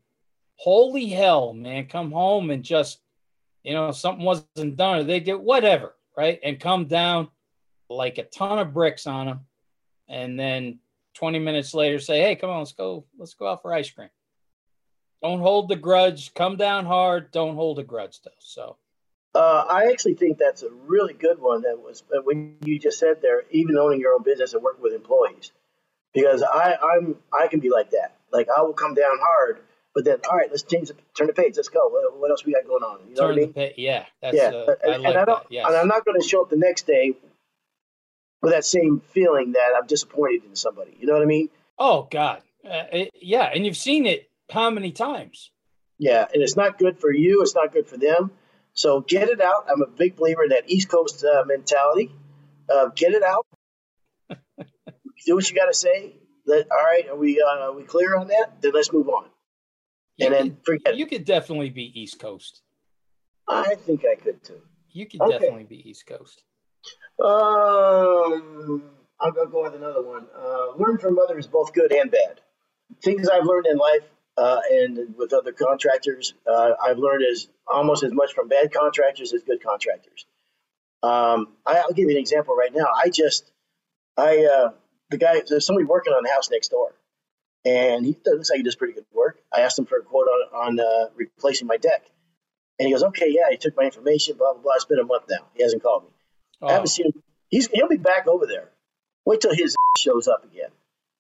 holy 0.57 1.07
hell, 1.07 1.53
man. 1.53 1.87
Come 1.87 2.13
home 2.13 2.51
and 2.51 2.63
just, 2.63 3.01
you 3.63 3.75
know, 3.75 3.91
something 3.91 4.25
wasn't 4.25 4.77
done 4.77 4.99
or 4.99 5.05
they 5.05 5.21
did 5.21 5.35
whatever, 5.35 5.95
right? 6.17 6.39
And 6.43 6.61
come 6.61 6.87
down 6.87 7.29
like 7.91 8.19
a 8.19 8.25
ton 8.25 8.59
of 8.59 8.73
bricks 8.73 9.07
on 9.07 9.27
them 9.27 9.41
and 10.09 10.39
then 10.39 10.79
20 11.15 11.39
minutes 11.39 11.75
later 11.75 11.99
say, 11.99 12.21
"Hey, 12.21 12.37
come 12.37 12.51
on, 12.51 12.61
let's 12.61 12.73
go, 12.73 13.05
let's 13.19 13.35
go 13.35 13.49
out 13.49 13.63
for 13.63 13.73
ice 13.73 13.91
cream." 13.91 14.11
Don't 15.23 15.41
hold 15.41 15.69
the 15.69 15.77
grudge. 15.77 16.33
Come 16.35 16.57
down 16.57 16.87
hard. 16.87 17.33
Don't 17.33 17.57
hold 17.57 17.79
a 17.79 17.83
grudge, 17.83 18.21
though. 18.23 18.31
So, 18.39 18.77
uh, 19.35 19.65
I 19.69 19.87
actually 19.91 20.15
think 20.15 20.39
that's 20.39 20.63
a 20.63 20.71
really 20.71 21.15
good 21.15 21.41
one. 21.41 21.63
That 21.63 21.81
was 21.81 22.03
when 22.25 22.57
you 22.65 22.79
just 22.79 22.99
said 22.99 23.21
there, 23.21 23.43
even 23.51 23.77
owning 23.77 24.01
your 24.01 24.15
own 24.15 24.23
business 24.23 24.55
and 24.55 24.63
working 24.63 24.83
with 24.83 24.93
employees, 24.93 25.53
because 26.15 26.43
I, 26.43 26.77
I'm 26.81 27.17
I 27.33 27.49
can 27.49 27.61
be 27.61 27.71
like 27.71 27.91
that. 27.91 28.17
Like 28.33 28.49
I 28.57 28.63
will 28.63 28.75
come 28.75 28.95
down 28.95 29.19
hard, 29.21 29.61
but 29.95 30.05
then 30.05 30.19
all 30.31 30.37
right, 30.37 30.51
let's 30.51 30.63
change 30.63 30.89
the 30.89 30.95
turn 31.17 31.27
the 31.27 31.33
page. 31.33 31.55
Let's 31.57 31.69
go. 31.69 31.89
What, 31.89 32.19
what 32.19 32.31
else 32.31 32.45
we 32.45 32.53
got 32.53 32.67
going 32.67 32.85
on? 32.85 33.01
You 33.09 33.15
know 33.17 33.23
turn 33.23 33.29
what 33.29 33.39
I 33.39 33.41
mean? 33.41 33.53
the 33.53 33.73
yeah, 33.77 34.07
that's, 34.23 34.37
yeah. 34.37 34.49
Uh, 34.51 34.75
I 34.85 34.95
and, 34.95 35.03
like 35.03 35.11
and 35.11 35.19
I 35.19 35.25
that. 35.25 35.47
Yes. 35.51 35.67
And 35.67 35.77
I'm 35.77 35.89
not 35.89 36.05
going 36.05 36.21
to 36.21 36.27
show 36.27 36.43
up 36.43 36.51
the 36.51 36.57
next 36.57 36.87
day 36.87 37.15
with 38.43 38.53
that 38.53 38.65
same 38.65 39.01
feeling 39.01 39.53
that 39.53 39.73
I'm 39.77 39.87
disappointed 39.87 40.45
in 40.45 40.57
somebody. 40.57 40.97
You 40.99 41.07
know 41.07 41.15
what 41.15 41.23
I 41.23 41.27
mean? 41.27 41.49
Oh 41.79 42.09
God, 42.11 42.43
uh, 42.65 42.85
it, 42.93 43.11
yeah, 43.21 43.51
and 43.55 43.65
you've 43.65 43.77
seen 43.77 44.07
it 44.07 44.31
how 44.51 44.71
many 44.71 44.93
times? 44.93 45.51
Yeah, 45.99 46.27
and 46.33 46.43
it's 46.43 46.57
not 46.57 46.79
good 46.79 46.99
for 46.99 47.13
you. 47.13 47.43
It's 47.43 47.55
not 47.55 47.73
good 47.73 47.87
for 47.87 47.97
them. 47.97 48.31
So 48.73 49.01
get 49.01 49.29
it 49.29 49.41
out. 49.41 49.67
I'm 49.71 49.83
a 49.83 49.87
big 49.87 50.17
believer 50.17 50.45
in 50.45 50.51
that 50.51 50.65
East 50.71 50.89
Coast 50.89 51.25
uh, 51.25 51.45
mentality. 51.47 52.13
Uh, 52.73 52.89
get 52.95 53.13
it 53.13 53.23
out. 53.23 53.47
Do 55.27 55.35
what 55.35 55.51
you 55.51 55.57
got 55.57 55.67
to 55.67 55.75
say. 55.75 56.15
Let, 56.47 56.71
all 56.71 56.79
right, 56.79 57.09
are 57.09 57.17
we 57.17 57.43
uh, 57.43 57.59
are 57.65 57.73
we 57.73 57.83
clear 57.83 58.17
on 58.17 58.29
that? 58.29 58.61
Then 58.61 58.73
let's 58.75 58.93
move 58.93 59.09
on. 59.09 59.25
You 60.17 60.27
and 60.27 60.35
could, 60.37 60.45
then 60.47 60.57
forget. 60.65 60.97
You 60.97 61.07
could 61.07 61.25
definitely 61.25 61.71
be 61.71 62.01
East 62.01 62.19
Coast. 62.19 62.63
I 63.49 63.75
think 63.75 64.05
I 64.05 64.15
could 64.15 64.43
too. 64.43 64.61
You 64.91 65.07
could 65.07 65.21
Okay. 65.21 65.33
definitely 65.33 65.65
be 65.65 65.89
East 65.89 66.07
Coast. 66.07 66.43
Um, 67.23 68.83
I'll 69.21 69.33
go, 69.33 69.47
go 69.47 69.63
with 69.65 69.75
another 69.75 70.03
one. 70.03 70.27
Uh, 70.37 70.77
learn 70.77 70.99
from 70.99 71.19
others, 71.19 71.47
both 71.47 71.73
good 71.73 71.93
and 71.93 72.11
bad. 72.11 72.41
Things 73.03 73.29
I've 73.29 73.45
learned 73.45 73.67
in 73.67 73.77
life 73.77 74.03
uh, 74.37 74.61
and 74.71 75.17
with 75.17 75.33
other 75.33 75.53
contractors, 75.53 76.35
uh, 76.47 76.73
I've 76.83 76.99
learned 76.99 77.25
as 77.31 77.49
almost 77.67 78.05
as 78.05 78.13
much 78.13 78.33
from 78.35 78.49
bad 78.49 78.73
contractors 78.73 79.33
as 79.33 79.43
good 79.43 79.63
contractors. 79.63 80.27
Um, 81.03 81.49
I, 81.67 81.79
I'll 81.79 81.93
give 81.93 82.09
you 82.09 82.13
an 82.13 82.21
example 82.21 82.55
right 82.55 82.73
now. 82.73 82.87
I 82.95 83.11
just, 83.11 83.51
I, 84.17 84.47
uh, 84.47 84.71
the 85.11 85.19
guy, 85.19 85.43
there's 85.49 85.67
somebody 85.67 85.87
working 85.87 86.13
on 86.13 86.23
the 86.23 86.31
house 86.31 86.51
next 86.51 86.69
door, 86.69 86.95
and 87.65 88.05
he 88.05 88.17
looks 88.27 88.51
like 88.51 88.59
he 88.59 88.63
does 88.63 88.77
pretty 88.77 88.95
good 88.95 89.07
work. 89.13 89.41
I 89.53 89.61
asked 89.61 89.79
him 89.79 89.87
for 89.87 89.99
a 89.99 90.03
quote 90.03 90.27
on 90.27 90.79
on 90.79 90.81
uh, 90.81 91.11
replacing 91.17 91.67
my 91.67 91.77
deck, 91.77 92.05
and 92.79 92.87
he 92.87 92.93
goes, 92.93 93.03
"Okay, 93.03 93.27
yeah." 93.29 93.51
He 93.51 93.57
took 93.57 93.77
my 93.77 93.85
information, 93.85 94.37
blah 94.37 94.53
blah 94.53 94.63
blah. 94.63 94.75
It's 94.75 94.85
been 94.85 94.99
a 94.99 95.05
month 95.05 95.25
now. 95.29 95.47
He 95.55 95.63
hasn't 95.63 95.83
called 95.83 96.05
me. 96.05 96.11
I 96.63 96.67
Oh, 96.67 96.69
haven't 96.71 96.89
seen 96.89 97.07
him. 97.07 97.23
He's 97.49 97.69
he'll 97.69 97.89
be 97.89 97.97
back 97.97 98.27
over 98.27 98.47
there. 98.47 98.69
Wait 99.25 99.41
till 99.41 99.55
his 99.55 99.77
shows 99.99 100.29
up 100.29 100.45
again. 100.45 100.71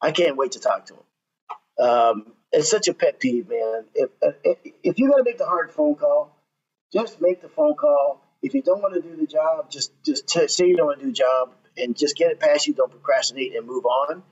I 0.00 0.12
can't 0.12 0.36
wait 0.36 0.52
to 0.52 0.60
talk 0.60 0.86
to 0.86 0.94
him. 0.94 1.86
Um, 1.86 2.32
it's 2.52 2.70
such 2.70 2.88
a 2.88 2.94
pet 2.94 3.20
peeve, 3.20 3.48
man. 3.48 3.84
If 3.94 4.10
if, 4.44 4.58
if 4.82 4.98
you 4.98 5.10
got 5.10 5.18
to 5.18 5.24
make 5.24 5.38
the 5.38 5.46
hard 5.46 5.70
phone 5.72 5.94
call, 5.94 6.34
just 6.92 7.20
make 7.20 7.40
the 7.42 7.48
phone 7.48 7.74
call. 7.74 8.22
If 8.42 8.54
you 8.54 8.62
don't 8.62 8.80
want 8.80 8.94
to 8.94 9.00
do 9.00 9.16
the 9.16 9.26
job, 9.26 9.70
just 9.70 9.92
just 10.04 10.26
t- 10.28 10.48
say 10.48 10.66
you 10.66 10.76
don't 10.76 10.86
want 10.86 10.98
to 11.00 11.04
do 11.06 11.10
the 11.10 11.16
job 11.16 11.52
and 11.76 11.96
just 11.96 12.16
get 12.16 12.30
it 12.30 12.40
past 12.40 12.66
you. 12.66 12.74
Don't 12.74 12.90
procrastinate 12.90 13.54
and 13.56 13.66
move 13.66 13.84
on. 13.86 14.22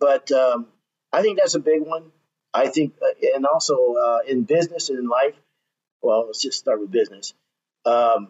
But 0.00 0.30
um, 0.32 0.66
I 1.12 1.22
think 1.22 1.38
that's 1.38 1.54
a 1.54 1.60
big 1.60 1.82
one. 1.82 2.10
I 2.54 2.68
think, 2.68 2.94
uh, 3.00 3.14
and 3.34 3.46
also 3.46 3.94
uh, 3.94 4.18
in 4.28 4.42
business 4.44 4.90
and 4.90 4.98
in 4.98 5.08
life. 5.08 5.34
Well, 6.02 6.26
let's 6.26 6.42
just 6.42 6.58
start 6.58 6.80
with 6.80 6.90
business. 6.90 7.32
Um, 7.86 8.28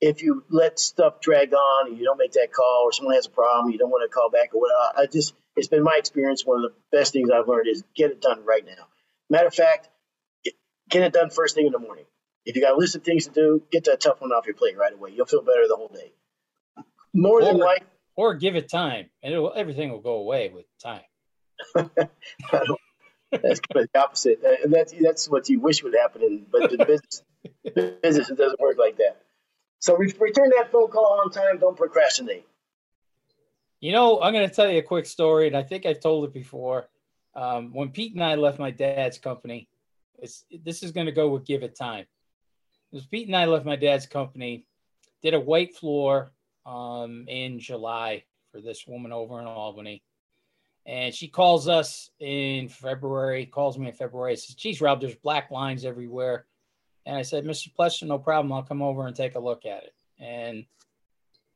if 0.00 0.22
you 0.22 0.44
let 0.48 0.78
stuff 0.78 1.20
drag 1.20 1.52
on 1.52 1.88
and 1.88 1.98
you 1.98 2.04
don't 2.04 2.18
make 2.18 2.32
that 2.32 2.52
call 2.52 2.84
or 2.84 2.92
someone 2.92 3.14
has 3.14 3.26
a 3.26 3.30
problem, 3.30 3.70
you 3.72 3.78
don't 3.78 3.90
want 3.90 4.08
to 4.08 4.14
call 4.14 4.30
back 4.30 4.54
or 4.54 4.60
whatever. 4.60 4.98
I 5.02 5.06
just, 5.06 5.34
it's 5.56 5.68
been 5.68 5.82
my 5.82 5.96
experience. 5.98 6.44
One 6.44 6.64
of 6.64 6.70
the 6.70 6.96
best 6.96 7.12
things 7.12 7.30
I've 7.30 7.48
learned 7.48 7.68
is 7.68 7.84
get 7.94 8.10
it 8.10 8.20
done 8.22 8.44
right 8.44 8.64
now. 8.64 8.86
Matter 9.28 9.46
of 9.48 9.54
fact, 9.54 9.88
get 10.88 11.02
it 11.02 11.12
done 11.12 11.30
first 11.30 11.54
thing 11.54 11.66
in 11.66 11.72
the 11.72 11.78
morning. 11.78 12.04
If 12.46 12.56
you 12.56 12.62
got 12.62 12.72
a 12.72 12.76
list 12.76 12.96
of 12.96 13.04
things 13.04 13.26
to 13.26 13.32
do, 13.32 13.62
get 13.70 13.84
that 13.84 14.00
tough 14.00 14.20
one 14.20 14.32
off 14.32 14.46
your 14.46 14.54
plate 14.54 14.76
right 14.78 14.92
away. 14.92 15.10
You'll 15.14 15.26
feel 15.26 15.42
better 15.42 15.68
the 15.68 15.76
whole 15.76 15.88
day. 15.92 16.12
More 17.14 17.42
than 17.44 17.56
Or- 17.56 17.64
like, 17.64 17.84
or 18.16 18.34
give 18.34 18.56
it 18.56 18.68
time, 18.68 19.08
and 19.22 19.32
it'll, 19.32 19.52
everything 19.54 19.90
will 19.90 20.00
go 20.00 20.14
away 20.16 20.50
with 20.50 20.66
time. 20.82 21.02
that's 21.74 23.60
kind 23.60 23.76
of 23.76 23.88
the 23.92 23.98
opposite. 23.98 24.40
Uh, 24.44 24.66
That's 24.68 24.92
that's 25.00 25.28
what 25.28 25.48
you 25.48 25.60
wish 25.60 25.82
would 25.82 25.94
happen, 25.94 26.22
in, 26.22 26.46
but 26.50 26.72
in 26.72 26.78
business, 26.86 27.22
business 28.02 28.30
it 28.30 28.36
doesn't 28.36 28.60
work 28.60 28.76
like 28.78 28.96
that. 28.96 29.22
So 29.80 29.96
re- 29.96 30.14
return 30.20 30.50
that 30.56 30.70
phone 30.70 30.88
call 30.88 31.20
on 31.22 31.30
time. 31.30 31.58
Don't 31.58 31.76
procrastinate. 31.76 32.46
You 33.80 33.92
know, 33.92 34.20
I'm 34.20 34.32
going 34.34 34.48
to 34.48 34.54
tell 34.54 34.70
you 34.70 34.78
a 34.78 34.82
quick 34.82 35.06
story, 35.06 35.46
and 35.46 35.56
I 35.56 35.62
think 35.62 35.86
I've 35.86 36.00
told 36.00 36.26
it 36.26 36.34
before. 36.34 36.88
Um, 37.34 37.72
when 37.72 37.88
Pete 37.88 38.14
and 38.14 38.22
I 38.22 38.34
left 38.34 38.58
my 38.58 38.70
dad's 38.70 39.18
company, 39.18 39.68
this 40.20 40.82
is 40.82 40.92
going 40.92 41.06
to 41.06 41.12
go 41.12 41.30
with 41.30 41.46
give 41.46 41.62
it 41.62 41.76
time. 41.76 42.04
Because 42.90 43.06
Pete 43.06 43.28
and 43.28 43.36
I 43.36 43.46
left 43.46 43.64
my 43.64 43.76
dad's 43.76 44.04
company, 44.06 44.66
did 45.22 45.32
a 45.32 45.40
white 45.40 45.74
floor 45.76 46.30
um, 46.66 47.24
in 47.28 47.58
July 47.58 48.24
for 48.52 48.60
this 48.60 48.86
woman 48.86 49.12
over 49.12 49.40
in 49.40 49.46
Albany, 49.46 50.02
And 50.84 51.14
she 51.14 51.28
calls 51.28 51.68
us 51.68 52.10
in 52.18 52.68
February, 52.68 53.46
calls 53.46 53.78
me 53.78 53.86
in 53.86 53.94
February, 53.94 54.36
says, 54.36 54.56
geez, 54.56 54.80
Rob, 54.80 55.00
there's 55.00 55.14
black 55.14 55.50
lines 55.50 55.84
everywhere. 55.84 56.46
And 57.06 57.16
I 57.16 57.22
said, 57.22 57.44
Mr. 57.44 57.74
Plester, 57.74 58.06
no 58.06 58.18
problem. 58.18 58.52
I'll 58.52 58.62
come 58.62 58.82
over 58.82 59.06
and 59.06 59.16
take 59.16 59.34
a 59.34 59.40
look 59.40 59.64
at 59.64 59.84
it. 59.84 59.94
And 60.18 60.58
it 60.58 60.66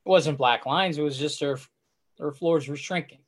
wasn't 0.05 0.39
black 0.39 0.67
lines, 0.67 0.99
it 0.99 1.03
was 1.03 1.19
just 1.19 1.41
her 1.41 1.59
her 2.19 2.33
floors 2.33 2.69
were 2.69 2.77
shrinking. 2.77 3.19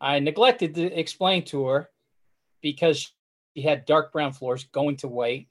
I 0.00 0.20
neglected 0.20 0.74
to 0.76 0.98
explain 0.98 1.44
to 1.46 1.66
her 1.66 1.90
because 2.62 3.12
she 3.54 3.62
had 3.62 3.86
dark 3.86 4.12
brown 4.12 4.32
floors 4.32 4.64
going 4.70 4.96
to 4.98 5.08
white. 5.08 5.48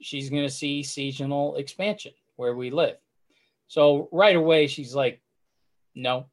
She's 0.00 0.30
going 0.30 0.44
to 0.44 0.50
see 0.50 0.82
seasonal 0.82 1.56
expansion 1.56 2.12
where 2.36 2.54
we 2.54 2.70
live. 2.70 2.96
So 3.68 4.08
right 4.12 4.36
away, 4.36 4.66
she's 4.66 4.94
like, 4.94 5.20
No, 5.94 6.26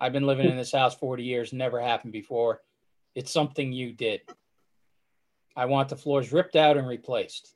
I've 0.00 0.12
been 0.12 0.26
living 0.26 0.48
in 0.48 0.56
this 0.56 0.72
house 0.72 0.94
40 0.94 1.22
years, 1.22 1.52
never 1.52 1.80
happened 1.80 2.12
before. 2.12 2.60
It's 3.14 3.32
something 3.32 3.72
you 3.72 3.92
did. 3.92 4.20
I 5.56 5.66
want 5.66 5.88
the 5.88 5.96
floors 5.96 6.32
ripped 6.32 6.56
out 6.56 6.76
and 6.76 6.86
replaced. 6.86 7.54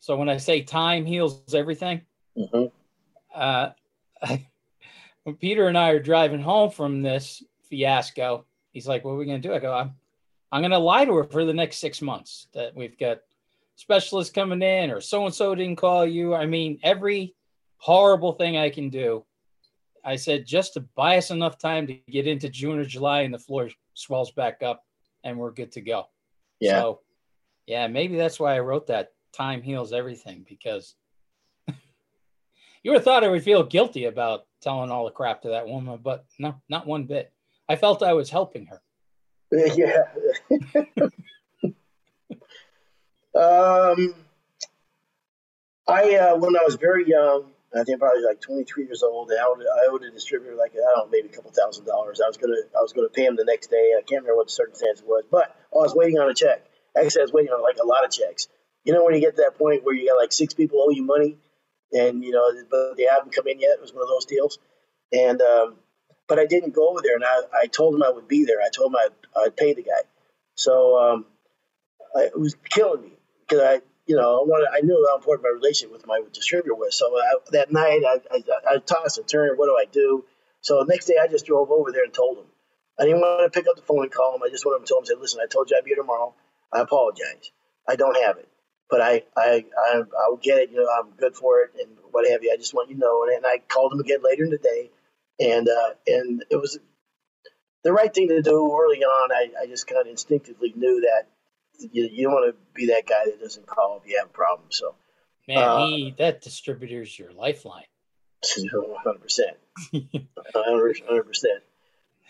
So 0.00 0.16
when 0.16 0.28
I 0.28 0.36
say 0.36 0.62
time 0.62 1.04
heals 1.04 1.54
everything, 1.54 2.02
mm-hmm. 2.36 2.66
uh, 3.34 3.70
when 5.24 5.36
Peter 5.36 5.68
and 5.68 5.76
I 5.76 5.90
are 5.90 5.98
driving 5.98 6.40
home 6.40 6.70
from 6.70 7.02
this 7.02 7.42
fiasco, 7.64 8.44
he's 8.70 8.86
like, 8.86 9.04
"What 9.04 9.12
are 9.12 9.16
we 9.16 9.26
going 9.26 9.42
to 9.42 9.48
do?" 9.48 9.54
I 9.54 9.58
go, 9.58 9.72
"I'm, 9.72 9.94
I'm 10.52 10.62
going 10.62 10.70
to 10.70 10.78
lie 10.78 11.04
to 11.04 11.14
her 11.14 11.24
for 11.24 11.44
the 11.44 11.54
next 11.54 11.78
six 11.78 12.00
months 12.00 12.46
that 12.54 12.74
we've 12.74 12.98
got 12.98 13.20
specialists 13.76 14.32
coming 14.32 14.62
in, 14.62 14.90
or 14.90 15.00
so 15.00 15.26
and 15.26 15.34
so 15.34 15.54
didn't 15.54 15.76
call 15.76 16.06
you. 16.06 16.34
I 16.34 16.46
mean, 16.46 16.78
every 16.82 17.34
horrible 17.78 18.32
thing 18.32 18.56
I 18.56 18.70
can 18.70 18.90
do." 18.90 19.24
I 20.04 20.16
said 20.16 20.46
just 20.46 20.74
to 20.74 20.80
buy 20.80 21.18
us 21.18 21.30
enough 21.30 21.58
time 21.58 21.86
to 21.86 21.94
get 22.10 22.26
into 22.26 22.48
June 22.48 22.78
or 22.78 22.84
July, 22.84 23.22
and 23.22 23.34
the 23.34 23.38
floor 23.38 23.68
swells 23.94 24.30
back 24.30 24.62
up, 24.62 24.84
and 25.24 25.38
we're 25.38 25.50
good 25.50 25.72
to 25.72 25.80
go. 25.80 26.06
Yeah. 26.60 26.80
So, 26.80 27.00
yeah, 27.66 27.86
maybe 27.88 28.16
that's 28.16 28.40
why 28.40 28.56
I 28.56 28.60
wrote 28.60 28.86
that. 28.86 29.12
Time 29.32 29.62
heals 29.62 29.92
everything 29.92 30.44
because 30.48 30.94
you 31.68 32.90
would 32.90 32.94
have 32.94 33.04
thought 33.04 33.24
I 33.24 33.28
would 33.28 33.42
feel 33.42 33.62
guilty 33.62 34.06
about 34.06 34.46
telling 34.60 34.90
all 34.90 35.04
the 35.04 35.10
crap 35.10 35.42
to 35.42 35.50
that 35.50 35.68
woman, 35.68 36.00
but 36.02 36.24
no, 36.38 36.54
not 36.68 36.86
one 36.86 37.04
bit. 37.04 37.32
I 37.68 37.76
felt 37.76 38.02
I 38.02 38.14
was 38.14 38.30
helping 38.30 38.66
her. 38.66 38.80
Yeah. 39.50 40.04
um, 43.34 44.14
I 45.88 46.16
uh, 46.16 46.36
when 46.36 46.54
I 46.54 46.64
was 46.64 46.76
very 46.78 47.08
young, 47.08 47.46
I 47.74 47.82
think 47.84 47.98
probably 47.98 48.22
like 48.22 48.40
23 48.40 48.84
years 48.84 49.02
old, 49.02 49.30
I 49.30 49.42
owed, 49.46 49.60
I 49.60 49.86
owed 49.90 50.02
a 50.02 50.10
distributor 50.10 50.54
like 50.54 50.72
I 50.72 50.76
don't 50.76 51.06
know, 51.06 51.10
maybe 51.10 51.28
a 51.28 51.32
couple 51.32 51.50
thousand 51.50 51.86
dollars. 51.86 52.20
I 52.22 52.28
was 52.28 52.36
gonna 52.36 52.60
I 52.76 52.82
was 52.82 52.92
gonna 52.92 53.08
pay 53.08 53.24
him 53.24 53.36
the 53.36 53.44
next 53.44 53.68
day. 53.68 53.92
I 53.96 54.02
can't 54.02 54.22
remember 54.22 54.36
what 54.36 54.48
the 54.48 54.52
circumstance 54.52 55.02
was, 55.02 55.24
but 55.30 55.56
I 55.72 55.76
was 55.76 55.94
waiting 55.94 56.18
on 56.18 56.28
a 56.30 56.34
check. 56.34 56.66
Actually, 56.96 57.22
I 57.22 57.24
was 57.24 57.32
waiting 57.32 57.52
on 57.52 57.62
like 57.62 57.78
a 57.82 57.86
lot 57.86 58.04
of 58.04 58.10
checks. 58.10 58.48
You 58.88 58.94
know 58.94 59.04
when 59.04 59.14
you 59.14 59.20
get 59.20 59.36
to 59.36 59.42
that 59.42 59.58
point 59.58 59.84
where 59.84 59.94
you 59.94 60.08
got 60.08 60.16
like 60.16 60.32
six 60.32 60.54
people 60.54 60.80
owe 60.82 60.88
you 60.88 61.04
money, 61.04 61.36
and 61.92 62.24
you 62.24 62.30
know, 62.30 62.50
but 62.70 62.96
they 62.96 63.04
haven't 63.04 63.34
come 63.34 63.46
in 63.46 63.60
yet. 63.60 63.72
It 63.72 63.82
was 63.82 63.92
one 63.92 64.02
of 64.02 64.08
those 64.08 64.24
deals, 64.24 64.58
and 65.12 65.42
um, 65.42 65.76
but 66.26 66.38
I 66.38 66.46
didn't 66.46 66.74
go 66.74 66.88
over 66.88 67.00
there, 67.02 67.14
and 67.14 67.22
I, 67.22 67.42
I 67.64 67.66
told 67.66 67.94
him 67.94 68.02
I 68.02 68.08
would 68.08 68.28
be 68.28 68.46
there. 68.46 68.62
I 68.64 68.70
told 68.70 68.92
him 68.92 68.96
I'd, 68.96 69.44
I'd 69.44 69.56
pay 69.58 69.74
the 69.74 69.82
guy, 69.82 70.08
so 70.54 70.98
um, 70.98 71.26
I, 72.16 72.22
it 72.32 72.40
was 72.40 72.56
killing 72.70 73.02
me 73.02 73.12
because 73.46 73.62
I, 73.62 73.80
you 74.06 74.16
know, 74.16 74.40
I 74.40 74.44
wanted, 74.44 74.68
I 74.72 74.80
knew 74.80 75.06
how 75.10 75.16
important 75.18 75.44
my 75.44 75.54
relationship 75.54 75.92
with 75.92 76.06
my 76.06 76.22
distributor 76.32 76.74
was. 76.74 76.96
So 76.96 77.14
I, 77.14 77.34
that 77.52 77.70
night, 77.70 78.02
I, 78.08 78.20
I, 78.34 78.42
I 78.76 78.78
tossed 78.78 79.18
and 79.18 79.28
turned. 79.28 79.58
What 79.58 79.66
do 79.66 79.76
I 79.78 79.84
do? 79.92 80.24
So 80.62 80.78
the 80.78 80.86
next 80.86 81.04
day, 81.04 81.16
I 81.22 81.28
just 81.28 81.44
drove 81.44 81.70
over 81.70 81.92
there 81.92 82.04
and 82.04 82.14
told 82.14 82.38
him. 82.38 82.46
I 82.98 83.04
didn't 83.04 83.20
want 83.20 83.52
to 83.52 83.60
pick 83.60 83.68
up 83.68 83.76
the 83.76 83.82
phone 83.82 84.04
and 84.04 84.10
call 84.10 84.34
him. 84.34 84.42
I 84.42 84.48
just 84.48 84.64
wanted 84.64 84.86
to 84.86 84.88
tell 84.88 84.98
him, 84.98 85.04
say, 85.04 85.14
listen, 85.20 85.40
I 85.44 85.46
told 85.46 85.70
you 85.70 85.76
I'd 85.76 85.84
be 85.84 85.90
here 85.90 85.96
tomorrow. 85.96 86.34
I 86.72 86.80
apologize. 86.80 87.52
I 87.86 87.96
don't 87.96 88.16
have 88.24 88.38
it 88.38 88.47
but 88.90 89.00
I, 89.00 89.22
I, 89.36 89.64
I, 89.76 90.02
I'll 90.24 90.36
get 90.36 90.58
it. 90.58 90.70
You 90.70 90.78
know, 90.78 90.88
I'm 90.98 91.10
good 91.16 91.36
for 91.36 91.60
it 91.60 91.72
and 91.78 91.96
what 92.10 92.28
have 92.30 92.42
you. 92.42 92.50
I 92.52 92.56
just 92.56 92.74
want 92.74 92.88
you 92.88 92.94
to 92.96 93.00
know. 93.00 93.24
And, 93.24 93.32
and 93.36 93.46
I 93.46 93.58
called 93.68 93.92
him 93.92 94.00
again 94.00 94.20
later 94.22 94.44
in 94.44 94.50
the 94.50 94.58
day, 94.58 94.90
and 95.40 95.68
uh, 95.68 95.94
and 96.06 96.44
it 96.50 96.56
was 96.56 96.78
the 97.84 97.92
right 97.92 98.12
thing 98.12 98.28
to 98.28 98.42
do 98.42 98.76
early 98.78 99.04
on. 99.04 99.32
I, 99.32 99.48
I 99.62 99.66
just 99.66 99.86
kind 99.86 100.00
of 100.00 100.06
instinctively 100.08 100.72
knew 100.76 101.02
that 101.02 101.28
you, 101.92 102.08
you 102.10 102.24
don't 102.24 102.32
want 102.34 102.54
to 102.54 102.58
be 102.74 102.86
that 102.86 103.06
guy 103.06 103.26
that 103.26 103.40
doesn't 103.40 103.66
call 103.66 104.00
if 104.02 104.10
you 104.10 104.18
have 104.18 104.28
a 104.28 104.32
problem. 104.32 104.68
So, 104.70 104.94
man, 105.46 105.58
uh, 105.58 105.76
he 105.76 106.14
that 106.18 106.40
distributor's 106.40 107.18
your 107.18 107.32
lifeline. 107.32 107.84
Hundred 108.94 109.20
percent, 109.20 109.56
hundred 110.54 111.26
percent. 111.26 111.62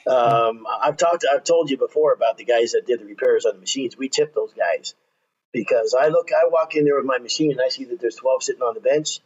Um, 0.07 0.67
I've 0.81 0.97
talked, 0.97 1.27
I've 1.31 1.45
told 1.45 1.71
you 1.71 1.77
before 1.77 2.15
about 2.15 2.39
the 2.39 2.45
guys 2.45 2.73
that 2.73 2.87
did 2.87 3.01
the 3.01 3.05
repairs 3.05 3.45
on 3.45 3.55
the 3.55 3.61
machines. 3.61 3.97
We 3.97 4.09
tipped 4.09 4.35
those 4.35 4.55
guys 4.55 4.95
because 5.53 5.97
I 5.99 6.09
look, 6.09 6.31
I 6.33 6.49
walk 6.49 6.75
in 6.75 6.85
there 6.85 6.97
with 6.97 7.07
my 7.07 7.19
machine 7.19 7.53
and 7.53 7.61
I 7.61 7.69
see 7.69 7.85
that 7.85 8.01
there's 8.01 8.17
12 8.17 8.43
sitting 8.43 8.63
on 8.63 8.75
the 8.75 8.81
bench. 8.81 9.21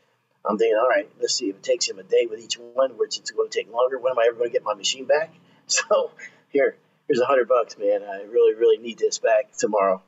I'm 0.44 0.58
thinking, 0.58 0.76
all 0.76 0.88
right, 0.88 1.08
let's 1.20 1.34
see 1.34 1.50
if 1.50 1.56
it 1.56 1.62
takes 1.62 1.88
him 1.88 1.98
a 1.98 2.02
day 2.02 2.26
with 2.28 2.40
each 2.40 2.58
one, 2.58 2.98
which 2.98 3.18
it's 3.18 3.30
going 3.30 3.48
to 3.48 3.56
take 3.56 3.72
longer. 3.72 3.98
When 3.98 4.12
am 4.12 4.18
I 4.18 4.24
ever 4.28 4.38
going 4.38 4.50
to 4.50 4.52
get 4.52 4.64
my 4.64 4.74
machine 4.74 5.06
back? 5.06 5.30
So 5.68 6.10
here, 6.50 6.76
here's 7.06 7.20
a 7.20 7.24
hundred 7.24 7.48
bucks, 7.48 7.78
man. 7.78 8.02
I 8.02 8.24
really, 8.24 8.52
really 8.52 8.76
need 8.76 8.98
this 8.98 9.18
back 9.18 9.56
tomorrow. 9.56 10.02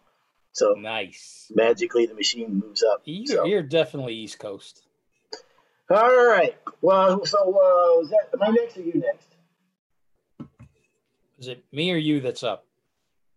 So 0.53 0.74
nice. 0.77 1.50
Magically, 1.55 2.07
the 2.07 2.14
machine 2.14 2.61
moves 2.62 2.83
up. 2.83 3.00
You're, 3.05 3.27
so. 3.27 3.44
you're 3.44 3.62
definitely 3.62 4.14
East 4.14 4.38
Coast. 4.38 4.83
All 5.90 6.27
right. 6.27 6.57
Well, 6.83 7.24
so 7.24 7.38
uh, 7.38 8.00
is 8.03 8.11
that 8.11 8.29
am 8.35 8.42
I 8.42 8.50
next 8.50 8.77
or 8.77 8.83
you 8.83 9.00
next? 9.00 9.29
Is 11.38 11.48
it 11.48 11.64
me 11.72 11.92
or 11.92 11.96
you 11.96 12.20
that's 12.20 12.42
up? 12.42 12.66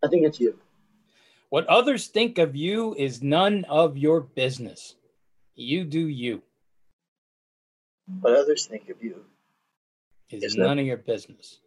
I 0.04 0.08
think 0.08 0.26
it's 0.26 0.40
you. 0.40 0.58
What 1.50 1.66
others 1.68 2.08
think 2.08 2.38
of 2.38 2.56
you 2.56 2.94
is 2.96 3.24
none 3.24 3.66
of 3.70 3.98
your 3.98 4.22
business. 4.22 4.96
You 5.56 5.86
do 5.86 6.08
you. 6.08 6.44
What 8.22 8.34
others 8.34 8.66
think 8.66 8.90
of 8.90 9.02
you 9.02 9.24
is 10.30 10.56
none 10.56 10.80
of 10.80 10.86
your 10.86 10.98
business. 10.98 11.60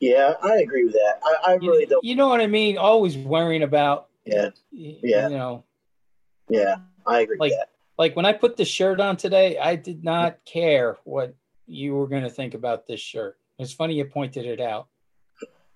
Yeah, 0.00 0.34
I 0.42 0.56
agree 0.56 0.84
with 0.84 0.94
that. 0.94 1.20
I, 1.22 1.52
I 1.52 1.54
really 1.56 1.82
you, 1.82 1.86
don't. 1.86 2.04
You 2.04 2.14
know 2.16 2.28
what 2.28 2.40
I 2.40 2.46
mean? 2.46 2.78
Always 2.78 3.16
worrying 3.18 3.62
about. 3.62 4.08
Yeah. 4.24 4.50
Yeah. 4.70 5.28
You 5.28 5.36
know. 5.36 5.64
Yeah, 6.48 6.76
I 7.06 7.20
agree 7.20 7.36
like, 7.38 7.50
with 7.50 7.58
that. 7.58 7.68
Like 7.98 8.16
when 8.16 8.24
I 8.24 8.32
put 8.32 8.56
the 8.56 8.64
shirt 8.64 9.00
on 9.00 9.16
today, 9.16 9.58
I 9.58 9.76
did 9.76 10.02
not 10.02 10.38
care 10.46 10.96
what 11.04 11.34
you 11.66 11.94
were 11.94 12.08
going 12.08 12.22
to 12.22 12.30
think 12.30 12.54
about 12.54 12.86
this 12.86 13.00
shirt. 13.00 13.36
It's 13.58 13.72
funny 13.72 13.94
you 13.94 14.06
pointed 14.06 14.46
it 14.46 14.60
out. 14.60 14.88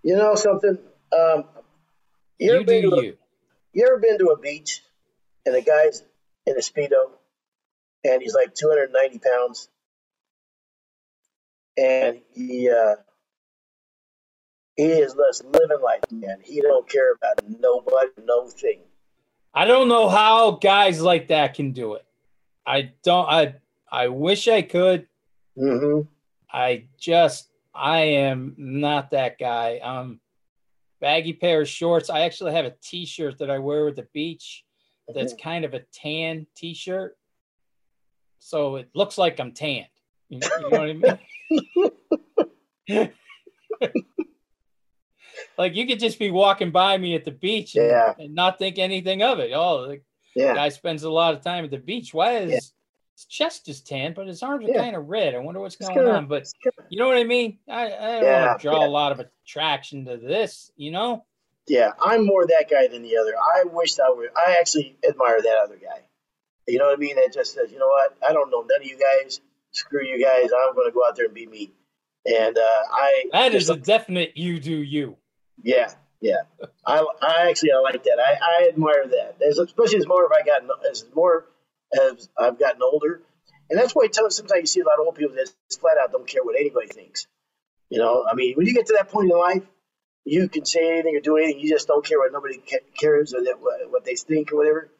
You 0.02 0.16
know 0.16 0.34
something? 0.34 0.78
Um, 1.16 1.44
you, 2.38 2.46
you 2.46 2.54
ever 2.56 2.64
been 2.64 2.82
to 2.82 2.96
a, 2.96 3.04
you. 3.04 3.16
you 3.72 3.86
ever 3.86 3.98
been 3.98 4.18
to 4.18 4.26
a 4.28 4.38
beach 4.38 4.82
and 5.46 5.54
the 5.54 5.62
guy's 5.62 6.02
in 6.46 6.56
a 6.56 6.60
speedo 6.60 7.10
and 8.04 8.22
he's 8.22 8.34
like 8.34 8.54
290 8.54 9.18
pounds 9.18 9.68
and 11.76 12.20
he 12.32 12.70
uh, 12.70 12.96
he 14.76 14.84
is 14.84 15.14
just 15.14 15.44
living 15.44 15.80
life, 15.82 16.02
man. 16.10 16.38
He 16.42 16.60
don't 16.60 16.88
care 16.88 17.12
about 17.12 17.42
nobody, 17.60 18.10
no 18.24 18.48
thing. 18.48 18.80
I 19.52 19.66
don't 19.66 19.88
know 19.88 20.08
how 20.08 20.52
guys 20.52 21.00
like 21.00 21.28
that 21.28 21.54
can 21.54 21.72
do 21.72 21.94
it. 21.94 22.04
I 22.66 22.92
don't. 23.02 23.28
I 23.28 23.54
I 23.90 24.08
wish 24.08 24.48
I 24.48 24.62
could. 24.62 25.06
Mm-hmm. 25.56 26.08
I 26.52 26.86
just 26.98 27.48
I 27.74 28.00
am 28.00 28.54
not 28.56 29.10
that 29.10 29.38
guy. 29.38 29.78
Um, 29.78 30.20
baggy 31.04 31.34
pair 31.34 31.60
of 31.60 31.68
shorts. 31.68 32.08
I 32.08 32.20
actually 32.20 32.52
have 32.52 32.64
a 32.64 32.72
T-shirt 32.82 33.38
that 33.38 33.50
I 33.50 33.58
wear 33.58 33.88
at 33.88 33.96
the 33.96 34.08
beach. 34.14 34.64
That's 35.14 35.34
kind 35.34 35.66
of 35.66 35.74
a 35.74 35.82
tan 35.92 36.46
T-shirt, 36.56 37.14
so 38.38 38.76
it 38.76 38.88
looks 38.94 39.18
like 39.18 39.38
I'm 39.38 39.52
tanned. 39.52 39.86
You 40.30 40.38
know, 40.38 40.48
you 40.56 40.62
know 40.62 40.68
what 40.70 41.18
I 42.88 43.08
mean? 43.84 43.98
like 45.58 45.74
you 45.74 45.86
could 45.86 46.00
just 46.00 46.18
be 46.18 46.30
walking 46.30 46.70
by 46.70 46.96
me 46.96 47.14
at 47.14 47.26
the 47.26 47.32
beach 47.32 47.76
and, 47.76 47.86
yeah. 47.86 48.14
and 48.18 48.34
not 48.34 48.58
think 48.58 48.78
anything 48.78 49.22
of 49.22 49.40
it. 49.40 49.52
Oh, 49.54 49.86
the 49.86 50.00
yeah. 50.34 50.54
guy 50.54 50.70
spends 50.70 51.02
a 51.02 51.10
lot 51.10 51.34
of 51.34 51.42
time 51.42 51.66
at 51.66 51.70
the 51.70 51.76
beach. 51.76 52.14
Why 52.14 52.38
is. 52.38 52.72
His 53.16 53.24
chest 53.26 53.68
is 53.68 53.80
tan, 53.80 54.12
but 54.14 54.26
his 54.26 54.42
arms 54.42 54.68
are 54.68 54.72
yeah. 54.72 54.82
kind 54.82 54.96
of 54.96 55.08
red? 55.08 55.34
I 55.34 55.38
wonder 55.38 55.60
what's 55.60 55.76
going 55.76 55.94
gonna, 55.94 56.10
on. 56.10 56.26
But 56.26 56.48
you 56.88 56.98
know 56.98 57.06
what 57.06 57.16
I 57.16 57.24
mean? 57.24 57.58
I, 57.68 57.86
I 57.86 58.20
don't 58.20 58.24
want 58.24 58.60
to 58.60 58.62
draw 58.62 58.84
a 58.84 58.88
lot 58.88 59.12
of 59.12 59.20
attraction 59.20 60.04
to 60.06 60.16
this, 60.16 60.72
you 60.76 60.90
know? 60.90 61.24
Yeah, 61.66 61.92
I'm 62.04 62.26
more 62.26 62.44
that 62.46 62.66
guy 62.70 62.88
than 62.88 63.02
the 63.02 63.16
other. 63.16 63.32
I 63.36 63.64
wish 63.64 63.98
I 63.98 64.10
were. 64.10 64.30
I 64.36 64.56
actually 64.60 64.96
admire 65.08 65.40
that 65.40 65.60
other 65.64 65.76
guy. 65.76 66.02
You 66.66 66.78
know 66.78 66.86
what 66.86 66.94
I 66.94 66.98
mean? 66.98 67.16
That 67.16 67.32
just 67.32 67.54
says, 67.54 67.70
you 67.70 67.78
know 67.78 67.86
what? 67.86 68.16
I 68.28 68.32
don't 68.32 68.50
know 68.50 68.60
none 68.62 68.80
of 68.80 68.86
you 68.86 68.98
guys. 68.98 69.40
Screw 69.70 70.04
you 70.04 70.22
guys. 70.22 70.50
I'm 70.52 70.74
going 70.74 70.88
to 70.88 70.94
go 70.94 71.06
out 71.06 71.16
there 71.16 71.26
and 71.26 71.34
be 71.34 71.46
me. 71.46 71.72
And 72.26 72.56
uh, 72.56 72.60
I. 72.60 73.24
That 73.32 73.54
is 73.54 73.70
a 73.70 73.76
definite 73.76 74.36
you 74.36 74.60
do 74.60 74.76
you. 74.76 75.16
Yeah, 75.62 75.92
yeah. 76.20 76.42
I, 76.86 77.04
I 77.22 77.48
actually 77.48 77.72
I 77.72 77.80
like 77.80 78.02
that. 78.04 78.18
I, 78.18 78.38
I 78.42 78.68
admire 78.68 79.06
that. 79.06 79.36
As, 79.46 79.58
especially 79.58 79.98
as 79.98 80.06
more 80.06 80.24
if 80.24 80.32
I 80.32 80.44
got 80.44 80.62
as 80.90 81.04
more 81.14 81.46
as 82.02 82.28
I've 82.38 82.58
gotten 82.58 82.82
older, 82.82 83.22
and 83.70 83.78
that's 83.78 83.92
why 83.92 84.08
sometimes 84.10 84.60
you 84.60 84.66
see 84.66 84.80
a 84.80 84.84
lot 84.84 85.00
of 85.00 85.06
old 85.06 85.14
people 85.14 85.34
that 85.36 85.50
flat 85.80 85.96
out 86.02 86.12
don't 86.12 86.26
care 86.26 86.44
what 86.44 86.56
anybody 86.58 86.88
thinks. 86.88 87.26
You 87.90 87.98
know, 87.98 88.24
I 88.30 88.34
mean, 88.34 88.54
when 88.56 88.66
you 88.66 88.74
get 88.74 88.86
to 88.86 88.94
that 88.98 89.08
point 89.08 89.30
in 89.30 89.38
life, 89.38 89.62
you 90.24 90.48
can 90.48 90.64
say 90.64 90.92
anything 90.92 91.16
or 91.16 91.20
do 91.20 91.36
anything. 91.36 91.60
You 91.60 91.70
just 91.70 91.86
don't 91.86 92.04
care 92.04 92.18
what 92.18 92.32
nobody 92.32 92.60
cares 92.98 93.34
or 93.34 93.42
that, 93.42 93.56
what 93.90 94.04
they 94.04 94.16
think 94.16 94.52
or 94.52 94.56
whatever. 94.56 94.90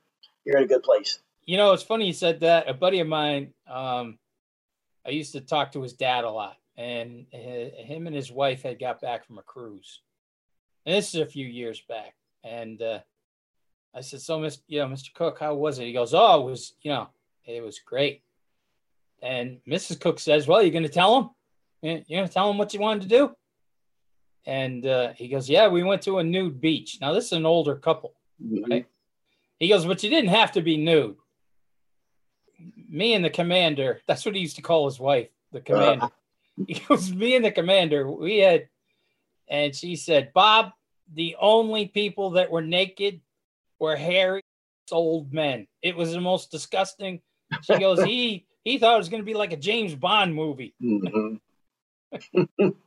You're 0.45 0.59
in 0.59 0.65
a 0.65 0.67
good 0.67 0.83
place. 0.83 1.19
You 1.47 1.57
know, 1.57 1.73
it's 1.73 1.83
funny 1.83 2.07
you 2.07 2.13
said 2.13 2.41
that. 2.41 2.69
A 2.69 2.75
buddy 2.75 3.01
of 3.01 3.07
mine, 3.07 3.53
um, 3.67 4.19
I 5.07 5.11
used 5.11 5.33
to 5.33 5.41
talk 5.41 5.73
to 5.73 5.83
his 5.83 5.95
dad 5.95 6.25
a 6.25 6.31
lot, 6.31 6.57
and 6.77 7.27
him 7.31 8.07
and 8.07 8.15
his 8.15 8.31
wife 8.31 8.63
had 8.63 8.79
got 8.79 9.01
back 9.01 9.27
from 9.27 9.39
a 9.39 9.43
cruise. 9.43 10.01
And 10.87 10.95
this 10.95 11.15
is 11.15 11.21
a 11.21 11.27
few 11.27 11.47
years 11.47 11.83
back. 11.89 12.15
And 12.43 12.81
uh, 12.83 13.01
I 13.95 14.01
said, 14.01 14.21
"So, 14.21 14.41
Mr. 14.41 14.61
You 14.67 14.81
know, 14.81 14.89
Mr. 14.89 15.15
Cook, 15.15 15.39
how 15.39 15.55
was 15.55 15.79
it?" 15.79 15.85
He 15.85 15.93
goes, 15.93 16.15
"Oh, 16.15 16.41
it 16.41 16.51
was, 16.51 16.75
you 16.83 16.91
know, 16.91 17.09
it 17.47 17.63
was 17.63 17.79
great." 17.79 18.23
And 19.23 19.61
Mrs. 19.67 20.01
Cook 20.01 20.19
says, 20.19 20.49
"Well, 20.49 20.63
you're 20.63 20.73
going 20.73 20.83
to 20.83 20.89
tell 20.89 21.19
him? 21.19 21.31
You're 21.83 22.19
going 22.19 22.29
to 22.29 22.33
tell 22.33 22.51
him 22.51 22.59
what 22.59 22.75
you 22.75 22.81
wanted 22.81 23.03
to 23.03 23.09
do?" 23.09 23.37
And 24.47 24.85
uh, 24.85 25.13
he 25.13 25.29
goes, 25.29 25.49
"Yeah, 25.49 25.69
we 25.69 25.85
went 25.85 26.03
to 26.03 26.19
a 26.19 26.25
nude 26.25 26.61
beach. 26.61 26.99
Now 27.01 27.13
this 27.13 27.27
is 27.27 27.33
an 27.33 27.47
older 27.47 27.77
couple, 27.77 28.15
mm-hmm. 28.43 28.71
right?" 28.71 28.87
He 29.59 29.69
goes, 29.69 29.87
"But 29.87 30.03
you 30.03 30.11
didn't 30.11 30.31
have 30.31 30.53
to 30.53 30.63
be 30.63 30.77
nude." 30.77 31.17
Me 32.89 33.15
and 33.15 33.25
the 33.25 33.31
commander, 33.31 34.01
that's 34.07 34.25
what 34.25 34.35
he 34.35 34.41
used 34.41 34.57
to 34.57 34.63
call 34.63 34.87
his 34.87 34.99
wife, 34.99 35.29
the 35.53 35.61
commander. 35.61 36.07
Uh. 36.07 36.09
He 36.69 36.75
goes, 36.75 37.13
"Me 37.13 37.35
and 37.35 37.45
the 37.45 37.51
commander, 37.51 38.09
we 38.09 38.39
had," 38.39 38.69
and 39.49 39.75
she 39.75 39.97
said, 39.97 40.33
"Bob, 40.33 40.73
the 41.13 41.35
only 41.41 41.87
people 41.87 42.31
that 42.31 42.51
were 42.51 42.63
naked 42.63 43.21
were 43.79 43.97
hairy 43.97 44.43
old 44.93 45.33
men. 45.33 45.67
It 45.83 45.97
was 45.97 46.13
the 46.13 46.21
most 46.21 46.51
disgusting." 46.51 47.21
She 47.63 47.79
goes, 47.79 48.03
"He." 48.03 48.47
He 48.65 48.79
thought 48.79 48.95
it 48.95 48.99
was 48.99 49.11
going 49.11 49.23
to 49.23 49.27
be 49.27 49.35
like 49.35 49.53
a 49.53 49.59
James 49.59 49.95
Bond 49.95 50.35
movie. 50.35 50.75
Mm-hmm. 50.83 52.69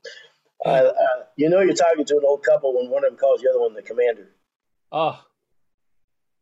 Uh, 0.65 0.69
uh, 0.69 0.93
you 1.35 1.49
know, 1.49 1.61
you're 1.61 1.75
talking 1.75 2.03
to 2.03 2.17
an 2.17 2.23
old 2.25 2.43
couple 2.43 2.75
when 2.75 2.89
one 2.89 3.05
of 3.05 3.11
them 3.11 3.17
calls 3.17 3.41
the 3.41 3.49
other 3.49 3.59
one 3.59 3.73
the 3.73 3.81
commander. 3.81 4.31
Oh, 4.91 5.23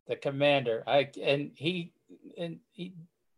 the 0.08 0.15
commander! 0.15 0.84
I 0.88 1.10
and 1.21 1.51
he 1.55 1.91
and 2.38 2.60
he 2.71 2.93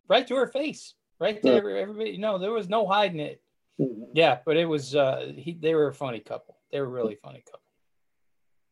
right 0.07 0.27
to 0.27 0.35
her 0.35 0.47
face, 0.47 0.93
right 1.19 1.41
there. 1.41 1.69
Yeah. 1.69 1.81
Everybody, 1.81 2.17
know, 2.17 2.37
there 2.37 2.51
was 2.51 2.69
no 2.69 2.85
hiding 2.85 3.19
it. 3.19 3.41
Mm-hmm. 3.79 4.03
Yeah, 4.13 4.39
but 4.45 4.57
it 4.57 4.65
was. 4.65 4.95
Uh, 4.95 5.31
he 5.35 5.53
they 5.53 5.73
were 5.73 5.87
a 5.87 5.93
funny 5.93 6.19
couple. 6.19 6.57
They 6.71 6.79
were 6.79 6.89
really 6.89 7.15
funny 7.15 7.43
couple. 7.45 7.61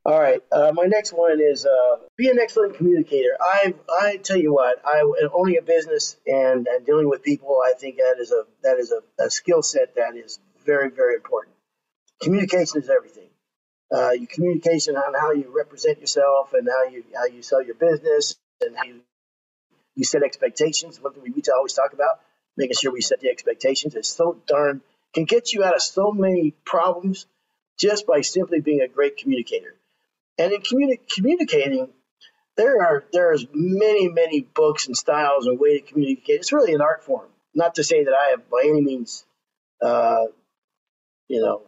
All 0.05 0.19
right, 0.19 0.39
uh, 0.51 0.71
my 0.73 0.85
next 0.85 1.13
one 1.13 1.39
is 1.41 1.65
uh, 1.65 1.95
be 2.15 2.29
an 2.29 2.37
excellent 2.39 2.77
communicator. 2.77 3.35
I 3.41 3.73
I 3.89 4.17
tell 4.17 4.37
you 4.37 4.53
what, 4.53 4.79
I 4.85 5.01
owning 5.33 5.57
a 5.57 5.63
business 5.63 6.15
and, 6.27 6.67
and 6.67 6.85
dealing 6.85 7.09
with 7.09 7.23
people, 7.23 7.59
I 7.65 7.73
think 7.77 7.97
that 7.97 8.17
is 8.19 8.31
a 8.31 8.43
that 8.61 8.77
is 8.77 8.91
a, 8.91 9.23
a 9.23 9.31
skill 9.31 9.63
set 9.63 9.95
that 9.95 10.15
is 10.15 10.39
very 10.63 10.91
very 10.91 11.15
important 11.15 11.55
communication 12.21 12.81
is 12.81 12.89
everything. 12.89 13.29
Uh, 13.93 14.11
your 14.11 14.27
communication 14.27 14.95
on 14.95 15.13
how 15.13 15.31
you 15.31 15.51
represent 15.55 15.99
yourself 15.99 16.53
and 16.53 16.67
how 16.67 16.83
you 16.89 17.03
how 17.15 17.25
you 17.25 17.41
sell 17.41 17.63
your 17.63 17.75
business 17.75 18.35
and 18.61 18.75
how 18.75 18.83
you, 18.83 19.01
you 19.95 20.03
set 20.03 20.23
expectations. 20.23 20.99
One 20.99 21.13
thing 21.13 21.23
we, 21.23 21.41
always 21.55 21.73
talk 21.73 21.93
about, 21.93 22.19
making 22.57 22.75
sure 22.81 22.91
we 22.91 23.01
set 23.01 23.19
the 23.19 23.29
expectations 23.29 23.95
is 23.95 24.07
so 24.07 24.41
darn 24.47 24.81
can 25.13 25.25
get 25.25 25.53
you 25.53 25.63
out 25.63 25.75
of 25.75 25.81
so 25.81 26.11
many 26.11 26.53
problems 26.65 27.25
just 27.79 28.05
by 28.07 28.21
simply 28.21 28.59
being 28.59 28.81
a 28.81 28.87
great 28.87 29.17
communicator. 29.17 29.75
And 30.37 30.51
in 30.51 30.61
communi- 30.61 30.99
communicating, 31.13 31.89
there 32.57 32.81
are 32.81 33.03
there's 33.11 33.45
many 33.53 34.09
many 34.09 34.41
books 34.41 34.87
and 34.87 34.95
styles 34.95 35.45
and 35.47 35.59
way 35.59 35.79
to 35.79 35.85
communicate. 35.85 36.39
It's 36.39 36.53
really 36.53 36.73
an 36.73 36.81
art 36.81 37.03
form. 37.03 37.29
Not 37.53 37.75
to 37.75 37.83
say 37.83 38.03
that 38.03 38.13
I 38.13 38.31
have 38.31 38.49
by 38.49 38.61
any 38.63 38.81
means, 38.81 39.25
uh, 39.81 40.25
you 41.27 41.41
know, 41.41 41.63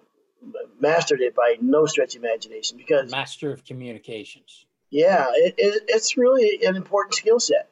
mastered 0.79 1.21
it 1.21 1.35
by 1.35 1.55
no 1.61 1.85
stretch 1.85 2.15
of 2.15 2.23
imagination 2.23 2.77
because 2.77 3.11
master 3.11 3.51
of 3.51 3.63
communications. 3.65 4.65
Yeah, 4.89 5.27
it, 5.31 5.55
it, 5.57 5.83
it's 5.87 6.17
really 6.17 6.65
an 6.65 6.75
important 6.75 7.15
skill 7.15 7.39
set, 7.39 7.69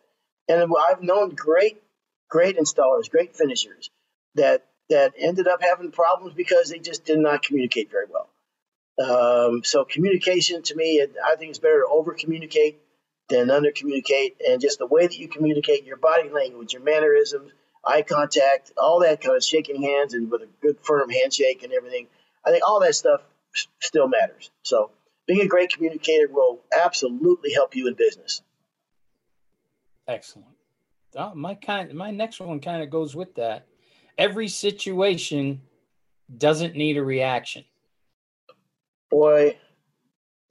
and 0.49 0.61
I've 0.61 1.01
known 1.01 1.29
great, 1.29 1.81
great 2.29 2.57
installers, 2.57 3.09
great 3.09 3.35
finishers 3.35 3.89
that 4.35 4.65
that 4.89 5.13
ended 5.17 5.47
up 5.47 5.61
having 5.61 5.91
problems 5.91 6.33
because 6.33 6.69
they 6.69 6.79
just 6.79 7.05
did 7.05 7.19
not 7.19 7.41
communicate 7.41 7.89
very 7.89 8.05
well. 8.11 8.29
Um, 8.97 9.63
so 9.63 9.83
communication 9.85 10.61
to 10.63 10.75
me, 10.75 11.05
I 11.25 11.35
think 11.35 11.49
it's 11.49 11.59
better 11.59 11.81
to 11.81 11.87
over 11.91 12.13
communicate 12.13 12.81
than 13.27 13.49
under 13.49 13.71
communicate, 13.71 14.37
and 14.47 14.61
just 14.61 14.79
the 14.79 14.85
way 14.85 15.07
that 15.07 15.17
you 15.17 15.27
communicate, 15.27 15.83
your 15.83 15.97
body 15.97 16.29
language, 16.29 16.73
your 16.73 16.83
mannerisms, 16.83 17.51
eye 17.85 18.03
contact, 18.03 18.71
all 18.77 18.99
that 19.01 19.21
kind 19.21 19.35
of 19.35 19.43
shaking 19.43 19.81
hands 19.81 20.13
and 20.13 20.31
with 20.31 20.43
a 20.43 20.47
good 20.61 20.77
firm 20.81 21.09
handshake 21.09 21.63
and 21.63 21.73
everything 21.73 22.07
I 22.45 22.51
think 22.51 22.63
all 22.67 22.79
that 22.81 22.95
stuff 22.95 23.21
still 23.79 24.07
matters. 24.07 24.51
So 24.63 24.91
being 25.27 25.41
a 25.41 25.47
great 25.47 25.71
communicator 25.71 26.27
will 26.31 26.61
absolutely 26.71 27.53
help 27.53 27.75
you 27.75 27.87
in 27.87 27.95
business. 27.95 28.41
Excellent. 30.07 30.47
Uh, 31.15 31.31
my 31.33 31.55
kind, 31.55 31.93
my 31.93 32.11
next 32.11 32.39
one 32.39 32.59
kind 32.59 32.83
of 32.83 32.89
goes 32.89 33.15
with 33.15 33.35
that. 33.35 33.65
Every 34.17 34.47
situation 34.47 35.61
doesn't 36.37 36.75
need 36.75 36.97
a 36.97 37.03
reaction. 37.03 37.63
Boy, 39.09 39.57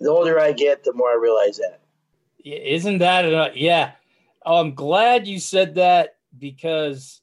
the 0.00 0.10
older 0.10 0.40
I 0.40 0.52
get, 0.52 0.84
the 0.84 0.92
more 0.92 1.10
I 1.10 1.16
realize 1.16 1.58
that. 1.58 1.80
Isn't 2.44 2.98
that 2.98 3.24
enough? 3.24 3.56
Yeah. 3.56 3.92
Oh, 4.44 4.60
I'm 4.60 4.74
glad 4.74 5.26
you 5.26 5.38
said 5.38 5.76
that 5.76 6.16
because, 6.38 7.22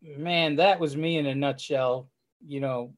man, 0.00 0.56
that 0.56 0.78
was 0.78 0.96
me 0.96 1.18
in 1.18 1.26
a 1.26 1.34
nutshell. 1.34 2.08
You 2.44 2.60
know, 2.60 2.94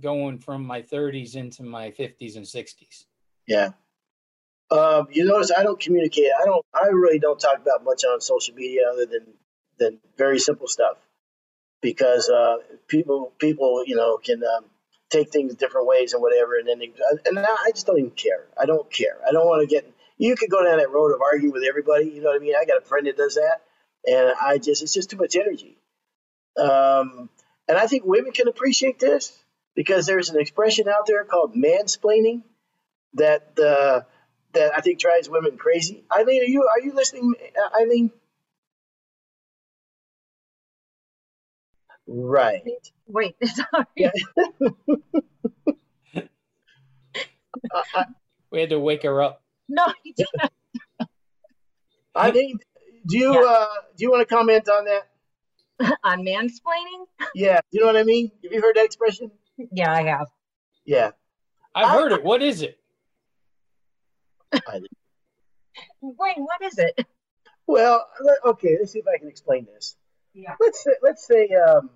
going 0.00 0.38
from 0.38 0.64
my 0.64 0.82
30s 0.82 1.36
into 1.36 1.62
my 1.62 1.90
50s 1.90 2.36
and 2.36 2.44
60s. 2.44 3.04
Yeah. 3.46 3.70
Um, 4.70 5.08
you 5.10 5.24
notice 5.24 5.50
I 5.56 5.62
don't 5.62 5.80
communicate. 5.80 6.28
I 6.40 6.44
don't. 6.44 6.64
I 6.72 6.86
really 6.86 7.18
don't 7.18 7.40
talk 7.40 7.56
about 7.56 7.82
much 7.82 8.04
on 8.04 8.20
social 8.20 8.54
media 8.54 8.82
other 8.92 9.04
than 9.04 9.26
than 9.78 9.98
very 10.16 10.38
simple 10.38 10.68
stuff, 10.68 10.96
because 11.80 12.30
uh, 12.30 12.58
people 12.86 13.32
people 13.38 13.82
you 13.84 13.96
know 13.96 14.16
can 14.18 14.42
um, 14.44 14.66
take 15.10 15.30
things 15.30 15.54
different 15.56 15.86
ways 15.86 16.14
and 16.14 16.22
whatever, 16.22 16.58
and 16.58 16.68
then 16.68 16.78
they, 16.80 16.92
and 17.26 17.38
I 17.38 17.70
just 17.74 17.86
don't 17.86 17.98
even 17.98 18.12
care. 18.12 18.46
I 18.60 18.66
don't 18.66 18.90
care. 18.92 19.18
I 19.28 19.32
don't 19.32 19.46
want 19.46 19.68
to 19.68 19.74
get. 19.74 19.90
You 20.18 20.36
could 20.36 20.50
go 20.50 20.64
down 20.64 20.78
that 20.78 20.90
road 20.90 21.12
of 21.14 21.20
arguing 21.22 21.52
with 21.52 21.64
everybody. 21.68 22.06
You 22.06 22.22
know 22.22 22.28
what 22.30 22.36
I 22.36 22.40
mean? 22.40 22.54
I 22.60 22.64
got 22.64 22.78
a 22.82 22.86
friend 22.86 23.06
that 23.06 23.16
does 23.16 23.36
that, 23.36 23.62
and 24.06 24.32
I 24.40 24.58
just 24.58 24.82
it's 24.82 24.94
just 24.94 25.10
too 25.10 25.18
much 25.18 25.36
energy. 25.36 25.78
Um, 26.58 27.30
and 27.68 27.78
I 27.78 27.86
think 27.86 28.04
women 28.04 28.32
can 28.32 28.48
appreciate 28.48 28.98
this 28.98 29.36
because 29.76 30.06
there's 30.06 30.30
an 30.30 30.40
expression 30.40 30.88
out 30.88 31.06
there 31.06 31.24
called 31.24 31.54
mansplaining 31.54 32.42
that 33.14 33.58
uh, 33.58 34.02
that 34.54 34.72
I 34.76 34.80
think 34.80 35.00
drives 35.00 35.28
women 35.28 35.56
crazy. 35.58 36.04
Eileen, 36.16 36.42
are 36.42 36.46
you 36.46 36.68
are 36.68 36.80
you 36.80 36.94
listening, 36.94 37.34
Eileen? 37.80 38.10
Right. 42.12 42.62
Wait, 43.06 43.36
sorry. 43.44 43.86
Yeah. 43.94 44.10
uh, 47.72 48.04
we 48.50 48.58
had 48.58 48.70
to 48.70 48.80
wake 48.80 49.04
her 49.04 49.22
up. 49.22 49.44
No, 49.68 49.86
I 52.16 52.32
think. 52.32 52.62
Do 53.06 53.16
you 53.16 53.32
yeah. 53.32 53.48
uh, 53.48 53.68
do 53.96 54.02
you 54.04 54.10
want 54.10 54.28
to 54.28 54.34
comment 54.34 54.68
on 54.68 54.86
that? 54.86 55.06
on 56.02 56.24
mansplaining? 56.24 57.06
Yeah, 57.32 57.60
you 57.70 57.80
know 57.80 57.86
what 57.86 57.96
I 57.96 58.02
mean. 58.02 58.32
Have 58.42 58.52
you 58.52 58.60
heard 58.60 58.74
that 58.74 58.84
expression? 58.84 59.30
Yeah, 59.70 59.92
I 59.92 60.02
have. 60.02 60.26
Yeah. 60.84 61.12
I've 61.76 61.90
heard 61.90 62.10
it. 62.10 62.24
What 62.24 62.42
is 62.42 62.62
it? 62.62 62.78
Wait, 66.00 66.34
what 66.36 66.60
is 66.62 66.76
it? 66.76 67.06
Well, 67.68 68.04
okay, 68.44 68.76
let's 68.80 68.92
see 68.92 68.98
if 68.98 69.06
I 69.06 69.16
can 69.18 69.28
explain 69.28 69.64
this. 69.64 69.94
Yeah. 70.34 70.56
Let's 70.60 70.82
say, 70.82 70.90
let's 71.02 71.24
say 71.26 71.48
um, 71.54 71.90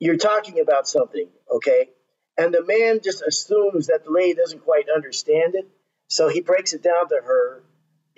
you're 0.00 0.16
talking 0.16 0.60
about 0.60 0.88
something, 0.88 1.28
okay, 1.50 1.88
and 2.36 2.54
the 2.54 2.64
man 2.64 3.00
just 3.02 3.22
assumes 3.22 3.88
that 3.88 4.04
the 4.04 4.10
lady 4.10 4.34
doesn't 4.34 4.64
quite 4.64 4.86
understand 4.94 5.54
it, 5.54 5.68
so 6.06 6.28
he 6.28 6.40
breaks 6.40 6.72
it 6.72 6.82
down 6.82 7.08
to 7.08 7.16
her 7.16 7.62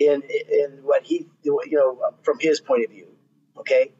in 0.01 0.23
in 0.23 0.79
what 0.83 1.03
he 1.03 1.27
you 1.43 1.61
know 1.71 1.99
from 2.23 2.37
his 2.39 2.59
point 2.59 2.85
of 2.85 2.91
view, 2.91 3.07
okay? 3.57 3.91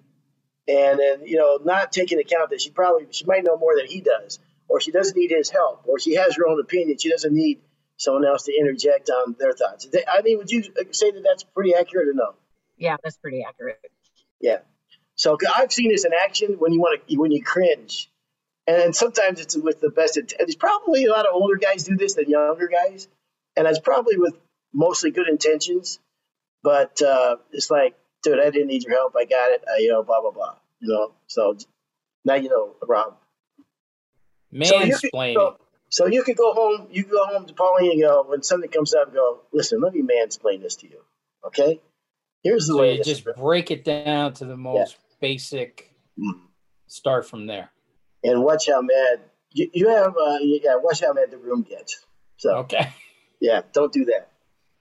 And 0.67 0.99
then 0.99 1.25
you 1.25 1.38
know 1.38 1.59
not 1.63 1.91
taking 1.91 2.19
account 2.19 2.49
that 2.51 2.61
she 2.61 2.71
probably 2.71 3.07
she 3.11 3.25
might 3.25 3.43
know 3.43 3.57
more 3.57 3.75
than 3.75 3.88
he 3.88 4.01
does 4.01 4.39
or 4.67 4.79
she 4.79 4.91
doesn't 4.91 5.17
need 5.17 5.32
his 5.32 5.49
help 5.49 5.84
or 5.88 5.99
she 5.99 6.15
has 6.15 6.36
her 6.36 6.47
own 6.47 6.59
opinion. 6.59 6.97
She 6.97 7.09
doesn't 7.09 7.34
need 7.34 7.59
someone 7.97 8.25
else 8.25 8.43
to 8.43 8.53
interject 8.57 9.09
on 9.09 9.36
their 9.38 9.53
thoughts. 9.53 9.88
I 10.07 10.21
mean 10.21 10.38
would 10.38 10.49
you 10.49 10.63
say 10.91 11.11
that 11.11 11.23
that's 11.23 11.43
pretty 11.43 11.75
accurate 11.75 12.07
or 12.07 12.13
no? 12.13 12.34
Yeah 12.77 12.97
that's 13.03 13.17
pretty 13.17 13.43
accurate. 13.47 13.79
Yeah 14.39 14.59
so 15.22 15.38
i've 15.55 15.72
seen 15.72 15.89
this 15.89 16.05
in 16.05 16.11
action 16.13 16.55
when 16.59 16.72
you 16.72 16.80
want 16.80 17.07
to 17.07 17.17
when 17.17 17.32
you 17.32 17.43
cringe 17.43 18.09
and 18.67 18.95
sometimes 18.95 19.39
it's 19.39 19.57
with 19.57 19.80
the 19.82 19.89
best 19.89 20.19
there's 20.38 20.55
probably 20.55 21.05
a 21.05 21.11
lot 21.11 21.26
of 21.26 21.34
older 21.34 21.57
guys 21.57 21.84
do 21.84 21.95
this 21.95 22.15
than 22.15 22.30
younger 22.30 22.67
guys 22.67 23.07
and 23.55 23.67
it's 23.67 23.80
probably 23.80 24.17
with 24.17 24.36
mostly 24.74 25.11
good 25.11 25.28
intentions 25.28 25.99
but 26.63 27.01
uh, 27.01 27.38
it's 27.51 27.72
like 27.72 27.95
dude, 28.22 28.39
I 28.39 28.49
didn't 28.49 28.67
need 28.67 28.84
your 28.84 28.93
help. 28.93 29.15
I 29.15 29.26
got 29.26 29.51
it. 29.51 29.63
Uh, 29.67 29.78
you 29.78 29.91
know, 29.91 30.03
blah 30.03 30.22
blah 30.22 30.32
blah. 30.32 30.55
You 30.80 30.89
know, 30.89 31.11
so 31.28 31.57
Now 32.26 32.36
you 32.36 32.49
know, 32.49 32.76
Rob. 32.88 33.17
So 34.63 34.82
you 34.84 34.97
could 34.97 35.11
Mansplaining. 35.11 35.36
go, 35.36 35.57
so 35.89 36.07
you 36.07 36.24
could 36.24 36.38
go 36.38 36.53
home. 36.53 36.88
You 36.91 37.03
could 37.03 37.13
go 37.13 37.26
home 37.26 37.45
to 37.45 37.53
Pauline 37.53 37.91
and 37.91 38.01
go 38.01 38.26
when 38.28 38.43
something 38.43 38.69
comes 38.69 38.93
up. 38.93 39.13
Go 39.13 39.39
listen. 39.51 39.82
Let 39.82 39.93
me 39.93 40.01
mansplain 40.01 40.61
this 40.61 40.76
to 40.78 40.89
you. 40.89 40.99
Okay. 41.45 41.80
Here's 42.43 42.67
the 42.67 42.74
so 42.74 42.80
way. 42.80 42.97
you 42.97 43.03
just 43.03 43.26
break 43.38 43.72
it 43.72 43.86
down 43.86 44.34
to 44.34 44.45
the 44.45 44.57
most 44.57 44.97
basic. 45.22 45.93
Mhm. 46.19 46.41
Start 46.88 47.26
from 47.26 47.45
there. 47.47 47.69
and 48.24 48.43
watch 48.43 48.67
how 48.67 48.82
mad 48.82 49.22
you, 49.51 49.69
you 49.74 49.88
have. 49.89 50.15
Uh, 50.17 50.38
yeah, 50.41 50.76
watch 50.76 51.01
how 51.01 51.13
mad 51.13 51.32
the 51.32 51.38
room 51.38 51.61
gets. 51.63 52.05
So 52.38 52.57
Okay. 52.57 52.91
yeah, 53.39 53.61
don't 53.74 53.93
do 53.93 54.05
that. 54.05 54.28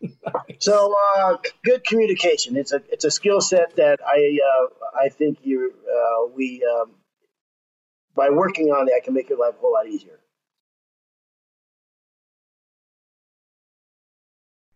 So 0.61 0.95
uh, 1.17 1.37
good 1.65 1.85
communication. 1.85 2.57
It's 2.57 2.73
a 2.73 2.83
it's 2.91 3.05
a 3.05 3.11
skill 3.11 3.41
set 3.41 3.77
that 3.77 3.99
I 4.05 4.39
uh, 4.51 4.67
I 5.05 5.09
think 5.09 5.39
you 5.43 5.73
uh, 5.97 6.27
we 6.35 6.63
um, 6.65 6.91
by 8.15 8.29
working 8.31 8.69
on 8.69 8.89
it, 8.89 8.95
I 8.97 9.01
can 9.05 9.15
make 9.15 9.29
your 9.31 9.39
life 9.39 9.55
a 9.57 9.61
whole 9.61 9.73
lot 9.73 9.87
easier. 9.87 10.19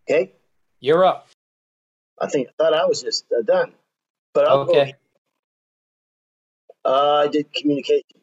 Okay, 0.09 0.33
You're 0.81 1.05
up. 1.05 1.29
I 2.21 2.29
think 2.29 2.49
I 2.49 2.53
thought 2.59 2.75
I 2.75 2.87
was 2.87 3.03
just 3.03 3.25
uh, 3.33 3.43
done, 3.43 3.73
but 4.35 4.47
I'll 4.47 4.61
Okay. 4.61 4.95
Uh, 6.85 7.25
I 7.25 7.29
did 7.29 7.53
communication. 7.55 8.21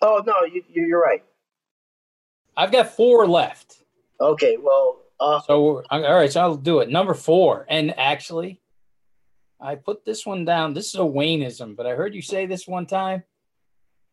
Oh 0.00 0.22
no, 0.26 0.44
you, 0.44 0.62
you 0.72 0.86
you're 0.86 1.00
right. 1.00 1.24
I've 2.56 2.72
got 2.72 2.88
four 2.88 3.26
left. 3.26 3.82
Okay, 4.20 4.56
well, 4.56 5.00
uh, 5.20 5.40
So 5.42 5.72
we're- 5.74 5.84
all 5.90 6.00
right, 6.14 6.30
so 6.30 6.40
I'll 6.40 6.54
do 6.56 6.80
it. 6.80 6.88
Number 6.88 7.14
four, 7.14 7.66
and 7.68 7.96
actually, 7.98 8.60
I 9.60 9.74
put 9.76 10.04
this 10.04 10.24
one 10.26 10.44
down. 10.44 10.74
This 10.74 10.88
is 10.88 10.94
a 10.96 10.98
Wayneism, 11.04 11.76
but 11.76 11.86
I 11.86 11.94
heard 11.94 12.14
you 12.14 12.22
say 12.22 12.46
this 12.46 12.66
one 12.68 12.86
time, 12.86 13.22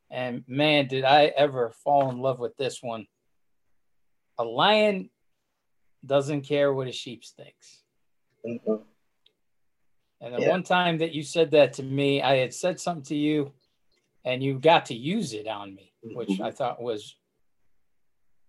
and 0.09 0.43
man, 0.47 0.87
did 0.87 1.03
I 1.03 1.25
ever 1.27 1.71
fall 1.83 2.09
in 2.11 2.19
love 2.19 2.39
with 2.39 2.55
this 2.57 2.81
one. 2.81 3.07
A 4.37 4.43
lion 4.43 5.09
doesn't 6.05 6.41
care 6.43 6.73
what 6.73 6.87
a 6.87 6.91
sheep 6.91 7.23
thinks. 7.25 7.83
mhm. 8.45 8.83
And 10.21 10.33
the 10.35 10.41
Yeah. 10.41 10.49
one 10.49 10.63
time 10.63 10.97
that 10.97 11.13
you 11.13 11.23
said 11.23 11.51
that 11.51 11.73
to 11.73 11.83
me, 11.83 12.21
I 12.21 12.35
had 12.37 12.53
said 12.53 12.79
something 12.79 13.03
to 13.05 13.15
you, 13.15 13.53
and 14.25 14.43
you 14.43 14.59
got 14.59 14.85
to 14.87 14.93
use 14.95 15.33
it 15.33 15.47
on 15.47 15.73
me, 15.75 15.93
which 16.03 16.29
Mhm. 16.29 16.45
I 16.45 16.51
thought 16.51 16.81
was 16.81 17.15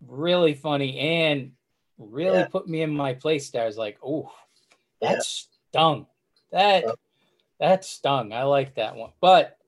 really 0.06 0.54
funny 0.54 0.98
and 0.98 1.52
really 1.98 2.38
Yeah. 2.40 2.48
put 2.48 2.66
me 2.68 2.82
in 2.82 2.90
my 2.90 3.14
place. 3.14 3.50
There, 3.50 3.62
I 3.62 3.66
was 3.66 3.76
like, 3.78 3.98
"Oh, 4.02 4.32
that 5.00 5.12
Yeah. 5.12 5.18
stung. 5.20 6.06
That 6.50 6.84
that 7.58 7.84
stung." 7.84 8.32
I 8.32 8.44
like 8.44 8.74
that 8.74 8.96
one, 8.96 9.12
but 9.20 9.58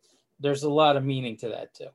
there's 0.40 0.62
a 0.64 0.70
lot 0.70 0.96
of 0.96 1.04
meaning 1.04 1.36
to 1.38 1.48
that 1.50 1.74
too. 1.74 1.90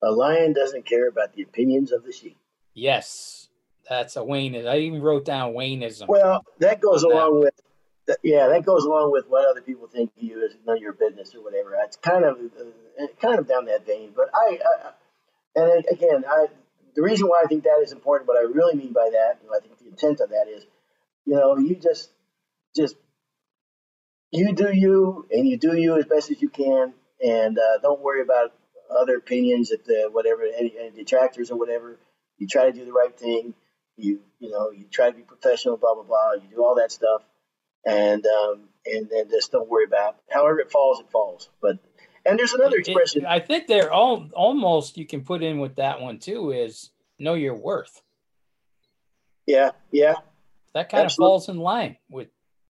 a 0.00 0.12
lion 0.12 0.52
doesn't 0.52 0.84
care 0.86 1.08
about 1.08 1.32
the 1.32 1.42
opinions 1.42 1.90
of 1.90 2.04
the 2.04 2.12
sheep. 2.12 2.38
Yes, 2.72 3.48
that's 3.88 4.14
a 4.14 4.22
Wayne. 4.22 4.54
I 4.54 4.78
even 4.78 5.02
wrote 5.02 5.24
down 5.24 5.54
Wayneism. 5.54 6.06
Well, 6.06 6.44
that 6.58 6.80
goes 6.80 7.02
along 7.02 7.40
with, 7.40 7.56
that- 7.56 7.64
yeah, 8.22 8.48
that 8.48 8.64
goes 8.64 8.84
along 8.84 9.12
with 9.12 9.26
what 9.28 9.48
other 9.48 9.60
people 9.60 9.86
think 9.86 10.10
of 10.16 10.22
you 10.22 10.44
is 10.44 10.56
none 10.66 10.76
of 10.76 10.82
your 10.82 10.92
business 10.92 11.34
or 11.34 11.42
whatever. 11.42 11.76
It's 11.84 11.96
kind 11.96 12.24
of, 12.24 12.36
uh, 12.38 13.06
kind 13.20 13.38
of 13.38 13.48
down 13.48 13.66
that 13.66 13.86
vein. 13.86 14.12
But 14.14 14.30
I, 14.34 14.58
I 14.58 14.90
and 15.56 15.84
again, 15.90 16.24
I, 16.28 16.46
the 16.94 17.02
reason 17.02 17.28
why 17.28 17.42
I 17.44 17.46
think 17.46 17.64
that 17.64 17.80
is 17.82 17.92
important, 17.92 18.28
what 18.28 18.38
I 18.38 18.42
really 18.42 18.74
mean 18.74 18.92
by 18.92 19.10
that, 19.12 19.38
and 19.40 19.50
I 19.54 19.60
think 19.60 19.78
the 19.78 19.88
intent 19.88 20.20
of 20.20 20.30
that 20.30 20.46
is, 20.48 20.64
you 21.24 21.34
know, 21.34 21.58
you 21.58 21.76
just, 21.76 22.10
just, 22.74 22.96
you 24.30 24.54
do 24.54 24.70
you, 24.72 25.26
and 25.30 25.46
you 25.46 25.58
do 25.58 25.76
you 25.76 25.98
as 25.98 26.06
best 26.06 26.30
as 26.30 26.40
you 26.40 26.48
can, 26.48 26.94
and 27.24 27.58
uh, 27.58 27.78
don't 27.82 28.00
worry 28.00 28.22
about 28.22 28.52
other 28.90 29.16
opinions, 29.16 29.70
if 29.70 29.84
the 29.84 30.08
whatever, 30.10 30.42
any, 30.42 30.74
any 30.78 30.90
detractors 30.90 31.50
or 31.50 31.58
whatever. 31.58 31.98
You 32.38 32.46
try 32.46 32.66
to 32.66 32.72
do 32.72 32.84
the 32.84 32.92
right 32.92 33.18
thing 33.18 33.54
you 33.98 34.20
you 34.38 34.50
know 34.50 34.70
you 34.70 34.86
try 34.90 35.10
to 35.10 35.16
be 35.16 35.22
professional 35.22 35.76
blah 35.76 35.94
blah 35.94 36.04
blah 36.04 36.32
you 36.34 36.48
do 36.48 36.62
all 36.62 36.76
that 36.76 36.90
stuff 36.90 37.22
and 37.86 38.24
um 38.26 38.68
and 38.86 39.08
then 39.10 39.28
just 39.30 39.52
don't 39.52 39.68
worry 39.68 39.84
about 39.84 40.14
it. 40.14 40.34
however 40.34 40.60
it 40.60 40.70
falls 40.70 41.00
it 41.00 41.10
falls 41.10 41.48
but 41.60 41.78
and 42.26 42.38
there's 42.38 42.52
another 42.54 42.76
It- 42.76 42.88
expression 42.88 43.24
I 43.26 43.40
think 43.40 43.66
they're 43.66 43.92
all 43.92 44.28
almost 44.34 44.96
you 44.98 45.06
can 45.06 45.24
put 45.24 45.42
in 45.42 45.58
with 45.60 45.76
that 45.76 46.00
one 46.00 46.18
too 46.18 46.50
is 46.52 46.90
know 47.18 47.34
your 47.34 47.54
worth. 47.54 48.02
yeah 49.46 49.70
yeah 49.90 50.14
That 50.74 50.88
kind 50.90 51.06
of 51.06 51.12
falls 51.12 51.48
in 51.48 51.58
line 51.58 51.96
with 52.10 52.28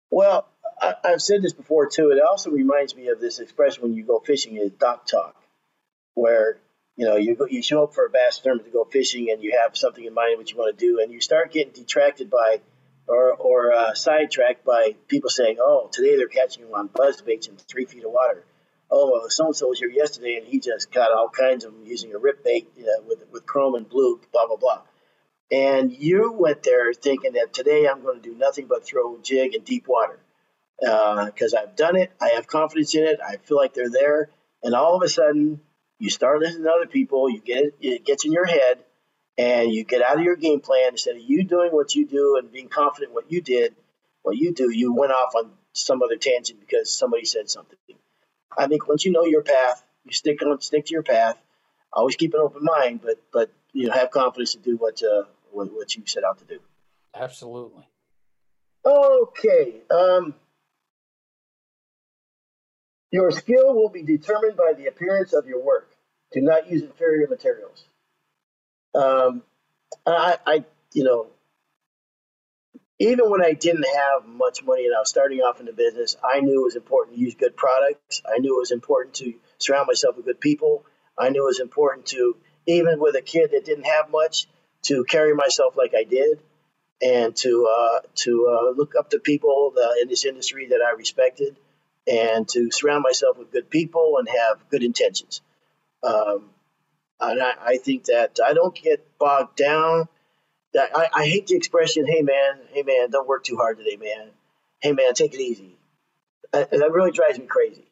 well 0.10 0.48
I, 0.82 0.94
i've 1.04 1.22
said 1.22 1.42
this 1.42 1.54
before 1.54 1.88
too 1.88 2.12
it 2.12 2.22
also 2.22 2.50
reminds 2.52 2.96
me 2.96 3.08
of 3.10 3.20
this 3.20 3.40
expression 3.40 3.84
when 3.84 3.94
you 3.94 4.04
go 4.04 4.20
fishing 4.20 4.58
is 4.58 4.72
dock 4.72 5.06
talk 5.08 5.36
where 6.14 6.58
you 6.98 7.06
know 7.08 7.16
you 7.16 7.36
go, 7.36 7.46
you 7.46 7.62
show 7.62 7.84
up 7.84 7.94
for 7.94 8.06
a 8.06 8.10
bass 8.10 8.40
tournament 8.40 8.68
to 8.68 8.74
go 8.74 8.84
fishing 8.84 9.30
and 9.32 9.42
you 9.44 9.58
have 9.62 9.76
something 9.78 10.04
in 10.04 10.14
mind 10.14 10.38
what 10.38 10.52
you 10.52 10.58
want 10.58 10.78
to 10.78 10.86
do 10.86 11.00
and 11.02 11.12
you 11.12 11.22
start 11.22 11.52
getting 11.52 11.74
detracted 11.74 12.30
by 12.30 12.62
or 13.08 13.34
or 13.34 13.74
uh, 13.74 13.94
sidetracked 13.94 14.66
by 14.66 14.96
people 15.08 15.30
saying 15.30 15.58
oh 15.60 15.90
today 15.92 16.16
they're 16.16 16.28
catching 16.28 16.64
them 16.64 16.74
on 16.74 16.90
buzz 16.94 17.22
baits 17.22 17.48
in 17.48 17.56
three 17.58 17.86
feet 17.86 18.04
of 18.04 18.12
water 18.12 18.46
oh 18.90 19.28
so 19.30 19.48
and 19.48 19.56
so 19.56 19.68
was 19.68 19.80
here 19.80 19.90
yesterday 19.90 20.38
and 20.38 20.48
he 20.48 20.60
just 20.60 20.92
caught 20.92 21.12
all 21.12 21.30
kinds 21.30 21.66
of 21.66 21.74
them 21.74 21.86
using 21.86 22.14
a 22.14 22.18
rip 22.18 22.44
bait 22.44 22.70
you 22.78 22.84
know, 22.84 23.02
with 23.08 23.24
with 23.32 23.46
chrome 23.46 23.76
and 23.76 23.90
blue 23.90 24.20
blah 24.32 24.48
blah 24.48 24.58
blah 24.58 24.82
and 25.52 25.92
you 25.92 26.32
went 26.32 26.64
there 26.64 26.94
thinking 26.94 27.34
that 27.34 27.54
today 27.54 27.88
I'm 27.88 28.02
going 28.02 28.22
to 28.22 28.30
do 28.30 28.36
nothing 28.38 28.68
but 28.68 28.86
throw 28.86 29.18
jig 29.22 29.54
in 29.54 29.64
deep 29.64 29.88
water 29.88 30.20
because 30.80 31.54
I've 31.54 31.76
done 31.76 31.96
it. 31.96 32.12
I 32.20 32.30
have 32.36 32.48
confidence 32.48 32.96
in 32.96 33.04
it. 33.04 33.20
I 33.26 33.38
feel 33.38 33.58
like 33.58 33.74
they're 33.74 33.90
there. 33.90 34.30
And 34.64 34.74
all 34.74 34.96
of 34.96 35.04
a 35.04 35.10
sudden, 35.10 35.62
you 36.00 36.10
start 36.10 36.40
listening 36.40 36.64
to 36.64 36.72
other 36.72 36.88
people. 36.88 37.30
You 37.30 37.42
get 37.42 37.76
it 37.82 38.06
gets 38.06 38.26
in 38.26 38.32
your 38.32 38.46
head, 38.46 38.84
and 39.38 39.72
you 39.72 39.84
get 39.84 40.02
out 40.02 40.18
of 40.18 40.24
your 40.24 40.36
game 40.36 40.60
plan. 40.60 40.90
Instead 40.92 41.16
of 41.16 41.22
you 41.22 41.44
doing 41.44 41.72
what 41.72 41.96
you 41.96 42.06
do 42.06 42.38
and 42.38 42.52
being 42.52 42.70
confident 42.70 43.14
what 43.14 43.32
you 43.32 43.42
did, 43.42 43.76
what 44.24 44.38
you 44.38 44.54
do, 44.54 44.70
you 44.70 44.94
went 44.94 45.12
off 45.12 45.34
on 45.36 45.52
some 45.74 46.02
other 46.02 46.18
tangent 46.18 46.60
because 46.60 46.92
somebody 46.92 47.26
said 47.26 47.50
something. 47.50 47.78
I 48.58 48.68
think 48.68 48.88
once 48.88 49.06
you 49.06 49.12
know 49.12 49.26
your 49.26 49.44
path, 49.44 49.84
you 50.06 50.12
stick 50.12 50.42
on 50.42 50.60
stick 50.62 50.86
to 50.88 50.94
your 50.94 51.04
path. 51.04 51.42
Always 51.94 52.16
keep 52.16 52.34
an 52.34 52.42
open 52.42 52.64
mind, 52.64 53.02
but 53.02 53.22
but 53.32 53.52
you 53.74 53.88
know 53.88 53.94
have 53.94 54.12
confidence 54.12 54.54
to 54.54 54.60
do 54.60 54.78
what 54.78 55.02
uh, 55.04 55.24
what, 55.52 55.72
what 55.74 55.96
you 55.96 56.04
set 56.06 56.24
out 56.24 56.40
to 56.40 56.46
do. 56.46 56.60
absolutely. 57.16 57.88
Okay. 58.86 59.82
Um, 59.92 60.34
your 63.12 63.32
skill 63.32 63.76
will 63.76 63.90
be 63.90 64.04
determined 64.04 64.58
by 64.58 64.74
the 64.76 64.88
appearance 64.88 65.34
of 65.34 65.46
your 65.46 65.62
work. 65.64 65.92
Do 66.32 66.42
not 66.42 66.70
use 66.70 66.82
inferior 66.82 67.28
materials. 67.28 67.86
Um, 68.94 69.44
I, 70.06 70.38
I, 70.46 70.66
you 70.94 71.04
know, 71.04 71.28
even 73.00 73.30
when 73.32 73.44
I 73.44 73.54
didn't 73.54 73.86
have 73.96 74.28
much 74.28 74.64
money 74.64 74.86
and 74.86 74.96
I 74.96 75.00
was 75.00 75.10
starting 75.10 75.40
off 75.40 75.60
in 75.60 75.66
the 75.66 75.74
business, 75.74 76.16
I 76.24 76.40
knew 76.40 76.62
it 76.62 76.66
was 76.66 76.76
important 76.76 77.18
to 77.18 77.22
use 77.22 77.36
good 77.36 77.56
products. 77.58 78.22
I 78.26 78.38
knew 78.40 78.56
it 78.56 78.60
was 78.60 78.72
important 78.72 79.16
to 79.16 79.34
surround 79.58 79.88
myself 79.88 80.18
with 80.18 80.26
good 80.26 80.40
people. 80.40 80.86
I 81.18 81.30
knew 81.30 81.44
it 81.44 81.48
was 81.48 81.60
important 81.60 82.06
to, 82.08 82.38
even 82.68 83.00
with 83.00 83.16
a 83.16 83.22
kid 83.22 83.52
that 83.52 83.66
didn't 83.66 83.86
have 83.86 84.12
much, 84.12 84.48
to 84.84 85.04
carry 85.04 85.34
myself 85.34 85.76
like 85.78 85.94
I 85.96 86.04
did 86.04 86.40
and 87.02 87.36
to 87.36 87.68
uh, 87.68 88.00
to 88.16 88.48
uh, 88.48 88.72
look 88.78 88.94
up 88.98 89.10
to 89.12 89.20
people 89.20 89.74
uh, 89.78 90.02
in 90.02 90.08
this 90.08 90.26
industry 90.26 90.68
that 90.68 90.82
I 90.86 90.96
respected, 90.96 91.56
and 92.08 92.48
to 92.50 92.70
surround 92.72 93.04
myself 93.04 93.38
with 93.38 93.52
good 93.52 93.70
people 93.70 94.18
and 94.20 94.28
have 94.30 94.70
good 94.70 94.84
intentions. 94.84 95.42
Um, 96.04 96.50
and 97.22 97.42
I, 97.42 97.54
I 97.62 97.78
think 97.78 98.06
that 98.06 98.40
I 98.46 98.54
don't 98.54 98.76
get 98.76 99.06
bogged 99.20 99.56
down. 99.58 100.08
That 100.74 100.90
I, 100.96 101.08
I 101.14 101.26
hate 101.26 101.48
the 101.48 101.56
expression, 101.56 102.08
"Hey 102.08 102.22
man, 102.22 102.60
hey 102.72 102.84
man, 102.84 103.10
don't 103.10 103.28
work 103.28 103.44
too 103.44 103.58
hard 103.58 103.78
today, 103.78 103.98
man. 103.98 104.30
Hey 104.82 104.94
man, 104.94 105.14
take 105.14 105.34
it 105.34 105.40
easy." 105.40 105.78
Uh, 106.54 106.66
that 106.72 106.92
really 106.92 107.12
drives 107.12 107.40
me 107.40 107.46
crazy. 107.46 107.86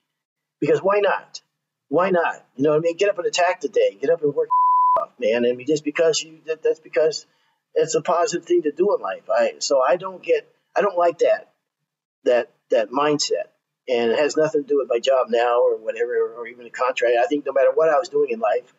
Because 0.60 0.80
why 0.80 1.00
not? 1.00 1.42
Why 1.88 2.10
not? 2.10 2.46
You 2.56 2.64
know 2.64 2.72
what 2.72 2.78
I 2.78 2.82
mean? 2.82 2.98
Get 2.98 3.10
up 3.10 3.18
and 3.18 3.28
attack 3.28 3.62
the 3.62 3.70
day. 3.70 3.98
Get 4.00 4.10
up 4.10 4.22
and 4.22 4.34
work 4.34 4.50
off, 5.02 5.12
man. 5.20 5.46
I 5.46 5.54
mean, 5.54 5.68
just 5.68 5.84
because 5.84 6.22
you 6.22 6.40
that, 6.46 6.64
that's 6.64 6.80
because 6.80 7.26
it's 7.76 7.96
a 7.96 8.02
positive 8.02 8.46
thing 8.46 8.64
to 8.64 8.72
do 8.72 8.96
in 8.96 9.02
life. 9.02 9.30
I 9.30 9.54
so 9.60 9.82
I 9.82 9.96
don't 9.96 10.22
get 10.24 10.48
I 10.76 10.82
don't 10.82 10.98
like 10.98 11.20
that 11.20 11.52
that 12.26 12.52
that 12.72 12.92
mindset, 12.92 13.50
and 13.88 14.12
it 14.12 14.20
has 14.20 14.38
nothing 14.38 14.64
to 14.64 14.68
do 14.68 14.78
with 14.80 14.90
my 14.90 15.00
job 15.00 15.28
now 15.30 15.62
or 15.62 15.78
whatever, 15.78 16.34
or 16.38 16.48
even 16.48 16.66
a 16.66 16.70
contract. 16.70 17.16
I 17.22 17.28
think 17.28 17.46
no 17.46 17.54
matter 17.54 17.72
what 17.74 17.90
I 17.90 17.98
was 17.98 18.10
doing 18.10 18.32
in 18.32 18.40
life, 18.40 18.74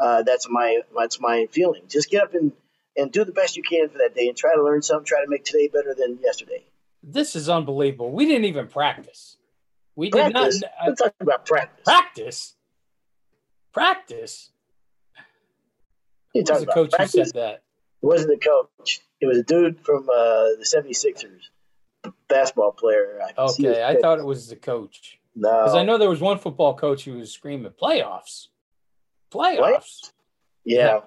uh, 0.00 0.22
that's 0.22 0.48
my 0.48 0.80
that's 0.98 1.20
my 1.20 1.46
feeling. 1.50 1.82
Just 1.88 2.10
get 2.10 2.22
up 2.24 2.34
and 2.34 2.52
and 2.96 3.10
do 3.10 3.24
the 3.24 3.32
best 3.32 3.56
you 3.56 3.62
can 3.62 3.88
for 3.88 3.98
that 3.98 4.14
day, 4.14 4.28
and 4.28 4.36
try 4.36 4.54
to 4.54 4.62
learn 4.62 4.82
something. 4.82 5.04
Try 5.04 5.22
to 5.24 5.28
make 5.30 5.44
today 5.44 5.68
better 5.72 5.94
than 5.96 6.18
yesterday. 6.22 6.64
This 7.02 7.36
is 7.36 7.48
unbelievable. 7.48 8.10
We 8.12 8.26
didn't 8.26 8.44
even 8.46 8.66
practice. 8.68 9.36
We 9.96 10.10
Practice. 10.10 10.60
did 10.60 10.66
not 10.80 10.88
Let's 10.88 11.00
talk 11.02 11.14
about 11.20 11.46
practice. 11.46 11.84
practice. 11.84 12.54
Practice. 13.72 14.50
Who's 16.32 16.44
talk 16.44 16.60
the 16.60 16.66
coach 16.66 16.90
who 16.92 16.96
practice. 16.96 17.30
said 17.30 17.34
that? 17.40 17.54
It 18.02 18.06
wasn't 18.06 18.40
the 18.40 18.46
coach. 18.48 19.00
It 19.20 19.26
was 19.26 19.38
a 19.38 19.42
dude 19.42 19.80
from 19.80 20.08
uh, 20.10 20.56
the 20.58 20.66
76ers, 20.66 22.10
basketball 22.28 22.72
player. 22.72 23.20
I 23.26 23.32
can 23.32 23.48
see 23.48 23.62
his 23.64 23.72
Okay, 23.76 23.84
I 23.84 23.96
thought 24.00 24.18
it 24.18 24.24
was 24.24 24.48
the 24.48 24.56
coach. 24.56 25.18
No. 25.36 25.50
Because 25.50 25.74
I 25.74 25.84
know 25.84 25.96
there 25.98 26.10
was 26.10 26.20
one 26.20 26.38
football 26.38 26.74
coach 26.74 27.04
who 27.04 27.14
was 27.18 27.30
screaming 27.32 27.72
playoffs, 27.72 28.48
playoffs. 29.34 30.12
Yeah. 30.64 31.00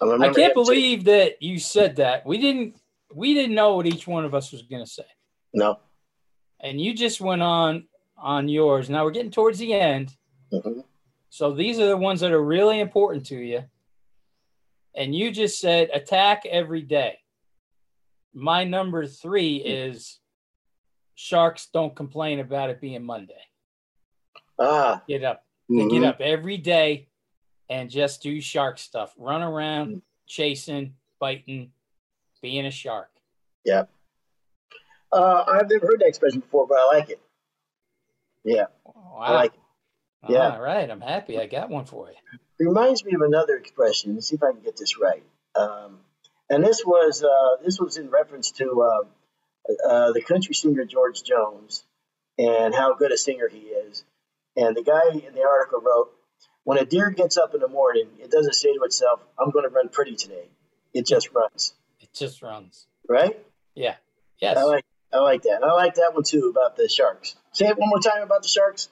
I, 0.00 0.04
I 0.06 0.18
can't 0.18 0.36
him 0.36 0.48
too. 0.50 0.54
believe 0.54 1.04
that 1.04 1.42
you 1.42 1.58
said 1.58 1.96
that. 1.96 2.26
We 2.26 2.38
didn't. 2.38 2.76
We 3.14 3.32
didn't 3.34 3.54
know 3.54 3.74
what 3.76 3.86
each 3.86 4.06
one 4.06 4.24
of 4.26 4.34
us 4.34 4.52
was 4.52 4.60
going 4.62 4.84
to 4.84 4.90
say, 4.90 5.06
No. 5.54 5.78
and 6.60 6.78
you 6.78 6.92
just 6.92 7.22
went 7.22 7.40
on 7.40 7.88
on 8.18 8.48
yours. 8.50 8.90
Now 8.90 9.04
we're 9.04 9.12
getting 9.12 9.30
towards 9.30 9.58
the 9.58 9.72
end, 9.72 10.14
Mhm. 10.52 10.84
so 11.30 11.52
these 11.52 11.78
are 11.80 11.86
the 11.86 11.96
ones 11.96 12.20
that 12.20 12.32
are 12.32 12.44
really 12.44 12.80
important 12.80 13.24
to 13.28 13.36
you. 13.36 13.64
And 14.94 15.14
you 15.14 15.30
just 15.30 15.58
said 15.58 15.88
attack 15.94 16.44
every 16.44 16.82
day. 16.82 17.18
My 18.34 18.64
number 18.64 19.06
three 19.06 19.56
is 19.56 20.20
Sharks 21.14 21.68
don't 21.72 21.96
complain 21.96 22.40
about 22.40 22.68
it 22.68 22.80
being 22.80 23.04
Monday. 23.04 23.42
Ah. 24.58 25.02
Get 25.08 25.24
up. 25.24 25.44
They 25.70 25.76
mhm. 25.76 25.90
get 25.90 26.04
up 26.04 26.20
every 26.20 26.58
day 26.58 27.07
and 27.70 27.90
just 27.90 28.22
do 28.22 28.40
shark 28.40 28.78
stuff. 28.78 29.14
Run 29.18 29.42
around, 29.42 30.02
chasing, 30.26 30.94
biting, 31.20 31.72
being 32.42 32.66
a 32.66 32.70
shark. 32.70 33.10
Uh, 35.10 35.44
I've 35.46 35.70
never 35.70 35.86
heard 35.86 36.00
that 36.00 36.06
expression 36.08 36.40
before, 36.40 36.66
but 36.66 36.76
I 36.78 36.98
like 36.98 37.10
it. 37.10 37.20
Yeah, 38.44 38.66
Wow. 38.84 39.16
I 39.20 39.32
like 39.32 39.54
it. 39.54 39.60
yeah. 40.28 40.50
All 40.54 40.60
right. 40.60 40.88
I'm 40.90 41.00
happy 41.00 41.38
I 41.38 41.46
got 41.46 41.70
one 41.70 41.84
for 41.86 42.08
you. 42.08 42.38
It 42.60 42.64
reminds 42.64 43.04
me 43.04 43.14
of 43.14 43.22
another 43.22 43.56
expression. 43.56 44.14
Let's 44.14 44.28
see 44.28 44.36
if 44.36 44.42
I 44.42 44.52
can 44.52 44.60
get 44.60 44.76
this 44.76 44.98
right. 44.98 45.22
Um, 45.54 46.00
and 46.50 46.64
this 46.64 46.82
was 46.84 47.22
uh, 47.22 47.62
this 47.64 47.78
was 47.80 47.96
in 47.96 48.10
reference 48.10 48.50
to 48.52 48.82
uh, 48.82 49.88
uh, 49.88 50.12
the 50.12 50.22
country 50.22 50.54
singer 50.54 50.84
George 50.84 51.22
Jones 51.22 51.84
and 52.38 52.74
how 52.74 52.94
good 52.94 53.12
a 53.12 53.16
singer 53.16 53.48
he 53.48 53.58
is. 53.60 54.04
And 54.56 54.76
the 54.76 54.82
guy 54.82 55.02
in 55.12 55.34
the 55.34 55.42
article 55.42 55.80
wrote, 55.80 56.10
"When 56.68 56.76
a 56.76 56.84
deer 56.84 57.08
gets 57.08 57.38
up 57.38 57.54
in 57.54 57.60
the 57.60 57.68
morning, 57.68 58.08
it 58.18 58.30
doesn't 58.30 58.52
say 58.52 58.74
to 58.74 58.82
itself, 58.82 59.24
"I'm 59.38 59.48
going 59.48 59.62
to 59.62 59.70
run 59.70 59.88
pretty 59.88 60.14
today." 60.16 60.50
It 60.92 61.06
just 61.06 61.32
runs." 61.32 61.72
It 61.98 62.12
just 62.12 62.42
runs. 62.42 62.86
Right? 63.08 63.42
Yeah. 63.74 63.96
Yes. 64.36 64.58
I 64.58 64.64
like 64.64 64.84
I 65.10 65.20
like 65.20 65.44
that. 65.44 65.64
I 65.64 65.72
like 65.72 65.94
that 65.94 66.12
one 66.12 66.24
too 66.24 66.52
about 66.54 66.76
the 66.76 66.86
sharks. 66.86 67.36
Say 67.52 67.68
it 67.68 67.78
one 67.78 67.88
more 67.88 68.00
time 68.00 68.22
about 68.22 68.42
the 68.42 68.48
sharks. 68.48 68.90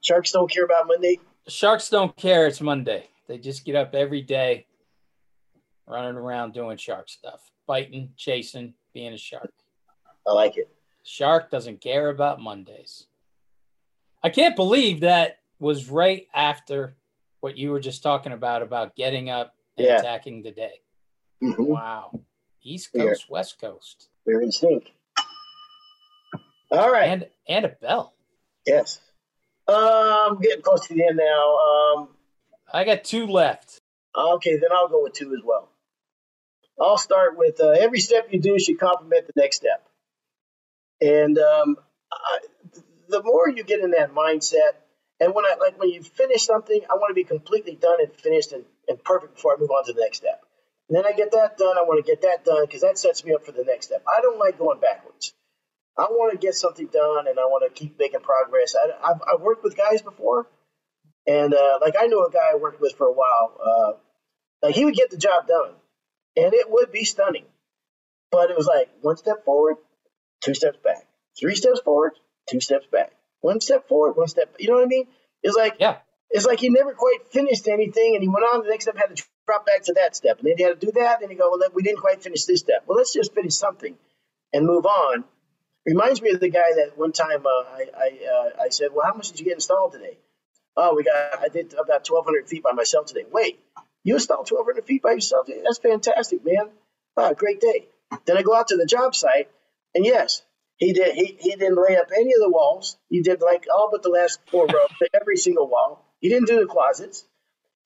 Sharks 0.00 0.30
don't 0.30 0.48
care 0.48 0.64
about 0.64 0.86
Monday. 0.86 1.18
Sharks 1.48 1.90
don't 1.90 2.14
care. 2.16 2.46
It's 2.46 2.60
Monday. 2.60 3.08
They 3.26 3.38
just 3.38 3.64
get 3.64 3.74
up 3.74 3.92
every 3.92 4.22
day, 4.22 4.68
running 5.84 6.14
around 6.14 6.54
doing 6.54 6.76
shark 6.76 7.08
stuff, 7.08 7.50
biting, 7.66 8.12
chasing, 8.16 8.74
being 8.94 9.12
a 9.12 9.18
shark. 9.18 9.52
I 10.24 10.30
like 10.30 10.58
it. 10.58 10.68
Shark 11.02 11.50
doesn't 11.50 11.80
care 11.80 12.08
about 12.08 12.40
Mondays. 12.40 13.08
I 14.22 14.30
can't 14.30 14.54
believe 14.54 15.00
that 15.00 15.40
was 15.58 15.90
right 15.90 16.28
after 16.32 16.94
what 17.46 17.56
you 17.56 17.70
were 17.70 17.78
just 17.78 18.02
talking 18.02 18.32
about 18.32 18.60
about 18.60 18.96
getting 18.96 19.30
up 19.30 19.54
and 19.76 19.86
Yeah. 19.86 19.98
attacking 20.00 20.42
the 20.42 20.50
day. 20.50 20.80
hmm 21.40 21.62
Wow. 21.62 22.18
East 22.64 22.90
Yeah. 22.92 23.04
Coast, 23.04 23.30
West 23.30 23.60
Coast. 23.60 24.08
In 24.26 24.50
sync. 24.50 24.92
All 26.72 26.90
right. 26.90 27.08
And 27.08 27.28
and 27.48 27.64
a 27.64 27.68
bell. 27.68 28.14
Yes. 28.66 29.00
Um, 29.68 30.40
getting 30.40 30.62
close 30.62 30.88
to 30.88 30.94
the 30.94 31.04
end 31.06 31.18
now. 31.18 31.56
Um, 31.58 32.16
I 32.72 32.82
got 32.82 33.04
two 33.04 33.26
left. 33.28 33.78
okay, 34.16 34.56
then 34.56 34.70
I'll 34.72 34.88
go 34.88 35.04
with 35.04 35.12
two 35.12 35.32
as 35.32 35.42
well. 35.44 35.68
I'll 36.80 36.98
start 36.98 37.38
with 37.38 37.60
uh, 37.60 37.70
every 37.70 38.00
step 38.00 38.26
you 38.32 38.40
do 38.40 38.58
should 38.58 38.80
complement 38.80 39.28
the 39.28 39.32
next 39.36 39.58
step. 39.58 39.86
And 41.00 41.38
um, 41.38 41.76
I, 42.12 42.38
the 43.08 43.22
more 43.22 43.48
you 43.48 43.62
get 43.62 43.78
in 43.80 43.92
that 43.92 44.12
mindset, 44.12 44.72
and 45.20 45.34
when 45.34 45.44
I 45.44 45.56
like 45.60 45.78
when 45.78 45.90
you 45.90 46.02
finish 46.02 46.44
something, 46.44 46.80
I 46.90 46.94
want 46.94 47.10
to 47.10 47.14
be 47.14 47.24
completely 47.24 47.74
done 47.74 47.98
and 48.00 48.12
finished 48.12 48.52
and, 48.52 48.64
and 48.88 49.02
perfect 49.02 49.36
before 49.36 49.54
I 49.54 49.60
move 49.60 49.70
on 49.70 49.84
to 49.86 49.92
the 49.92 50.00
next 50.00 50.18
step. 50.18 50.42
And 50.88 50.96
then 50.96 51.06
I 51.06 51.12
get 51.12 51.32
that 51.32 51.56
done. 51.56 51.76
I 51.78 51.82
want 51.82 52.04
to 52.04 52.10
get 52.10 52.22
that 52.22 52.44
done 52.44 52.64
because 52.64 52.82
that 52.82 52.98
sets 52.98 53.24
me 53.24 53.34
up 53.34 53.44
for 53.44 53.52
the 53.52 53.64
next 53.64 53.86
step. 53.86 54.04
I 54.06 54.20
don't 54.20 54.38
like 54.38 54.58
going 54.58 54.78
backwards. 54.80 55.34
I 55.98 56.02
want 56.02 56.32
to 56.32 56.38
get 56.38 56.54
something 56.54 56.86
done 56.86 57.26
and 57.26 57.38
I 57.38 57.44
want 57.44 57.64
to 57.64 57.78
keep 57.78 57.98
making 57.98 58.20
progress. 58.20 58.76
I, 58.76 58.90
I've, 59.10 59.20
I've 59.26 59.40
worked 59.40 59.64
with 59.64 59.76
guys 59.76 60.02
before, 60.02 60.46
and 61.26 61.54
uh, 61.54 61.78
like 61.80 61.94
I 61.98 62.06
knew 62.06 62.24
a 62.24 62.30
guy 62.30 62.52
I 62.52 62.56
worked 62.56 62.80
with 62.80 62.94
for 62.96 63.06
a 63.06 63.12
while. 63.12 63.56
Uh, 63.64 63.92
like 64.62 64.74
he 64.74 64.84
would 64.84 64.94
get 64.94 65.10
the 65.10 65.16
job 65.16 65.46
done, 65.46 65.72
and 66.36 66.52
it 66.52 66.70
would 66.70 66.92
be 66.92 67.04
stunning. 67.04 67.44
But 68.30 68.50
it 68.50 68.56
was 68.56 68.66
like 68.66 68.90
one 69.00 69.16
step 69.16 69.44
forward, 69.44 69.76
two 70.42 70.54
steps 70.54 70.78
back, 70.84 71.06
three 71.38 71.54
steps 71.54 71.80
forward, 71.80 72.12
two 72.48 72.60
steps 72.60 72.86
back, 72.92 73.12
one 73.50 73.60
step 73.60 73.88
forward, 73.88 74.12
one 74.16 74.28
step. 74.34 74.48
You 74.58 74.68
know 74.68 74.76
what 74.76 74.84
I 74.90 74.94
mean? 74.96 75.06
It's 75.42 75.56
like 75.56 75.76
Yeah. 75.86 75.96
it's 76.30 76.46
like 76.50 76.60
he 76.64 76.68
never 76.68 76.92
quite 77.04 77.20
finished 77.38 77.66
anything, 77.76 78.10
and 78.14 78.22
he 78.24 78.28
went 78.28 78.44
on 78.44 78.62
the 78.64 78.70
next 78.70 78.84
step, 78.86 78.96
had 78.96 79.16
to 79.16 79.22
drop 79.46 79.64
back 79.70 79.82
to 79.88 79.94
that 80.00 80.16
step, 80.20 80.38
and 80.38 80.46
then 80.48 80.56
he 80.58 80.64
had 80.64 80.80
to 80.80 80.86
do 80.86 80.92
that, 81.00 81.22
and 81.22 81.30
he 81.30 81.36
go, 81.36 81.46
well, 81.50 81.70
we 81.78 81.82
didn't 81.86 82.00
quite 82.06 82.22
finish 82.22 82.44
this 82.44 82.60
step. 82.66 82.80
Well, 82.86 82.98
let's 82.98 83.12
just 83.20 83.32
finish 83.34 83.54
something 83.54 83.94
and 84.52 84.66
move 84.66 84.86
on. 84.86 85.24
Reminds 85.86 86.20
me 86.20 86.30
of 86.32 86.40
the 86.40 86.50
guy 86.50 86.70
that 86.78 86.98
one 86.98 87.12
time 87.12 87.42
uh, 87.46 87.64
I 87.80 87.82
I, 88.04 88.08
uh, 88.34 88.50
I 88.66 88.68
said, 88.70 88.88
well, 88.92 89.06
how 89.06 89.14
much 89.14 89.28
did 89.30 89.38
you 89.40 89.46
get 89.50 89.54
installed 89.54 89.92
today? 89.92 90.16
Oh, 90.76 90.94
we 90.96 91.04
got 91.04 91.38
I 91.46 91.48
did 91.48 91.72
about 91.74 92.08
1,200 92.08 92.48
feet 92.48 92.62
by 92.64 92.72
myself 92.72 93.06
today. 93.06 93.24
Wait, 93.38 93.60
you 94.04 94.14
installed 94.14 94.50
1,200 94.50 94.84
feet 94.84 95.02
by 95.02 95.12
yourself 95.12 95.46
today? 95.46 95.62
That's 95.64 95.78
fantastic, 95.78 96.44
man. 96.44 96.66
Ah, 97.16 97.32
great 97.32 97.60
day. 97.60 97.88
Then 98.26 98.36
I 98.36 98.42
go 98.42 98.54
out 98.58 98.68
to 98.68 98.76
the 98.76 98.86
job 98.96 99.14
site, 99.14 99.48
and 99.94 100.04
yes, 100.04 100.42
he 100.76 100.92
did. 100.92 101.14
He, 101.14 101.36
he 101.40 101.50
didn't 101.50 101.76
lay 101.76 101.96
up 101.96 102.08
any 102.14 102.32
of 102.34 102.40
the 102.40 102.50
walls. 102.50 102.98
He 103.08 103.22
did 103.22 103.40
like 103.40 103.66
all 103.72 103.88
but 103.90 104.02
the 104.02 104.10
last 104.10 104.40
four 104.50 104.66
rows, 104.66 104.88
every 105.20 105.36
single 105.36 105.68
wall. 105.68 106.04
He 106.20 106.28
didn't 106.28 106.48
do 106.48 106.60
the 106.60 106.66
closets. 106.66 107.24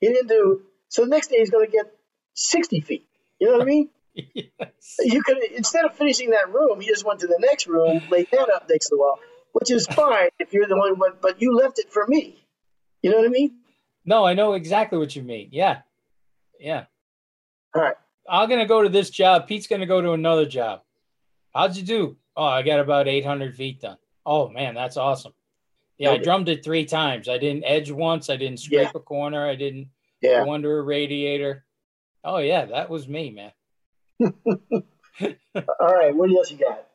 He 0.01 0.09
didn't 0.09 0.29
do. 0.29 0.63
So 0.89 1.03
the 1.03 1.09
next 1.09 1.29
day 1.29 1.39
he's 1.39 1.51
going 1.51 1.67
to 1.67 1.73
get 1.73 1.93
60 2.35 2.81
feet. 2.81 3.07
You 3.39 3.49
know 3.49 3.53
what 3.55 3.63
I 3.63 3.65
mean? 3.65 3.91
yes. 4.15 4.97
You 4.99 5.23
could 5.23 5.39
instead 5.57 5.85
of 5.85 5.95
finishing 5.95 6.31
that 6.31 6.53
room, 6.53 6.81
he 6.81 6.89
just 6.89 7.05
went 7.05 7.21
to 7.21 7.27
the 7.27 7.39
next 7.39 7.67
room, 7.67 8.03
laid 8.11 8.29
that 8.33 8.51
up 8.51 8.67
next 8.69 8.87
to 8.87 8.97
the 8.97 8.99
wall, 8.99 9.19
which 9.53 9.71
is 9.71 9.87
fine 9.87 10.31
if 10.39 10.53
you're 10.53 10.67
the 10.67 10.77
one. 10.77 10.97
But 10.97 11.23
but 11.23 11.41
you 11.41 11.55
left 11.55 11.79
it 11.79 11.93
for 11.93 12.07
me. 12.07 12.43
You 13.03 13.11
know 13.11 13.19
what 13.19 13.27
I 13.27 13.31
mean? 13.31 13.57
No, 14.05 14.25
I 14.25 14.35
know 14.35 14.55
exactly 14.55 14.99
what 14.99 15.15
you 15.15 15.23
mean. 15.23 15.51
Yeah. 15.53 15.83
Yeah. 16.59 16.87
All 17.75 17.83
right. 17.83 17.95
I'm 18.29 18.49
gonna 18.49 18.67
go 18.67 18.83
to 18.83 18.89
this 18.89 19.11
job. 19.11 19.47
Pete's 19.47 19.69
gonna 19.69 19.87
go 19.87 20.01
to 20.01 20.13
another 20.13 20.47
job. 20.47 20.83
How'd 21.55 21.77
you 21.77 21.83
do? 21.83 22.17
Oh, 22.41 22.45
I 22.47 22.63
got 22.63 22.81
about 22.81 23.07
800 23.07 23.55
feet 23.55 23.83
done. 23.83 23.99
Oh 24.25 24.49
man, 24.49 24.75
that's 24.75 24.97
awesome. 24.97 25.35
Yeah, 25.99 26.13
I 26.13 26.17
drummed 26.17 26.49
it 26.49 26.65
three 26.65 26.87
times. 26.87 27.29
I 27.29 27.37
didn't 27.37 27.65
edge 27.67 27.91
once. 27.91 28.31
I 28.31 28.37
didn't 28.37 28.61
scrape 28.61 28.81
Yeah. 28.85 28.91
a 28.95 29.01
corner. 29.01 29.47
I 29.47 29.55
didn't 29.57 29.91
Yeah. 30.23 30.43
go 30.45 30.53
under 30.55 30.79
a 30.79 30.83
radiator. 30.83 31.67
Oh 32.25 32.39
yeah, 32.39 32.65
that 32.65 32.89
was 32.89 33.07
me, 33.07 33.29
man. 33.31 33.53
All 35.81 35.95
right. 35.95 36.15
What 36.17 36.31
else 36.31 36.51
you 36.51 36.59
got? 36.59 36.87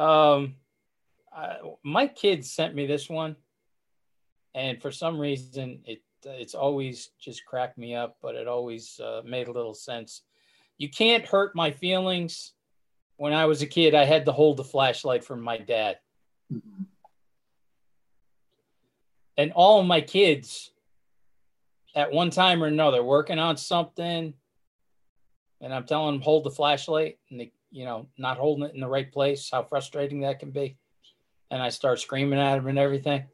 Um, 0.00 0.54
I, 1.32 1.56
my 1.82 2.06
kids 2.06 2.52
sent 2.52 2.76
me 2.76 2.86
this 2.86 3.10
one, 3.10 3.34
and 4.54 4.80
for 4.80 4.92
some 4.92 5.18
reason, 5.18 5.80
it 5.84 6.02
it's 6.22 6.54
always 6.54 7.10
just 7.18 7.44
cracked 7.44 7.76
me 7.76 7.96
up, 7.96 8.18
but 8.22 8.36
it 8.36 8.46
always 8.46 9.00
uh, 9.00 9.22
made 9.24 9.48
a 9.48 9.52
little 9.52 9.74
sense. 9.74 10.22
You 10.78 10.90
can't 10.90 11.26
hurt 11.26 11.56
my 11.56 11.72
feelings. 11.72 12.52
When 13.16 13.32
I 13.32 13.46
was 13.46 13.62
a 13.62 13.66
kid, 13.66 13.94
I 13.94 14.04
had 14.04 14.26
to 14.26 14.32
hold 14.32 14.56
the 14.56 14.64
flashlight 14.64 15.24
from 15.24 15.40
my 15.40 15.58
dad, 15.58 15.98
mm-hmm. 16.52 16.82
and 19.36 19.52
all 19.52 19.82
my 19.82 20.00
kids, 20.00 20.70
at 21.94 22.12
one 22.12 22.30
time 22.30 22.62
or 22.62 22.66
another, 22.66 23.02
working 23.02 23.38
on 23.38 23.56
something, 23.56 24.34
and 25.60 25.74
I'm 25.74 25.86
telling 25.86 26.16
them 26.16 26.22
hold 26.22 26.44
the 26.44 26.50
flashlight, 26.50 27.18
and 27.30 27.40
they 27.40 27.52
you 27.76 27.84
know, 27.84 28.06
not 28.16 28.38
holding 28.38 28.64
it 28.64 28.74
in 28.74 28.80
the 28.80 28.88
right 28.88 29.12
place, 29.12 29.50
how 29.52 29.62
frustrating 29.62 30.20
that 30.20 30.38
can 30.38 30.50
be. 30.50 30.78
And 31.50 31.62
I 31.62 31.68
start 31.68 32.00
screaming 32.00 32.38
at 32.38 32.56
them 32.56 32.68
and 32.68 32.78
everything. 32.78 33.24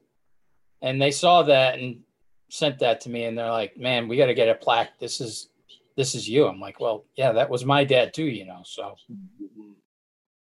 And 0.81 1.01
they 1.01 1.13
saw 1.13 1.45
that 1.45 1.79
and 1.79 2.01
sent 2.49 2.81
that 2.81 3.03
to 3.03 3.09
me 3.09 3.23
and 3.25 3.39
they're 3.39 3.53
like, 3.53 3.77
man, 3.77 4.09
we 4.09 4.17
got 4.17 4.27
to 4.27 4.35
get 4.35 4.49
a 4.49 4.55
plaque. 4.57 4.99
This 4.99 5.21
is, 5.21 5.49
this 5.97 6.15
is 6.15 6.29
you. 6.29 6.47
I'm 6.47 6.61
like, 6.61 6.81
well, 6.81 7.05
yeah, 7.17 7.33
that 7.33 7.51
was 7.51 7.65
my 7.65 7.85
dad 7.85 8.15
too, 8.15 8.25
you 8.25 8.45
know? 8.47 8.63
So 8.65 8.95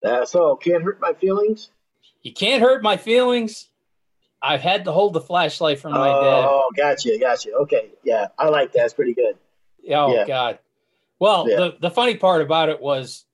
Uh, 0.05 0.25
so 0.25 0.57
can't 0.57 0.83
hurt 0.83 1.01
my 1.01 1.13
feelings. 1.15 1.71
you 2.23 2.33
can't 2.33 2.63
hurt 2.63 2.83
my 2.83 2.97
feelings. 2.97 3.69
I've 4.43 4.61
had 4.61 4.85
to 4.85 4.93
hold 4.93 5.13
the 5.15 5.21
flashlight 5.21 5.79
from 5.81 5.93
my 5.95 6.09
dad. 6.09 6.45
Oh, 6.49 6.71
gotcha, 6.77 7.19
gotcha. 7.19 7.53
Okay, 7.53 7.91
yeah, 8.05 8.29
I 8.39 8.49
like 8.49 8.73
that. 8.73 8.85
It's 8.85 8.95
pretty 8.95 9.15
good. 9.15 9.37
Oh 9.91 10.13
yeah. 10.15 10.27
God. 10.27 10.59
Well, 11.19 11.49
Yeah. 11.49 11.57
the, 11.57 11.77
the 11.81 11.91
funny 11.91 12.17
part 12.17 12.43
about 12.43 12.69
it 12.69 12.81
was 12.81 13.25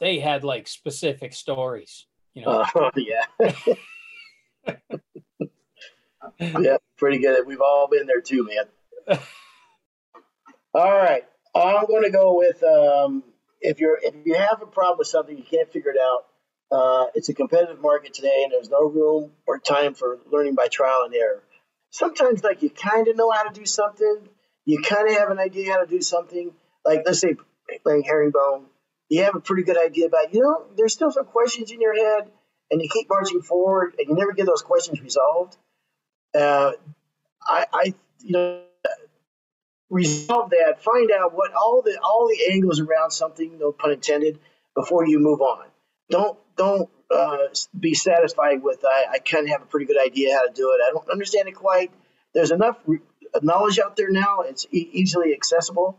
they 0.00 0.18
had 0.18 0.42
like 0.44 0.66
specific 0.68 1.34
stories, 1.34 2.06
you 2.34 2.42
know? 2.42 2.64
Uh, 2.74 2.90
yeah, 2.96 3.26
yeah, 6.60 6.76
pretty 6.96 7.18
good. 7.18 7.46
We've 7.46 7.60
all 7.60 7.88
been 7.88 8.06
there 8.06 8.20
too, 8.20 8.44
man. 8.48 9.18
all 10.74 10.92
right, 10.92 11.24
I'm 11.54 11.86
going 11.86 12.04
to 12.04 12.10
go 12.10 12.36
with 12.36 12.62
um, 12.62 13.22
if 13.60 13.80
you're 13.80 13.98
if 14.02 14.14
you 14.24 14.34
have 14.34 14.62
a 14.62 14.66
problem 14.66 14.98
with 14.98 15.08
something 15.08 15.36
you 15.36 15.44
can't 15.44 15.70
figure 15.72 15.90
it 15.90 16.00
out, 16.00 16.24
Uh, 16.72 17.06
it's 17.14 17.28
a 17.28 17.34
competitive 17.34 17.80
market 17.80 18.14
today, 18.14 18.40
and 18.44 18.52
there's 18.52 18.70
no 18.70 18.88
room 18.88 19.32
or 19.46 19.58
time 19.58 19.92
for 19.94 20.18
learning 20.32 20.54
by 20.54 20.68
trial 20.68 21.02
and 21.04 21.14
error. 21.14 21.42
Sometimes, 21.90 22.42
like 22.42 22.62
you 22.62 22.70
kind 22.70 23.08
of 23.08 23.16
know 23.16 23.30
how 23.30 23.42
to 23.42 23.52
do 23.60 23.66
something, 23.66 24.28
you 24.64 24.80
kind 24.80 25.06
of 25.08 25.14
have 25.18 25.30
an 25.30 25.38
idea 25.38 25.72
how 25.72 25.80
to 25.84 25.86
do 25.86 26.00
something. 26.00 26.52
Like 26.84 27.02
let's 27.04 27.20
say 27.20 27.36
playing 27.84 28.04
herringbone, 28.04 28.66
you 29.10 29.24
have 29.24 29.36
a 29.36 29.40
pretty 29.40 29.64
good 29.64 29.76
idea 29.76 30.06
about. 30.06 30.32
You 30.32 30.40
know, 30.40 30.66
there's 30.76 30.94
still 30.94 31.10
some 31.10 31.26
questions 31.26 31.70
in 31.70 31.80
your 31.80 31.94
head, 31.94 32.30
and 32.70 32.80
you 32.80 32.88
keep 32.88 33.06
marching 33.10 33.42
forward, 33.42 33.94
and 33.98 34.08
you 34.08 34.14
never 34.14 34.32
get 34.32 34.46
those 34.46 34.62
questions 34.62 34.98
resolved. 35.02 35.58
Uh, 36.34 36.72
I, 37.46 37.66
I, 37.70 37.94
you 38.20 38.32
know, 38.32 38.62
resolve 39.92 40.50
that. 40.52 40.82
Find 40.82 41.12
out 41.12 41.34
what 41.34 41.52
all 41.54 41.82
the 41.84 41.98
all 42.02 42.28
the 42.28 42.52
angles 42.52 42.80
around 42.80 43.12
something, 43.12 43.58
no 43.60 43.72
pun 43.72 43.92
intended, 43.92 44.40
before 44.76 45.06
you 45.08 45.20
move 45.20 45.42
on. 45.42 45.66
Don't 46.10 46.38
don't 46.56 46.90
uh, 47.14 47.48
be 47.78 47.94
satisfied 47.94 48.64
with 48.64 48.84
I, 48.84 49.06
I 49.14 49.18
kind 49.20 49.46
of 49.46 49.52
have 49.52 49.62
a 49.62 49.66
pretty 49.66 49.86
good 49.86 50.02
idea 50.04 50.34
how 50.34 50.46
to 50.46 50.54
do 50.54 50.72
it. 50.72 50.82
I 50.86 50.92
don't 50.92 51.10
understand 51.10 51.48
it 51.48 51.54
quite. 51.54 51.92
There's 52.34 52.52
enough 52.52 52.78
re- 52.86 53.00
knowledge 53.42 53.80
out 53.80 53.96
there 53.96 54.10
now. 54.10 54.42
It's 54.42 54.66
e- 54.72 54.90
easily 54.94 55.34
accessible 55.34 55.98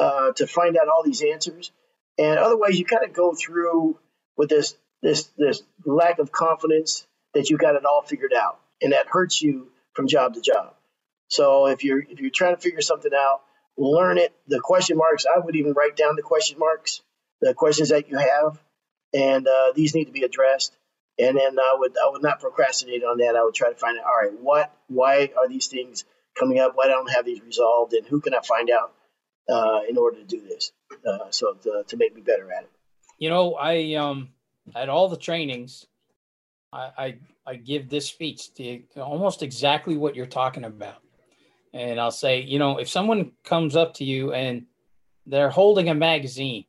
uh, 0.00 0.32
to 0.34 0.48
find 0.48 0.78
out 0.78 0.88
all 0.88 1.04
these 1.04 1.22
answers. 1.22 1.72
And 2.18 2.38
otherwise, 2.38 2.78
you 2.78 2.86
kind 2.86 3.04
of 3.04 3.14
go 3.14 3.34
through 3.34 3.98
with 4.36 4.50
this 4.50 4.76
this 5.02 5.30
this 5.38 5.62
lack 5.86 6.20
of 6.20 6.32
confidence 6.32 7.06
that 7.34 7.50
you 7.50 7.58
got 7.58 7.76
it 7.76 7.86
all 7.86 8.02
figured 8.02 8.34
out, 8.34 8.60
and 8.82 8.92
that 8.92 9.08
hurts 9.08 9.42
you 9.42 9.68
from 9.94 10.08
job 10.08 10.34
to 10.34 10.42
job. 10.42 10.74
So 11.28 11.66
if 11.66 11.84
you're 11.84 12.00
if 12.00 12.20
you're 12.20 12.30
trying 12.30 12.54
to 12.54 12.60
figure 12.60 12.80
something 12.80 13.12
out, 13.14 13.40
learn 13.76 14.18
it. 14.18 14.34
The 14.48 14.60
question 14.60 14.96
marks, 14.96 15.26
I 15.26 15.38
would 15.38 15.56
even 15.56 15.72
write 15.72 15.96
down 15.96 16.16
the 16.16 16.22
question 16.22 16.58
marks, 16.58 17.00
the 17.40 17.54
questions 17.54 17.88
that 17.90 18.08
you 18.08 18.18
have, 18.18 18.60
and 19.12 19.46
uh, 19.46 19.72
these 19.74 19.94
need 19.94 20.06
to 20.06 20.12
be 20.12 20.22
addressed. 20.22 20.76
And 21.18 21.36
then 21.36 21.58
I 21.58 21.76
would 21.78 21.92
I 21.92 22.10
would 22.10 22.22
not 22.22 22.40
procrastinate 22.40 23.04
on 23.04 23.18
that. 23.18 23.36
I 23.36 23.44
would 23.44 23.54
try 23.54 23.70
to 23.70 23.76
find 23.76 23.98
out. 23.98 24.04
All 24.04 24.16
right, 24.20 24.40
what 24.40 24.76
why 24.88 25.30
are 25.38 25.48
these 25.48 25.68
things 25.68 26.04
coming 26.38 26.58
up? 26.58 26.72
Why 26.74 26.88
don't 26.88 27.08
I 27.08 27.12
have 27.14 27.24
these 27.24 27.40
resolved? 27.40 27.92
And 27.92 28.06
who 28.06 28.20
can 28.20 28.34
I 28.34 28.40
find 28.40 28.68
out 28.70 28.92
uh, 29.48 29.80
in 29.88 29.96
order 29.96 30.18
to 30.18 30.24
do 30.24 30.40
this? 30.40 30.72
Uh, 31.06 31.30
so 31.30 31.54
to, 31.54 31.84
to 31.86 31.96
make 31.96 32.14
me 32.14 32.20
better 32.20 32.52
at 32.52 32.64
it. 32.64 32.70
You 33.18 33.30
know, 33.30 33.54
I 33.54 33.94
um 33.94 34.30
at 34.74 34.88
all 34.88 35.08
the 35.08 35.16
trainings, 35.16 35.86
I 36.72 36.90
I, 36.98 37.18
I 37.46 37.54
give 37.56 37.88
this 37.88 38.08
speech 38.08 38.52
to 38.54 38.82
almost 38.96 39.44
exactly 39.44 39.96
what 39.96 40.16
you're 40.16 40.26
talking 40.26 40.64
about. 40.64 41.03
And 41.74 42.00
I'll 42.00 42.12
say, 42.12 42.40
you 42.40 42.60
know, 42.60 42.78
if 42.78 42.88
someone 42.88 43.32
comes 43.44 43.74
up 43.74 43.94
to 43.94 44.04
you 44.04 44.32
and 44.32 44.66
they're 45.26 45.50
holding 45.50 45.88
a 45.88 45.94
magazine 45.94 46.64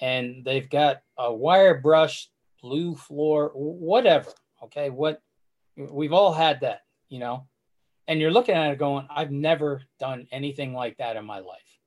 and 0.00 0.44
they've 0.44 0.68
got 0.68 0.98
a 1.16 1.32
wire 1.32 1.80
brush, 1.80 2.28
blue 2.62 2.94
floor, 2.94 3.52
whatever. 3.54 4.30
Okay. 4.64 4.90
What 4.90 5.22
we've 5.76 6.12
all 6.12 6.32
had 6.32 6.60
that, 6.60 6.82
you 7.08 7.18
know, 7.18 7.46
and 8.06 8.20
you're 8.20 8.30
looking 8.30 8.54
at 8.54 8.70
it 8.70 8.78
going, 8.78 9.06
I've 9.10 9.30
never 9.30 9.82
done 9.98 10.28
anything 10.30 10.74
like 10.74 10.98
that 10.98 11.16
in 11.16 11.24
my 11.24 11.38
life. 11.38 11.78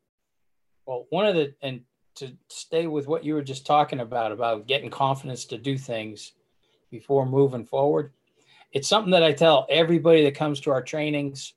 Well, 0.87 1.05
one 1.11 1.27
of 1.27 1.35
the, 1.35 1.53
and 1.61 1.81
to 2.15 2.35
stay 2.49 2.87
with 2.87 3.07
what 3.07 3.23
you 3.23 3.35
were 3.35 3.43
just 3.43 3.67
talking 3.67 3.99
about, 3.99 4.31
about 4.31 4.67
getting 4.67 4.89
confidence 4.89 5.45
to 5.45 5.59
do 5.59 5.77
things 5.77 6.33
before 6.89 7.27
moving 7.27 7.65
forward, 7.65 8.13
it's 8.71 8.87
something 8.87 9.11
that 9.11 9.23
I 9.23 9.31
tell 9.31 9.67
everybody 9.69 10.23
that 10.23 10.33
comes 10.33 10.59
to 10.61 10.71
our 10.71 10.81
trainings. 10.81 11.53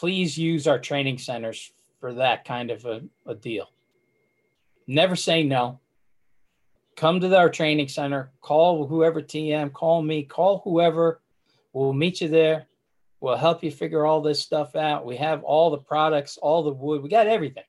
Please 0.00 0.38
use 0.38 0.66
our 0.66 0.78
training 0.78 1.18
centers 1.18 1.72
for 2.00 2.14
that 2.14 2.46
kind 2.46 2.70
of 2.70 2.86
a, 2.86 3.02
a 3.26 3.34
deal. 3.34 3.68
Never 4.86 5.14
say 5.14 5.42
no. 5.42 5.78
Come 6.96 7.20
to 7.20 7.36
our 7.36 7.50
training 7.50 7.88
center, 7.88 8.32
call 8.40 8.86
whoever 8.86 9.20
TM, 9.20 9.74
call 9.74 10.00
me, 10.00 10.22
call 10.22 10.62
whoever. 10.64 11.20
We'll 11.74 11.92
meet 11.92 12.22
you 12.22 12.28
there. 12.28 12.66
We'll 13.20 13.36
help 13.36 13.62
you 13.62 13.70
figure 13.70 14.06
all 14.06 14.22
this 14.22 14.40
stuff 14.40 14.74
out. 14.74 15.04
We 15.04 15.18
have 15.18 15.44
all 15.44 15.68
the 15.68 15.76
products, 15.76 16.38
all 16.38 16.62
the 16.62 16.70
wood, 16.70 17.02
we 17.02 17.10
got 17.10 17.26
everything. 17.26 17.64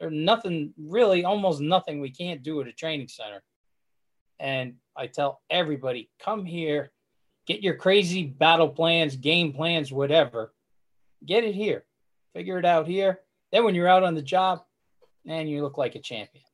There's 0.00 0.14
nothing, 0.14 0.72
really, 0.78 1.26
almost 1.26 1.60
nothing 1.60 2.00
we 2.00 2.10
can't 2.10 2.42
do 2.42 2.62
at 2.62 2.66
a 2.66 2.72
training 2.72 3.08
center. 3.08 3.42
And 4.40 4.76
I 4.96 5.06
tell 5.06 5.42
everybody, 5.50 6.08
come 6.18 6.46
here, 6.46 6.92
get 7.46 7.62
your 7.62 7.74
crazy 7.74 8.24
battle 8.24 8.70
plans, 8.70 9.16
game 9.16 9.52
plans, 9.52 9.92
whatever. 9.92 10.54
Get 11.24 11.44
it 11.44 11.54
here. 11.54 11.84
Figure 12.34 12.58
it 12.58 12.64
out 12.64 12.86
here. 12.86 13.20
Then 13.52 13.64
when 13.64 13.74
you're 13.74 13.88
out 13.88 14.02
on 14.02 14.14
the 14.14 14.22
job, 14.22 14.64
man, 15.24 15.48
you 15.48 15.62
look 15.62 15.78
like 15.78 15.94
a 15.94 16.00
champion. 16.00 16.44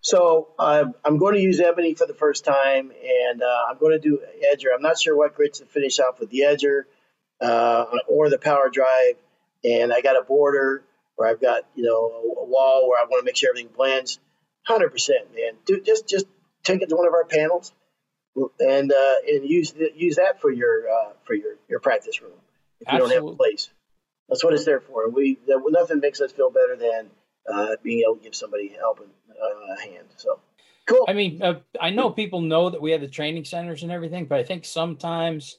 So 0.00 0.48
uh, 0.58 0.84
I'm 1.04 1.18
going 1.18 1.34
to 1.34 1.40
use 1.40 1.60
ebony 1.60 1.94
for 1.94 2.06
the 2.06 2.14
first 2.14 2.44
time, 2.44 2.92
and 2.92 3.42
uh, 3.42 3.64
I'm 3.68 3.78
going 3.78 3.92
to 3.92 3.98
do 3.98 4.20
edger. 4.54 4.66
I'm 4.74 4.82
not 4.82 4.98
sure 5.00 5.16
what 5.16 5.34
grits 5.34 5.58
to 5.58 5.66
finish 5.66 5.98
off 5.98 6.20
with 6.20 6.30
the 6.30 6.40
edger 6.40 6.82
uh, 7.40 7.86
or 8.08 8.30
the 8.30 8.38
power 8.38 8.70
drive, 8.70 9.16
and 9.64 9.92
I 9.92 10.02
got 10.02 10.16
a 10.16 10.22
border 10.22 10.84
where 11.16 11.28
I've 11.28 11.40
got 11.40 11.64
you 11.74 11.82
know 11.82 12.40
a 12.40 12.44
wall 12.44 12.88
where 12.88 13.00
I 13.00 13.04
want 13.04 13.20
to 13.20 13.24
make 13.24 13.36
sure 13.36 13.50
everything 13.50 13.70
blends. 13.74 14.20
Hundred 14.64 14.90
percent, 14.90 15.34
man. 15.34 15.54
Do 15.64 15.80
just 15.80 16.08
just 16.08 16.26
take 16.62 16.82
it 16.82 16.88
to 16.90 16.96
one 16.96 17.08
of 17.08 17.14
our 17.14 17.24
panels 17.24 17.72
and 18.60 18.92
uh, 18.92 19.14
and 19.26 19.48
use 19.48 19.74
use 19.96 20.16
that 20.16 20.40
for 20.40 20.52
your 20.52 20.88
uh, 20.88 21.12
for 21.24 21.34
your 21.34 21.54
your 21.68 21.80
practice 21.80 22.20
room 22.20 22.32
if 22.80 22.88
you 22.88 22.94
Absolutely. 22.94 23.16
don't 23.16 23.24
have 23.24 23.32
a 23.32 23.36
place. 23.36 23.70
That's 24.28 24.42
what 24.42 24.54
it's 24.54 24.64
there 24.64 24.80
for. 24.80 25.08
We 25.08 25.38
that, 25.46 25.62
nothing 25.68 26.00
makes 26.00 26.20
us 26.20 26.32
feel 26.32 26.50
better 26.50 26.76
than 26.76 27.10
uh, 27.52 27.76
being 27.82 28.00
able 28.00 28.16
to 28.16 28.22
give 28.22 28.34
somebody 28.34 28.68
help 28.68 29.00
and 29.00 29.10
uh, 29.30 29.74
a 29.74 29.80
hand. 29.80 30.08
So 30.16 30.40
cool. 30.86 31.04
I 31.08 31.12
mean, 31.12 31.42
uh, 31.42 31.60
I 31.80 31.90
know 31.90 32.10
people 32.10 32.40
know 32.40 32.70
that 32.70 32.82
we 32.82 32.90
have 32.92 33.00
the 33.00 33.08
training 33.08 33.44
centers 33.44 33.82
and 33.82 33.92
everything, 33.92 34.26
but 34.26 34.38
I 34.38 34.42
think 34.42 34.64
sometimes 34.64 35.58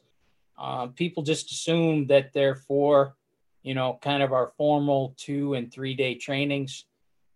uh, 0.57 0.87
people 0.87 1.23
just 1.23 1.51
assume 1.51 2.07
that 2.07 2.33
they're 2.33 2.55
for, 2.55 3.15
you 3.63 3.73
know, 3.73 3.99
kind 4.01 4.21
of 4.23 4.33
our 4.33 4.51
formal 4.57 5.13
two 5.17 5.53
and 5.53 5.71
three 5.71 5.93
day 5.93 6.15
trainings 6.15 6.85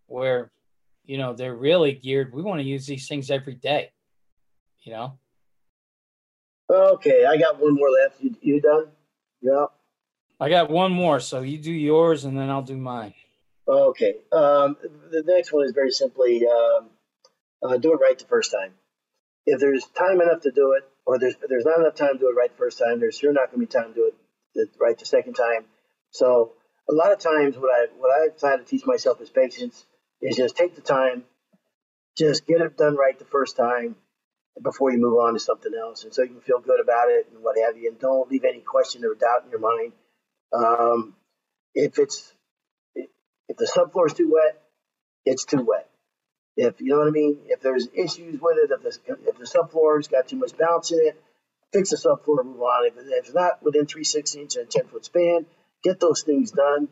where, 0.06 0.50
you 1.04 1.16
know, 1.16 1.32
they're 1.32 1.54
really 1.54 1.92
geared. 1.92 2.34
We 2.34 2.42
want 2.42 2.60
to 2.60 2.66
use 2.66 2.86
these 2.86 3.08
things 3.08 3.30
every 3.30 3.54
day, 3.54 3.92
you 4.82 4.92
know? 4.92 5.18
Okay, 6.68 7.26
I 7.26 7.36
got 7.36 7.60
one 7.60 7.74
more 7.74 7.90
left. 7.90 8.22
You, 8.22 8.34
you 8.40 8.60
done? 8.60 8.86
Yeah. 9.40 9.66
I 10.42 10.48
got 10.48 10.70
one 10.70 10.90
more, 10.90 11.20
so 11.20 11.42
you 11.42 11.56
do 11.56 11.70
yours 11.70 12.24
and 12.24 12.36
then 12.36 12.50
I'll 12.50 12.62
do 12.62 12.76
mine. 12.76 13.14
Okay. 13.68 14.16
Um, 14.32 14.76
the 15.12 15.22
next 15.24 15.52
one 15.52 15.64
is 15.64 15.70
very 15.70 15.92
simply 15.92 16.44
um, 16.48 16.90
uh, 17.62 17.76
do 17.76 17.92
it 17.92 18.00
right 18.02 18.18
the 18.18 18.24
first 18.24 18.50
time. 18.50 18.72
If 19.46 19.60
there's 19.60 19.84
time 19.86 20.20
enough 20.20 20.40
to 20.40 20.50
do 20.50 20.72
it, 20.72 20.82
or 21.06 21.20
there's 21.20 21.36
there's 21.48 21.64
not 21.64 21.78
enough 21.78 21.94
time 21.94 22.14
to 22.14 22.18
do 22.18 22.28
it 22.28 22.34
right 22.34 22.50
the 22.50 22.56
first 22.56 22.80
time, 22.80 22.98
there's 22.98 23.18
sure 23.18 23.32
not 23.32 23.52
going 23.52 23.64
to 23.64 23.66
be 23.66 23.72
time 23.72 23.94
to 23.94 23.94
do 23.94 24.12
it 24.56 24.70
right 24.80 24.98
the 24.98 25.06
second 25.06 25.34
time. 25.34 25.64
So 26.10 26.54
a 26.90 26.92
lot 26.92 27.12
of 27.12 27.20
times, 27.20 27.56
what 27.56 27.70
I 27.70 27.86
what 27.96 28.10
I 28.10 28.36
try 28.36 28.56
to 28.56 28.64
teach 28.64 28.84
myself 28.84 29.20
is 29.20 29.30
patience. 29.30 29.86
Is 30.20 30.36
just 30.36 30.56
take 30.56 30.74
the 30.74 30.80
time, 30.80 31.22
just 32.18 32.48
get 32.48 32.60
it 32.60 32.76
done 32.76 32.96
right 32.96 33.16
the 33.16 33.24
first 33.26 33.56
time 33.56 33.94
before 34.60 34.90
you 34.90 34.98
move 34.98 35.18
on 35.18 35.34
to 35.34 35.40
something 35.40 35.72
else, 35.72 36.02
and 36.02 36.12
so 36.12 36.22
you 36.22 36.30
can 36.30 36.40
feel 36.40 36.58
good 36.58 36.80
about 36.80 37.10
it 37.10 37.28
and 37.32 37.44
what 37.44 37.56
have 37.64 37.76
you. 37.76 37.90
And 37.90 37.98
don't 38.00 38.28
leave 38.28 38.44
any 38.44 38.60
question 38.60 39.04
or 39.04 39.14
doubt 39.14 39.44
in 39.44 39.50
your 39.50 39.60
mind. 39.60 39.92
Um, 40.52 41.14
if 41.74 41.98
it's 41.98 42.32
if 42.94 43.56
the 43.56 43.66
subfloor 43.66 44.06
is 44.06 44.14
too 44.14 44.30
wet, 44.32 44.62
it's 45.24 45.44
too 45.44 45.62
wet. 45.62 45.88
If 46.56 46.80
you 46.80 46.90
know 46.90 46.98
what 46.98 47.08
I 47.08 47.10
mean, 47.10 47.38
if 47.46 47.60
there's 47.60 47.88
issues 47.94 48.40
with 48.40 48.58
it, 48.58 48.70
if 48.70 48.82
the 48.82 49.16
if 49.28 49.38
the 49.38 49.44
subfloor's 49.44 50.08
got 50.08 50.28
too 50.28 50.36
much 50.36 50.56
bounce 50.56 50.92
in 50.92 50.98
it, 51.00 51.22
fix 51.72 51.90
the 51.90 51.96
subfloor, 51.96 52.40
and 52.40 52.50
move 52.50 52.62
on. 52.62 52.86
If, 52.86 52.94
it's 52.96 53.34
not 53.34 53.62
within 53.62 53.86
three 53.86 54.04
sixteenths 54.04 54.56
and 54.56 54.70
ten 54.70 54.86
foot 54.86 55.04
span, 55.04 55.46
get 55.82 55.98
those 55.98 56.22
things 56.22 56.50
done, 56.50 56.88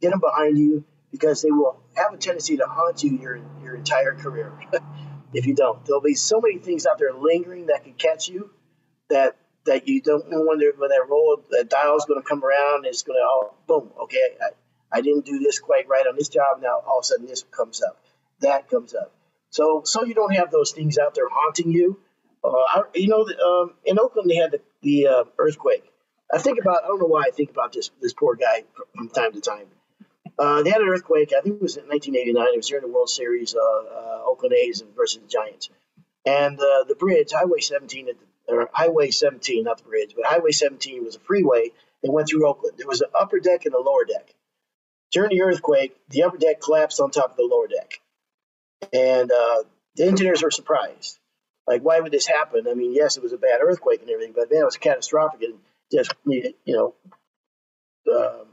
get 0.00 0.10
them 0.10 0.20
behind 0.20 0.58
you 0.58 0.84
because 1.10 1.40
they 1.40 1.50
will 1.50 1.80
have 1.94 2.12
a 2.12 2.18
tendency 2.18 2.58
to 2.58 2.66
haunt 2.66 3.02
you 3.02 3.16
your 3.16 3.40
your 3.62 3.76
entire 3.76 4.14
career. 4.14 4.52
if 5.32 5.46
you 5.46 5.54
don't, 5.54 5.82
there'll 5.86 6.02
be 6.02 6.14
so 6.14 6.40
many 6.40 6.58
things 6.58 6.84
out 6.84 6.98
there 6.98 7.14
lingering 7.14 7.66
that 7.66 7.84
can 7.84 7.94
catch 7.94 8.28
you 8.28 8.50
that 9.08 9.36
that 9.68 9.86
you 9.86 10.00
don't 10.00 10.30
know 10.30 10.42
when, 10.42 10.60
when 10.76 10.90
that 10.90 11.06
roll 11.08 11.42
that 11.50 11.68
dial 11.68 11.96
is 11.96 12.04
going 12.06 12.20
to 12.20 12.26
come 12.26 12.42
around. 12.42 12.86
It's 12.86 13.02
going 13.02 13.18
to 13.18 13.26
oh 13.26 13.54
boom 13.66 13.90
okay. 14.04 14.36
I, 14.42 14.98
I 14.98 15.00
didn't 15.02 15.26
do 15.26 15.38
this 15.38 15.58
quite 15.58 15.88
right 15.88 16.06
on 16.06 16.16
this 16.16 16.28
job. 16.28 16.60
Now 16.60 16.80
all 16.86 16.98
of 16.98 17.02
a 17.02 17.04
sudden 17.04 17.26
this 17.26 17.44
comes 17.44 17.82
up, 17.82 18.00
that 18.40 18.68
comes 18.68 18.94
up. 18.94 19.12
So 19.50 19.82
so 19.84 20.04
you 20.04 20.14
don't 20.14 20.34
have 20.34 20.50
those 20.50 20.72
things 20.72 20.98
out 20.98 21.14
there 21.14 21.28
haunting 21.30 21.70
you. 21.70 22.00
Uh, 22.42 22.50
I, 22.50 22.82
you 22.94 23.08
know, 23.08 23.26
um, 23.26 23.74
in 23.84 23.98
Oakland 23.98 24.30
they 24.30 24.36
had 24.36 24.52
the, 24.52 24.60
the 24.82 25.06
uh, 25.06 25.24
earthquake. 25.38 25.84
I 26.32 26.38
think 26.38 26.58
about 26.60 26.84
I 26.84 26.88
don't 26.88 27.00
know 27.00 27.06
why 27.06 27.24
I 27.26 27.30
think 27.30 27.50
about 27.50 27.72
this 27.72 27.90
this 28.00 28.14
poor 28.14 28.34
guy 28.34 28.64
from 28.96 29.08
time 29.10 29.32
to 29.32 29.40
time. 29.40 29.66
Uh, 30.38 30.62
they 30.62 30.70
had 30.70 30.80
an 30.80 30.88
earthquake. 30.88 31.32
I 31.36 31.40
think 31.40 31.56
it 31.56 31.62
was 31.62 31.76
in 31.76 31.88
1989. 31.88 32.54
It 32.54 32.56
was 32.56 32.68
during 32.68 32.86
the 32.86 32.92
World 32.92 33.10
Series, 33.10 33.56
uh, 33.56 33.58
uh, 33.58 34.22
Oakland 34.24 34.54
A's 34.54 34.84
versus 34.96 35.20
the 35.20 35.28
Giants, 35.28 35.68
and 36.24 36.58
uh, 36.60 36.84
the 36.86 36.94
bridge, 36.94 37.32
Highway 37.32 37.58
17, 37.60 38.08
or 38.48 38.68
Highway 38.72 39.10
17, 39.10 39.64
not 39.64 39.78
the 39.78 39.84
bridge, 39.84 40.14
but 40.16 40.26
Highway 40.26 40.52
17 40.52 41.04
was 41.04 41.16
a 41.16 41.20
freeway 41.20 41.72
that 42.02 42.12
went 42.12 42.28
through 42.28 42.46
Oakland. 42.46 42.78
There 42.78 42.86
was 42.86 43.00
an 43.00 43.08
upper 43.18 43.40
deck 43.40 43.66
and 43.66 43.74
a 43.74 43.80
lower 43.80 44.04
deck. 44.04 44.34
During 45.10 45.30
the 45.30 45.42
earthquake, 45.42 45.96
the 46.08 46.24
upper 46.24 46.38
deck 46.38 46.60
collapsed 46.60 47.00
on 47.00 47.10
top 47.10 47.32
of 47.32 47.36
the 47.36 47.48
lower 47.50 47.66
deck, 47.66 48.00
and 48.92 49.30
uh, 49.30 49.62
the 49.96 50.04
engineers 50.04 50.42
were 50.42 50.50
surprised. 50.50 51.18
Like, 51.66 51.82
why 51.82 52.00
would 52.00 52.12
this 52.12 52.26
happen? 52.26 52.66
I 52.68 52.74
mean, 52.74 52.94
yes, 52.94 53.16
it 53.16 53.22
was 53.22 53.32
a 53.32 53.38
bad 53.38 53.60
earthquake 53.62 54.00
and 54.00 54.10
everything, 54.10 54.34
but 54.34 54.50
man, 54.50 54.62
it 54.62 54.64
was 54.64 54.76
catastrophic 54.76 55.42
and 55.42 55.54
just 55.90 56.12
you 56.24 56.54
know 56.66 56.94
um, 58.14 58.46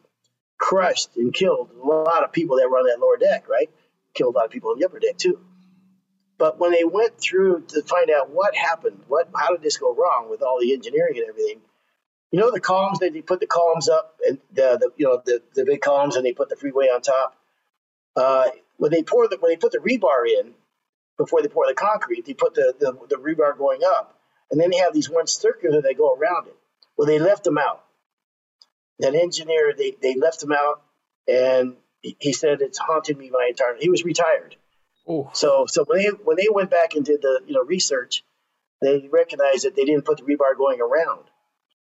crushed 0.58 1.16
and 1.18 1.34
killed 1.34 1.72
a 1.72 1.86
lot 1.86 2.24
of 2.24 2.32
people 2.32 2.58
that 2.58 2.70
were 2.70 2.78
on 2.78 2.88
that 2.88 3.00
lower 3.00 3.18
deck. 3.18 3.50
Right, 3.50 3.70
killed 4.14 4.36
a 4.36 4.38
lot 4.38 4.46
of 4.46 4.52
people 4.52 4.72
on 4.72 4.80
the 4.80 4.86
upper 4.86 5.00
deck 5.00 5.18
too. 5.18 5.40
But 6.38 6.60
when 6.60 6.72
they 6.72 6.84
went 6.84 7.20
through 7.20 7.66
to 7.70 7.82
find 7.84 8.10
out 8.10 8.30
what 8.30 8.56
happened, 8.56 9.02
what 9.08 9.30
how 9.36 9.52
did 9.52 9.62
this 9.62 9.78
go 9.78 9.94
wrong 9.94 10.30
with 10.30 10.42
all 10.42 10.60
the 10.60 10.74
engineering 10.74 11.18
and 11.18 11.30
everything, 11.30 11.62
you 12.32 12.40
know 12.40 12.52
the 12.52 12.60
columns 12.60 13.00
that 13.00 13.14
they 13.14 13.22
put 13.22 13.40
the 13.40 13.48
columns 13.48 13.88
up 13.88 14.20
and 14.28 14.40
the, 14.54 14.78
the 14.80 14.92
you 14.98 15.06
know 15.06 15.22
the, 15.26 15.42
the 15.54 15.66
big 15.66 15.82
columns 15.82 16.16
and 16.16 16.26
they 16.26 16.34
put 16.34 16.50
the 16.50 16.56
freeway 16.56 16.88
on 16.88 17.02
top. 17.02 17.38
Uh, 18.16 18.46
when 18.78 18.92
they 18.92 19.04
pour 19.04 19.28
the 19.28 19.38
when 19.40 19.52
they 19.52 19.58
put 19.58 19.72
the 19.72 19.78
rebar 19.80 20.28
in 20.28 20.54
before 21.18 21.42
they 21.42 21.48
pour 21.48 21.66
the 21.68 21.74
concrete, 21.74 22.26
they 22.26 22.34
put 22.34 22.54
the, 22.56 22.74
the, 22.80 22.92
the 23.10 23.16
rebar 23.16 23.58
going 23.58 23.80
up, 23.86 24.20
and 24.52 24.60
then 24.60 24.70
they 24.70 24.78
have 24.78 24.94
these 24.94 25.10
one 25.10 25.28
circular 25.28 25.82
that 25.82 25.98
go 25.98 26.14
around 26.14 26.48
it. 26.48 26.56
Well, 26.98 27.08
they 27.08 27.20
left 27.20 27.44
them 27.44 27.58
out. 27.58 27.84
That 29.00 29.16
engineer, 29.16 29.74
they, 29.78 29.96
they 30.02 30.16
left 30.16 30.40
them 30.42 30.52
out, 30.52 30.82
and 31.28 31.76
he 32.02 32.34
said 32.34 32.62
it's 32.62 32.78
haunted 32.78 33.18
me 33.18 33.30
my 33.30 33.48
entire. 33.50 33.76
He 33.80 33.90
was 33.90 34.04
retired. 34.04 34.56
Ooh. 35.10 35.30
So 35.34 35.66
so 35.68 35.84
when 35.86 36.00
they 36.00 36.10
when 36.10 36.38
they 36.38 36.48
went 36.52 36.70
back 36.70 36.96
and 36.96 37.06
did 37.06 37.22
the 37.22 37.42
you 37.46 37.54
know 37.54 37.64
research, 37.64 38.24
they 38.82 39.08
recognized 39.12 39.66
that 39.66 39.76
they 39.76 39.86
didn't 39.86 40.06
put 40.06 40.18
the 40.18 40.24
rebar 40.24 40.58
going 40.58 40.82
around, 40.82 41.26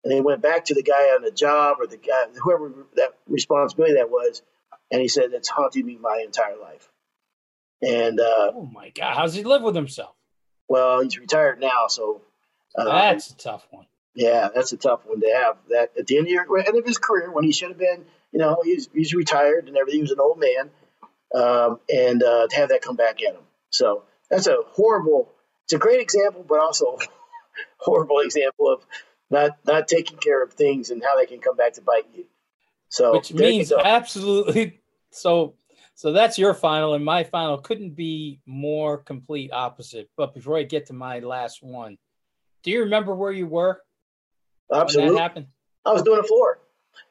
and 0.03 0.13
they 0.13 0.21
went 0.21 0.43
back 0.43 0.67
to 0.67 0.75
the 0.75 0.83
guy 0.83 1.15
on 1.15 1.23
the 1.23 1.31
job 1.31 1.79
or 1.81 1.87
the 1.87 1.97
guy 1.97 2.27
whoever 2.43 2.73
that 2.97 3.15
responsibility 3.27 3.95
that 3.95 4.11
was, 4.11 4.43
and 4.91 5.01
he 5.01 5.09
said 5.09 5.33
it's 5.33 5.49
haunted 5.49 5.85
me 5.85 5.99
my 6.01 6.23
entire 6.25 6.57
life. 6.61 6.91
And 7.83 8.21
uh, 8.21 8.53
oh 8.55 8.71
my 8.73 8.91
god, 8.91 9.15
how's 9.15 9.35
he 9.35 9.43
live 9.43 9.63
with 9.63 9.75
himself? 9.75 10.15
Well, 10.69 11.03
he's 11.03 11.19
retired 11.19 11.61
now, 11.61 11.87
so 11.89 12.23
uh, 12.77 12.85
that's 12.85 13.31
a 13.31 13.37
tough 13.37 13.67
one. 13.71 13.87
Yeah, 14.15 14.49
that's 14.55 14.73
a 14.73 14.77
tough 14.77 15.01
one 15.07 15.21
to 15.21 15.29
have. 15.29 15.57
That 15.71 15.93
at 15.99 16.07
the 16.07 16.19
end 16.19 16.27
of, 16.27 16.33
your, 16.33 16.59
end 16.59 16.77
of 16.77 16.87
his 16.87 16.99
career, 16.99 17.31
when 17.33 17.45
he 17.45 17.53
should 17.53 17.71
have 17.71 17.79
been, 17.79 18.05
you 18.33 18.39
know, 18.39 18.59
he's 18.65 18.89
he's 18.93 19.13
retired 19.15 19.67
and 19.67 19.77
everything. 19.77 19.99
He 19.99 20.03
was 20.03 20.13
an 20.13 20.21
old 20.21 20.39
man, 20.39 20.71
um, 21.35 21.81
and 21.93 22.23
uh, 22.23 22.47
to 22.49 22.57
have 22.57 22.69
that 22.71 22.83
come 22.83 22.97
back 22.97 23.23
at 23.23 23.35
him. 23.35 23.43
So 23.71 24.05
that's 24.31 24.47
a 24.47 24.57
horrible. 24.69 25.33
It's 25.65 25.73
a 25.73 25.79
great 25.79 26.01
example, 26.01 26.45
but 26.47 26.61
also 26.61 26.99
horrible 27.79 28.21
example 28.21 28.73
of 28.73 28.85
not 29.31 29.59
not 29.67 29.89
taking 29.89 30.19
care 30.19 30.43
of 30.43 30.53
things 30.53 30.91
and 30.91 31.03
how 31.03 31.17
they 31.17 31.27
can 31.27 31.41
come 31.41 31.57
back 31.57 31.75
to 31.75 31.83
bite 31.83 32.07
you. 32.15 32.27
So 32.89 33.13
which 33.13 33.33
means 33.33 33.73
absolutely. 33.73 34.81
So 35.17 35.55
so 35.95 36.13
that's 36.13 36.39
your 36.39 36.55
final, 36.55 36.95
and 36.95 37.05
my 37.05 37.23
final 37.23 37.57
couldn't 37.59 37.95
be 37.95 38.41
more 38.47 38.99
complete 38.99 39.53
opposite. 39.53 40.11
But 40.17 40.35
before 40.35 40.59
I 40.59 40.65
get 40.65 40.87
to 40.87 40.93
my 40.93 41.21
last 41.21 41.63
one, 41.63 41.99
do 42.65 42.73
you 42.73 42.81
remember 42.81 43.15
where 43.15 43.31
you 43.31 43.47
were? 43.47 43.81
Absolutely. 44.73 45.11
When 45.11 45.15
that 45.15 45.23
happened? 45.23 45.47
I 45.87 45.93
was 45.93 46.03
doing 46.03 46.19
a 46.19 46.25
floor. 46.25 46.59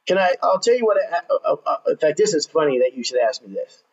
Can 0.05 0.17
I? 0.17 0.35
I'll 0.41 0.59
tell 0.59 0.75
you 0.75 0.85
what. 0.85 0.97
Uh, 0.97 1.51
uh, 1.51 1.55
uh, 1.65 1.77
in 1.91 1.97
fact, 1.97 2.17
this 2.17 2.33
is 2.33 2.45
funny 2.45 2.79
that 2.79 2.91
you 2.93 3.05
should 3.05 3.19
ask 3.19 3.41
me 3.41 3.53
this. 3.53 3.83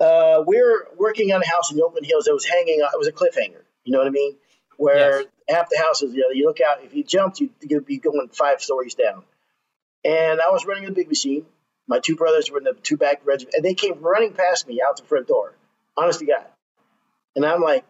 Uh, 0.00 0.42
we 0.46 0.58
are 0.58 0.88
working 0.96 1.32
on 1.32 1.42
a 1.42 1.46
house 1.46 1.70
in 1.70 1.78
the 1.78 1.84
Oakland 1.84 2.06
Hills 2.06 2.24
that 2.24 2.34
was 2.34 2.44
hanging. 2.44 2.80
It 2.80 2.98
was 2.98 3.08
a 3.08 3.12
cliffhanger. 3.12 3.62
You 3.84 3.92
know 3.92 3.98
what 3.98 4.08
I 4.08 4.10
mean? 4.10 4.36
Where 4.76 5.20
yes. 5.20 5.28
half 5.48 5.70
the 5.70 5.78
houses, 5.78 6.14
you 6.14 6.20
know, 6.20 6.30
you 6.32 6.46
look 6.46 6.60
out. 6.60 6.84
If 6.84 6.94
you 6.94 7.02
jumped, 7.02 7.40
you'd, 7.40 7.52
you'd 7.62 7.86
be 7.86 7.98
going 7.98 8.28
five 8.32 8.60
stories 8.60 8.94
down. 8.94 9.22
And 10.04 10.40
I 10.40 10.50
was 10.50 10.66
running 10.66 10.86
a 10.86 10.92
big 10.92 11.08
machine, 11.08 11.46
my 11.88 12.00
two 12.00 12.16
brothers 12.16 12.50
were 12.50 12.58
in 12.58 12.64
the 12.64 12.74
two 12.74 12.96
back 12.96 13.22
regiment, 13.24 13.54
and 13.54 13.64
they 13.64 13.74
came 13.74 14.00
running 14.00 14.32
past 14.32 14.66
me 14.66 14.80
out 14.86 14.96
the 14.96 15.04
front 15.04 15.28
door. 15.28 15.54
Honest 15.96 16.20
to 16.20 16.26
God. 16.26 16.46
And 17.34 17.44
I'm 17.44 17.60
like, 17.60 17.84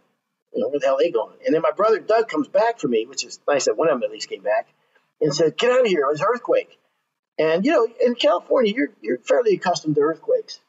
you 0.54 0.62
know, 0.62 0.68
where 0.68 0.78
the 0.78 0.86
hell 0.86 0.96
are 0.96 1.02
they 1.02 1.10
going? 1.10 1.36
And 1.44 1.54
then 1.54 1.62
my 1.62 1.70
brother 1.70 1.98
Doug 1.98 2.28
comes 2.28 2.48
back 2.48 2.78
for 2.78 2.88
me, 2.88 3.06
which 3.06 3.24
is 3.24 3.40
nice 3.48 3.66
that 3.66 3.76
one 3.76 3.88
of 3.88 3.94
them 3.94 4.04
at 4.04 4.12
least 4.12 4.28
came 4.28 4.42
back, 4.42 4.68
and 5.20 5.34
said, 5.34 5.56
"Get 5.56 5.70
out 5.70 5.80
of 5.80 5.86
here! 5.86 6.02
It 6.02 6.10
was 6.10 6.20
an 6.20 6.26
earthquake." 6.28 6.78
And 7.38 7.64
you 7.64 7.72
know, 7.72 7.86
in 8.00 8.14
California, 8.14 8.72
you're 8.74 8.90
you're 9.00 9.18
fairly 9.18 9.54
accustomed 9.54 9.94
to 9.96 10.00
earthquakes, 10.00 10.60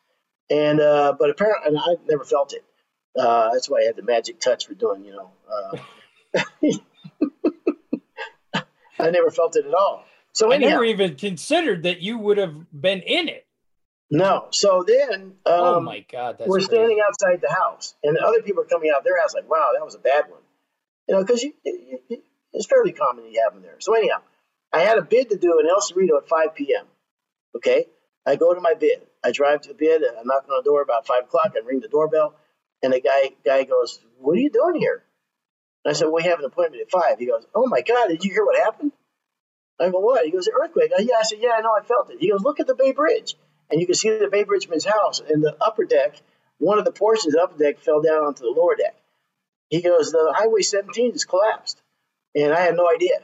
and 0.50 0.80
uh, 0.80 1.14
but 1.18 1.30
apparently, 1.30 1.70
and 1.70 1.78
I've 1.78 2.08
never 2.08 2.24
felt 2.24 2.54
it. 2.54 2.64
Uh, 3.18 3.52
that's 3.54 3.70
why 3.70 3.80
I 3.80 3.84
had 3.86 3.96
the 3.96 4.04
magic 4.04 4.40
touch 4.40 4.68
for 4.68 4.74
doing, 4.74 5.04
you 5.04 5.12
know. 5.12 5.32
Uh, 5.52 5.78
I 9.00 9.10
never 9.12 9.32
felt 9.32 9.56
it 9.56 9.66
at 9.66 9.74
all. 9.74 10.04
So 10.34 10.52
anyhow, 10.52 10.68
I 10.68 10.72
never 10.72 10.86
even 10.86 11.16
considered 11.16 11.84
that 11.84 12.02
you 12.02 12.18
would 12.20 12.38
have 12.38 12.56
been 12.72 13.02
in 13.02 13.28
it. 13.28 13.46
No. 14.10 14.48
So 14.52 14.84
then, 14.88 15.34
oh 15.46 15.70
um, 15.70 15.76
oh 15.76 15.80
my 15.82 16.06
God, 16.12 16.38
we're 16.46 16.58
crazy. 16.58 16.68
standing 16.68 17.02
outside 17.06 17.42
the 17.42 17.52
house, 17.52 17.96
and 18.04 18.18
other 18.18 18.42
people 18.42 18.64
are 18.64 18.68
coming 18.68 18.92
out 18.96 19.04
their 19.04 19.20
house 19.20 19.34
like, 19.34 19.50
"Wow, 19.50 19.70
that 19.74 19.84
was 19.84 19.96
a 19.96 20.00
bad 20.00 20.30
one," 20.30 20.42
you 21.08 21.16
know, 21.16 21.24
because 21.24 21.44
you 21.44 21.54
it's 22.54 22.66
fairly 22.68 22.92
common 22.92 23.26
you 23.32 23.42
have 23.44 23.54
them 23.54 23.64
there. 23.64 23.76
So 23.80 23.94
anyhow, 23.94 24.18
I 24.72 24.80
had 24.82 24.98
a 24.98 25.02
bid 25.02 25.30
to 25.30 25.38
do 25.38 25.60
in 25.60 25.68
El 25.68 25.80
Cerrito 25.80 26.18
at 26.18 26.28
5 26.28 26.56
p.m. 26.56 26.86
Okay, 27.56 27.86
I 28.26 28.36
go 28.36 28.54
to 28.54 28.62
my 28.62 28.74
bid. 28.74 29.02
I 29.28 29.32
drive 29.32 29.62
to 29.62 29.70
the 29.70 29.76
bid. 29.76 30.04
I 30.04 30.22
knock 30.24 30.46
on 30.50 30.58
the 30.58 30.64
door 30.64 30.82
about 30.82 31.06
five 31.06 31.24
o'clock. 31.26 31.54
I 31.56 31.66
ring 31.66 31.82
the 31.82 31.88
doorbell, 31.88 32.36
and 32.82 32.94
the 32.94 33.02
guy 33.02 33.32
guy 33.46 33.64
goes, 33.64 34.00
"What 34.20 34.38
are 34.38 34.42
you 34.42 34.50
doing 34.50 34.80
here?" 34.80 35.04
And 35.84 35.92
I 35.92 35.94
said, 35.94 36.08
"We 36.08 36.24
have 36.24 36.40
an 36.40 36.46
appointment 36.46 36.82
at 36.82 36.92
5. 36.92 37.20
He 37.20 37.26
goes, 37.26 37.46
"Oh 37.54 37.68
my 37.68 37.82
God, 37.82 38.08
did 38.08 38.24
you 38.24 38.32
hear 38.32 38.46
what 38.46 38.58
happened?" 38.58 38.92
I 39.80 39.90
go, 39.90 40.00
what? 40.00 40.26
He 40.26 40.32
goes, 40.32 40.50
earthquake. 40.52 40.92
I, 40.98 41.02
yeah, 41.02 41.16
I 41.20 41.24
said, 41.24 41.40
yeah, 41.42 41.52
I 41.58 41.62
know, 41.62 41.72
I 41.78 41.84
felt 41.84 42.10
it. 42.10 42.18
He 42.20 42.32
goes, 42.32 42.42
look 42.42 42.60
at 42.60 42.68
the 42.68 42.76
Bay 42.76 42.94
Bridge. 42.94 43.36
And 43.70 43.80
you 43.80 43.86
can 43.86 43.96
see 43.96 44.10
the 44.10 44.30
Bay 44.32 44.44
Bridgeman's 44.44 44.86
house. 44.86 45.20
And 45.20 45.44
the 45.44 45.56
upper 45.62 45.86
deck, 45.86 46.20
one 46.58 46.80
of 46.80 46.86
the 46.86 46.92
portions 46.92 47.34
of 47.34 47.40
the 47.40 47.44
upper 47.44 47.58
deck 47.58 47.80
fell 47.80 48.02
down 48.02 48.24
onto 48.24 48.44
the 48.44 48.50
lower 48.50 48.76
deck. 48.76 48.96
He 49.70 49.82
goes, 49.82 50.12
the 50.12 50.34
Highway 50.36 50.62
17 50.62 51.14
just 51.14 51.28
collapsed. 51.28 51.82
And 52.34 52.54
I 52.54 52.62
had 52.62 52.76
no 52.76 52.90
idea. 52.90 53.20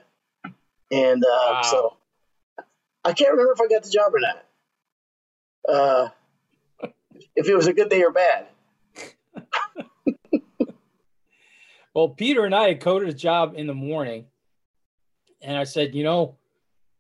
And 0.92 1.24
uh, 1.24 1.28
wow. 1.28 1.62
so 1.64 1.98
I 3.04 3.14
can't 3.14 3.32
remember 3.32 3.54
if 3.54 3.62
I 3.62 3.68
got 3.68 3.84
the 3.84 3.90
job 3.90 4.14
or 4.14 4.20
not. 4.20 4.44
Uh, 5.68 6.10
if 7.36 7.48
it 7.48 7.56
was 7.56 7.68
a 7.68 7.74
good 7.74 7.90
day 7.90 8.04
or 8.04 8.12
bad. 8.12 8.48
well, 11.94 12.10
Peter 12.10 12.46
and 12.46 12.56
I 12.56 12.70
had 12.70 12.80
coded 12.80 13.10
a 13.10 13.14
job 13.14 13.54
in 13.56 13.68
the 13.68 13.74
morning. 13.74 14.26
And 15.42 15.58
I 15.58 15.66
said, 15.66 15.94
you 15.94 16.04
know, 16.04 16.38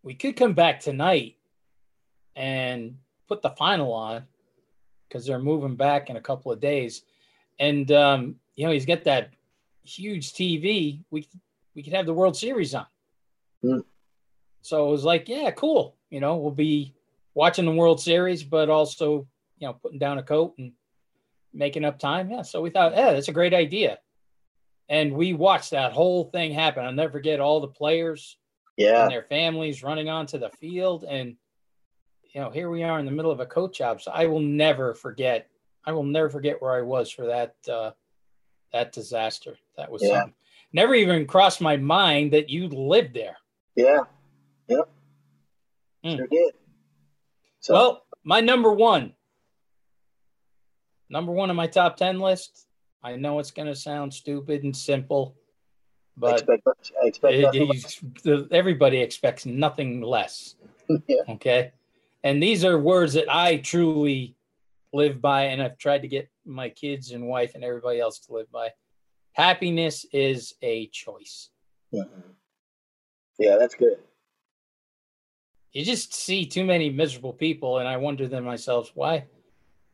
we 0.01 0.13
could 0.13 0.35
come 0.35 0.53
back 0.53 0.81
tonight 0.81 1.37
and 2.35 2.97
put 3.27 3.41
the 3.41 3.51
final 3.51 3.93
on 3.93 4.23
because 5.07 5.25
they're 5.25 5.39
moving 5.39 5.75
back 5.75 6.09
in 6.09 6.17
a 6.17 6.21
couple 6.21 6.51
of 6.51 6.59
days. 6.59 7.03
And 7.59 7.91
um, 7.91 8.35
you 8.55 8.65
know, 8.65 8.73
he's 8.73 8.85
got 8.85 9.03
that 9.05 9.29
huge 9.83 10.33
TV. 10.33 10.99
We 11.09 11.27
we 11.75 11.83
could 11.83 11.93
have 11.93 12.05
the 12.05 12.13
World 12.13 12.35
Series 12.35 12.75
on. 12.75 12.85
Mm. 13.63 13.83
So 14.61 14.87
it 14.87 14.91
was 14.91 15.03
like, 15.03 15.29
yeah, 15.29 15.51
cool. 15.51 15.95
You 16.09 16.19
know, 16.19 16.35
we'll 16.35 16.51
be 16.51 16.93
watching 17.33 17.65
the 17.65 17.71
World 17.71 18.01
Series, 18.01 18.43
but 18.43 18.69
also, 18.69 19.27
you 19.57 19.67
know, 19.67 19.73
putting 19.73 19.99
down 19.99 20.17
a 20.17 20.23
coat 20.23 20.53
and 20.57 20.73
making 21.53 21.85
up 21.85 21.99
time. 21.99 22.29
Yeah. 22.29 22.41
So 22.41 22.61
we 22.61 22.69
thought, 22.69 22.93
yeah, 22.95 23.13
that's 23.13 23.27
a 23.27 23.33
great 23.33 23.53
idea. 23.53 23.99
And 24.89 25.13
we 25.13 25.33
watched 25.33 25.71
that 25.71 25.93
whole 25.93 26.25
thing 26.25 26.51
happen. 26.51 26.85
I'll 26.85 26.91
never 26.91 27.13
forget 27.13 27.39
all 27.39 27.59
the 27.59 27.67
players 27.67 28.37
yeah. 28.77 29.03
and 29.03 29.11
their 29.11 29.23
families 29.23 29.83
running 29.83 30.09
onto 30.09 30.37
the 30.37 30.49
field. 30.59 31.05
And, 31.07 31.35
you 32.33 32.41
know, 32.41 32.49
here 32.49 32.69
we 32.69 32.83
are 32.83 32.99
in 32.99 33.05
the 33.05 33.11
middle 33.11 33.31
of 33.31 33.39
a 33.39 33.45
coach 33.45 33.77
job. 33.77 34.01
So 34.01 34.11
I 34.11 34.25
will 34.25 34.41
never 34.41 34.93
forget. 34.93 35.49
I 35.85 35.91
will 35.91 36.03
never 36.03 36.29
forget 36.29 36.61
where 36.61 36.73
I 36.73 36.81
was 36.81 37.11
for 37.11 37.27
that 37.27 37.55
uh, 37.71 37.91
that 38.71 38.91
disaster. 38.91 39.55
That 39.77 39.91
was 39.91 40.01
yeah. 40.03 40.25
never 40.71 40.95
even 40.95 41.27
crossed 41.27 41.61
my 41.61 41.77
mind 41.77 42.33
that 42.33 42.49
you 42.49 42.67
lived 42.67 43.13
there. 43.13 43.37
Yeah. 43.75 43.99
Yep. 44.67 44.89
Mm. 46.05 46.17
Sure 46.17 46.27
did. 46.27 46.53
So. 47.63 47.73
Well, 47.73 48.03
my 48.25 48.41
number 48.41 48.73
one, 48.73 49.13
number 51.09 51.31
one 51.31 51.49
on 51.49 51.55
my 51.55 51.67
top 51.67 51.95
10 51.95 52.19
list. 52.19 52.67
I 53.01 53.15
know 53.15 53.39
it's 53.39 53.51
going 53.51 53.69
to 53.69 53.75
sound 53.75 54.13
stupid 54.13 54.65
and 54.65 54.75
simple, 54.75 55.37
but 56.17 56.31
I 56.49 56.53
expect, 56.55 56.91
I 57.01 57.07
expect 57.07 58.51
everybody 58.51 58.97
expects 58.97 59.45
nothing 59.45 60.01
less. 60.01 60.55
yeah. 61.07 61.21
Okay. 61.29 61.71
And 62.25 62.43
these 62.43 62.65
are 62.65 62.77
words 62.77 63.13
that 63.13 63.33
I 63.33 63.57
truly 63.57 64.35
live 64.91 65.21
by, 65.21 65.43
and 65.45 65.61
I've 65.61 65.77
tried 65.77 66.01
to 66.01 66.09
get 66.09 66.29
my 66.45 66.67
kids 66.67 67.11
and 67.11 67.27
wife 67.27 67.55
and 67.55 67.63
everybody 67.63 68.01
else 68.01 68.19
to 68.19 68.33
live 68.33 68.51
by. 68.51 68.71
Happiness 69.31 70.05
is 70.11 70.53
a 70.61 70.87
choice. 70.87 71.49
Mm-hmm. 71.93 72.29
Yeah, 73.39 73.55
that's 73.57 73.75
good. 73.75 73.99
You 75.73 75.83
just 75.83 76.13
see 76.13 76.45
too 76.45 76.63
many 76.63 76.89
miserable 76.89 77.33
people, 77.33 77.79
and 77.79 77.87
I 77.87 77.97
wonder 77.97 78.27
to 78.27 78.41
myself, 78.41 78.91
why, 78.93 79.25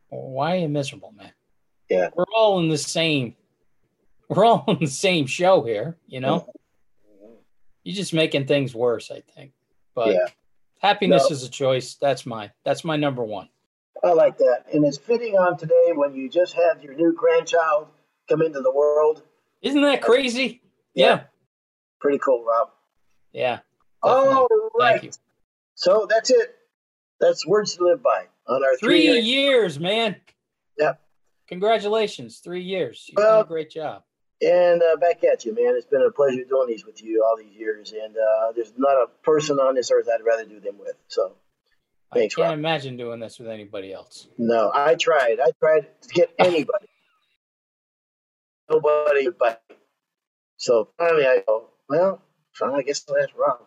why 0.09 0.55
are 0.55 0.59
you 0.59 0.69
miserable, 0.69 1.13
man? 1.17 1.31
Yeah, 1.89 2.09
we're 2.13 2.25
all 2.35 2.59
in 2.59 2.69
the 2.69 2.77
same 2.77 3.35
we're 4.29 4.45
all 4.45 4.63
on 4.67 4.77
the 4.79 4.87
same 4.87 5.25
show 5.25 5.63
here, 5.63 5.97
you 6.07 6.19
know. 6.19 6.39
Mm-hmm. 6.39 7.33
You're 7.83 7.95
just 7.95 8.13
making 8.13 8.45
things 8.45 8.73
worse, 8.73 9.11
I 9.11 9.21
think. 9.35 9.51
But 9.95 10.09
yeah. 10.09 10.27
happiness 10.79 11.29
no. 11.29 11.33
is 11.33 11.43
a 11.43 11.49
choice. 11.49 11.95
That's 11.95 12.25
my 12.25 12.51
that's 12.63 12.85
my 12.85 12.95
number 12.95 13.23
one. 13.23 13.49
I 14.03 14.13
like 14.13 14.37
that, 14.37 14.65
and 14.71 14.85
it's 14.85 14.97
fitting 14.97 15.35
on 15.35 15.57
today 15.57 15.91
when 15.93 16.13
you 16.13 16.29
just 16.29 16.53
had 16.53 16.81
your 16.81 16.93
new 16.93 17.13
grandchild 17.13 17.87
come 18.29 18.41
into 18.41 18.61
the 18.61 18.71
world. 18.71 19.23
Isn't 19.61 19.81
that 19.81 20.01
crazy? 20.01 20.61
Yeah. 20.93 21.23
Pretty 21.99 22.19
cool, 22.19 22.45
Rob. 22.45 22.69
Yeah. 23.33 23.59
All 24.01 24.47
Thank 24.79 25.03
right. 25.03 25.17
So 25.79 26.05
that's 26.09 26.29
it. 26.29 26.55
That's 27.21 27.47
words 27.47 27.77
to 27.77 27.85
live 27.85 28.03
by 28.03 28.25
on 28.47 28.61
our 28.65 28.75
Three 28.75 29.07
three. 29.07 29.19
years, 29.21 29.79
man. 29.79 30.17
Yep. 30.77 30.99
Congratulations. 31.47 32.39
Three 32.39 32.63
years. 32.63 33.05
You've 33.07 33.15
Well- 33.17 33.37
done 33.37 33.45
a 33.45 33.47
great 33.47 33.69
job. 33.71 34.03
And 34.41 34.81
uh, 34.83 34.97
back 34.97 35.23
at 35.23 35.43
you, 35.45 35.53
man. 35.55 35.75
It's 35.77 35.85
been 35.85 36.01
a 36.01 36.11
pleasure 36.11 36.43
doing 36.43 36.67
these 36.67 36.85
with 36.85 37.01
you 37.01 37.23
all 37.25 37.37
these 37.37 37.53
years. 37.57 37.93
And 37.93 38.13
uh, 38.15 38.51
there's 38.53 38.73
not 38.77 38.91
a 38.95 39.07
person 39.23 39.57
on 39.57 39.73
this 39.75 39.89
earth 39.91 40.07
I'd 40.13 40.23
rather 40.25 40.45
do 40.45 40.59
them 40.59 40.77
with. 40.79 40.95
So 41.07 41.33
Thanks, 42.13 42.35
I 42.37 42.41
can't 42.41 42.49
Rob. 42.51 42.59
imagine 42.59 42.97
doing 42.97 43.19
this 43.21 43.39
with 43.39 43.47
anybody 43.49 43.93
else. 43.93 44.27
no, 44.37 44.71
I 44.75 44.95
tried. 44.95 45.39
I 45.41 45.51
tried 45.61 45.87
to 46.01 46.09
get 46.09 46.33
anybody. 46.39 46.87
Nobody 48.69 49.29
but. 49.37 49.61
So 50.57 50.89
finally, 50.97 51.25
I 51.25 51.43
go. 51.47 51.69
Well, 51.87 52.21
I 52.61 52.81
guess 52.83 53.05
ask 53.21 53.29
Rob. 53.37 53.59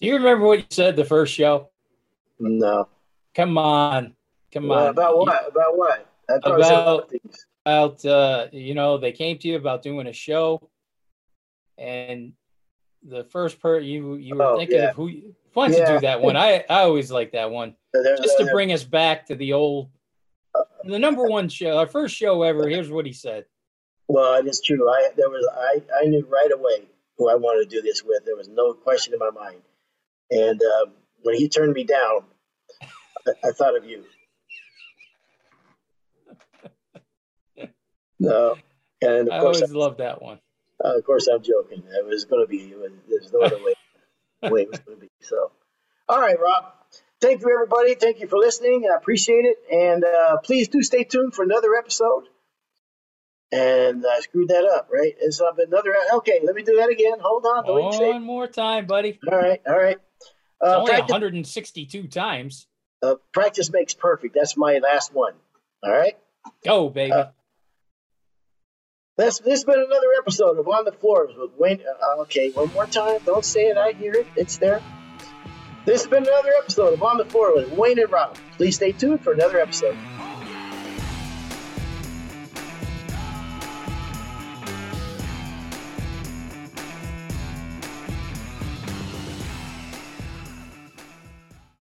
Do 0.00 0.06
you 0.06 0.14
remember 0.14 0.46
what 0.46 0.58
you 0.58 0.64
said 0.70 0.96
the 0.96 1.04
first 1.04 1.32
show? 1.32 1.70
No. 2.38 2.88
Come 3.34 3.56
on. 3.58 4.14
Come 4.52 4.68
Well, 4.68 4.84
on. 4.84 4.88
about 4.90 5.18
what? 5.18 5.48
About 5.48 5.76
what? 5.78 6.06
I 6.28 6.38
probably 6.42 6.64
said 6.64 6.72
a 6.72 6.76
lot 6.76 7.02
of 7.04 7.10
About- 7.12 7.14
about 7.66 8.04
uh, 8.04 8.46
you 8.52 8.74
know 8.74 8.96
they 8.98 9.12
came 9.12 9.38
to 9.38 9.48
you 9.48 9.56
about 9.56 9.82
doing 9.82 10.06
a 10.06 10.12
show 10.12 10.68
and 11.78 12.32
the 13.02 13.24
first 13.24 13.58
per 13.60 13.78
you 13.80 14.14
you 14.16 14.34
were 14.36 14.42
Oh, 14.44 14.56
thinking 14.58 14.76
yeah. 14.78 14.90
of 14.90 14.96
who 14.96 15.08
you 15.08 15.34
wanted 15.54 15.78
to 15.78 15.86
do 15.86 16.00
that 16.00 16.20
one 16.20 16.36
i 16.36 16.64
i 16.70 16.82
always 16.82 17.10
like 17.10 17.32
that 17.32 17.50
one 17.50 17.74
There- 17.92 18.16
just 18.16 18.38
to 18.38 18.44
there- 18.44 18.52
bring 18.54 18.72
us 18.72 18.84
back 18.84 19.26
to 19.26 19.34
the 19.34 19.52
old 19.52 19.88
the 20.84 20.98
number 20.98 21.24
one 21.24 21.48
show 21.48 21.76
our 21.78 21.86
first 21.88 22.14
show 22.16 22.42
ever 22.42 22.68
here's 22.68 22.88
what 22.90 23.04
he 23.06 23.12
said 23.12 23.44
Well, 24.08 24.34
it 24.40 24.46
is 24.46 24.60
true. 24.60 24.88
I 24.88 25.10
there 25.16 25.28
was 25.28 25.46
I, 25.52 25.82
I 26.02 26.06
knew 26.06 26.24
right 26.30 26.52
away 26.52 26.86
who 27.18 27.28
I 27.28 27.34
wanted 27.34 27.68
to 27.68 27.76
do 27.76 27.82
this 27.82 28.02
with. 28.04 28.24
There 28.24 28.36
was 28.36 28.48
no 28.48 28.72
question 28.74 29.12
in 29.12 29.18
my 29.18 29.30
mind. 29.30 29.60
And 30.30 30.60
um, 30.60 30.92
when 31.22 31.36
he 31.36 31.48
turned 31.48 31.72
me 31.72 31.84
down, 31.84 32.24
I, 33.26 33.48
I 33.48 33.50
thought 33.52 33.76
of 33.76 33.84
you. 33.84 34.04
No, 38.18 38.56
and 39.02 39.30
i 39.30 39.36
of 39.36 39.42
course, 39.42 39.60
always 39.60 39.72
love 39.74 39.98
that 39.98 40.22
one 40.22 40.38
uh, 40.84 40.96
of 40.96 41.04
course, 41.04 41.26
I'm 41.26 41.42
joking. 41.42 41.82
It 41.88 42.06
was 42.06 42.24
going 42.24 42.44
to 42.44 42.48
be. 42.48 42.74
Was, 42.74 42.90
there's 43.08 43.32
no 43.32 43.40
other 43.40 43.56
way, 43.56 43.74
way 44.50 44.62
it 44.62 44.70
was 44.70 44.80
going 44.80 44.98
to 44.98 45.02
be. 45.02 45.10
So, 45.20 45.50
all 46.08 46.20
right, 46.20 46.38
Rob. 46.38 46.64
Thank 47.20 47.40
you, 47.40 47.50
everybody. 47.50 47.94
Thank 47.94 48.20
you 48.20 48.28
for 48.28 48.38
listening. 48.38 48.84
I 48.90 48.96
appreciate 48.96 49.46
it. 49.46 49.56
And 49.72 50.04
uh, 50.04 50.36
please 50.44 50.68
do 50.68 50.82
stay 50.82 51.04
tuned 51.04 51.34
for 51.34 51.44
another 51.44 51.74
episode. 51.74 52.24
And 53.52 54.04
I 54.06 54.20
screwed 54.20 54.48
that 54.48 54.64
up, 54.64 54.88
right? 54.92 55.14
It's 55.18 55.40
uh, 55.40 55.46
another. 55.56 55.94
Okay, 56.14 56.40
let 56.44 56.54
me 56.54 56.62
do 56.62 56.76
that 56.76 56.90
again. 56.90 57.18
Hold 57.20 57.46
on. 57.46 57.64
One 57.64 58.22
more 58.22 58.46
time 58.46 58.86
buddy 58.86 59.18
All 59.30 59.38
right, 59.38 59.60
all 59.66 59.78
right. 59.78 59.98
Uh, 60.62 60.76
only 60.78 60.90
practice, 60.92 61.10
162 61.12 62.08
times 62.08 62.66
uh, 63.02 63.14
practice 63.32 63.70
makes 63.72 63.94
perfect. 63.94 64.34
That's 64.34 64.56
my 64.56 64.78
last 64.78 65.12
one. 65.14 65.34
All 65.82 65.92
right. 65.92 66.16
go 66.64 66.88
baby 66.88 67.12
Uh, 67.12 67.26
This 69.18 69.38
this 69.38 69.50
has 69.60 69.64
been 69.64 69.78
another 69.78 70.08
episode 70.18 70.58
of 70.58 70.68
On 70.68 70.84
the 70.84 70.92
Floors 70.92 71.34
with 71.36 71.50
Wayne. 71.58 71.80
Uh, 72.02 72.22
okay, 72.22 72.50
one 72.50 72.72
more 72.72 72.86
time. 72.86 73.18
Don't 73.24 73.44
say 73.44 73.66
it. 73.68 73.76
I 73.76 73.92
hear 73.92 74.14
it. 74.14 74.26
It's 74.36 74.56
there. 74.58 74.82
This 75.84 76.02
has 76.02 76.10
been 76.10 76.24
another 76.26 76.50
episode 76.58 76.94
of 76.94 77.02
On 77.02 77.16
the 77.16 77.24
Floor 77.24 77.54
with 77.54 77.70
Wayne 77.72 77.98
and 77.98 78.10
Rob. 78.10 78.36
Please 78.56 78.76
stay 78.76 78.92
tuned 78.92 79.22
for 79.22 79.32
another 79.32 79.58
episode. 79.60 79.96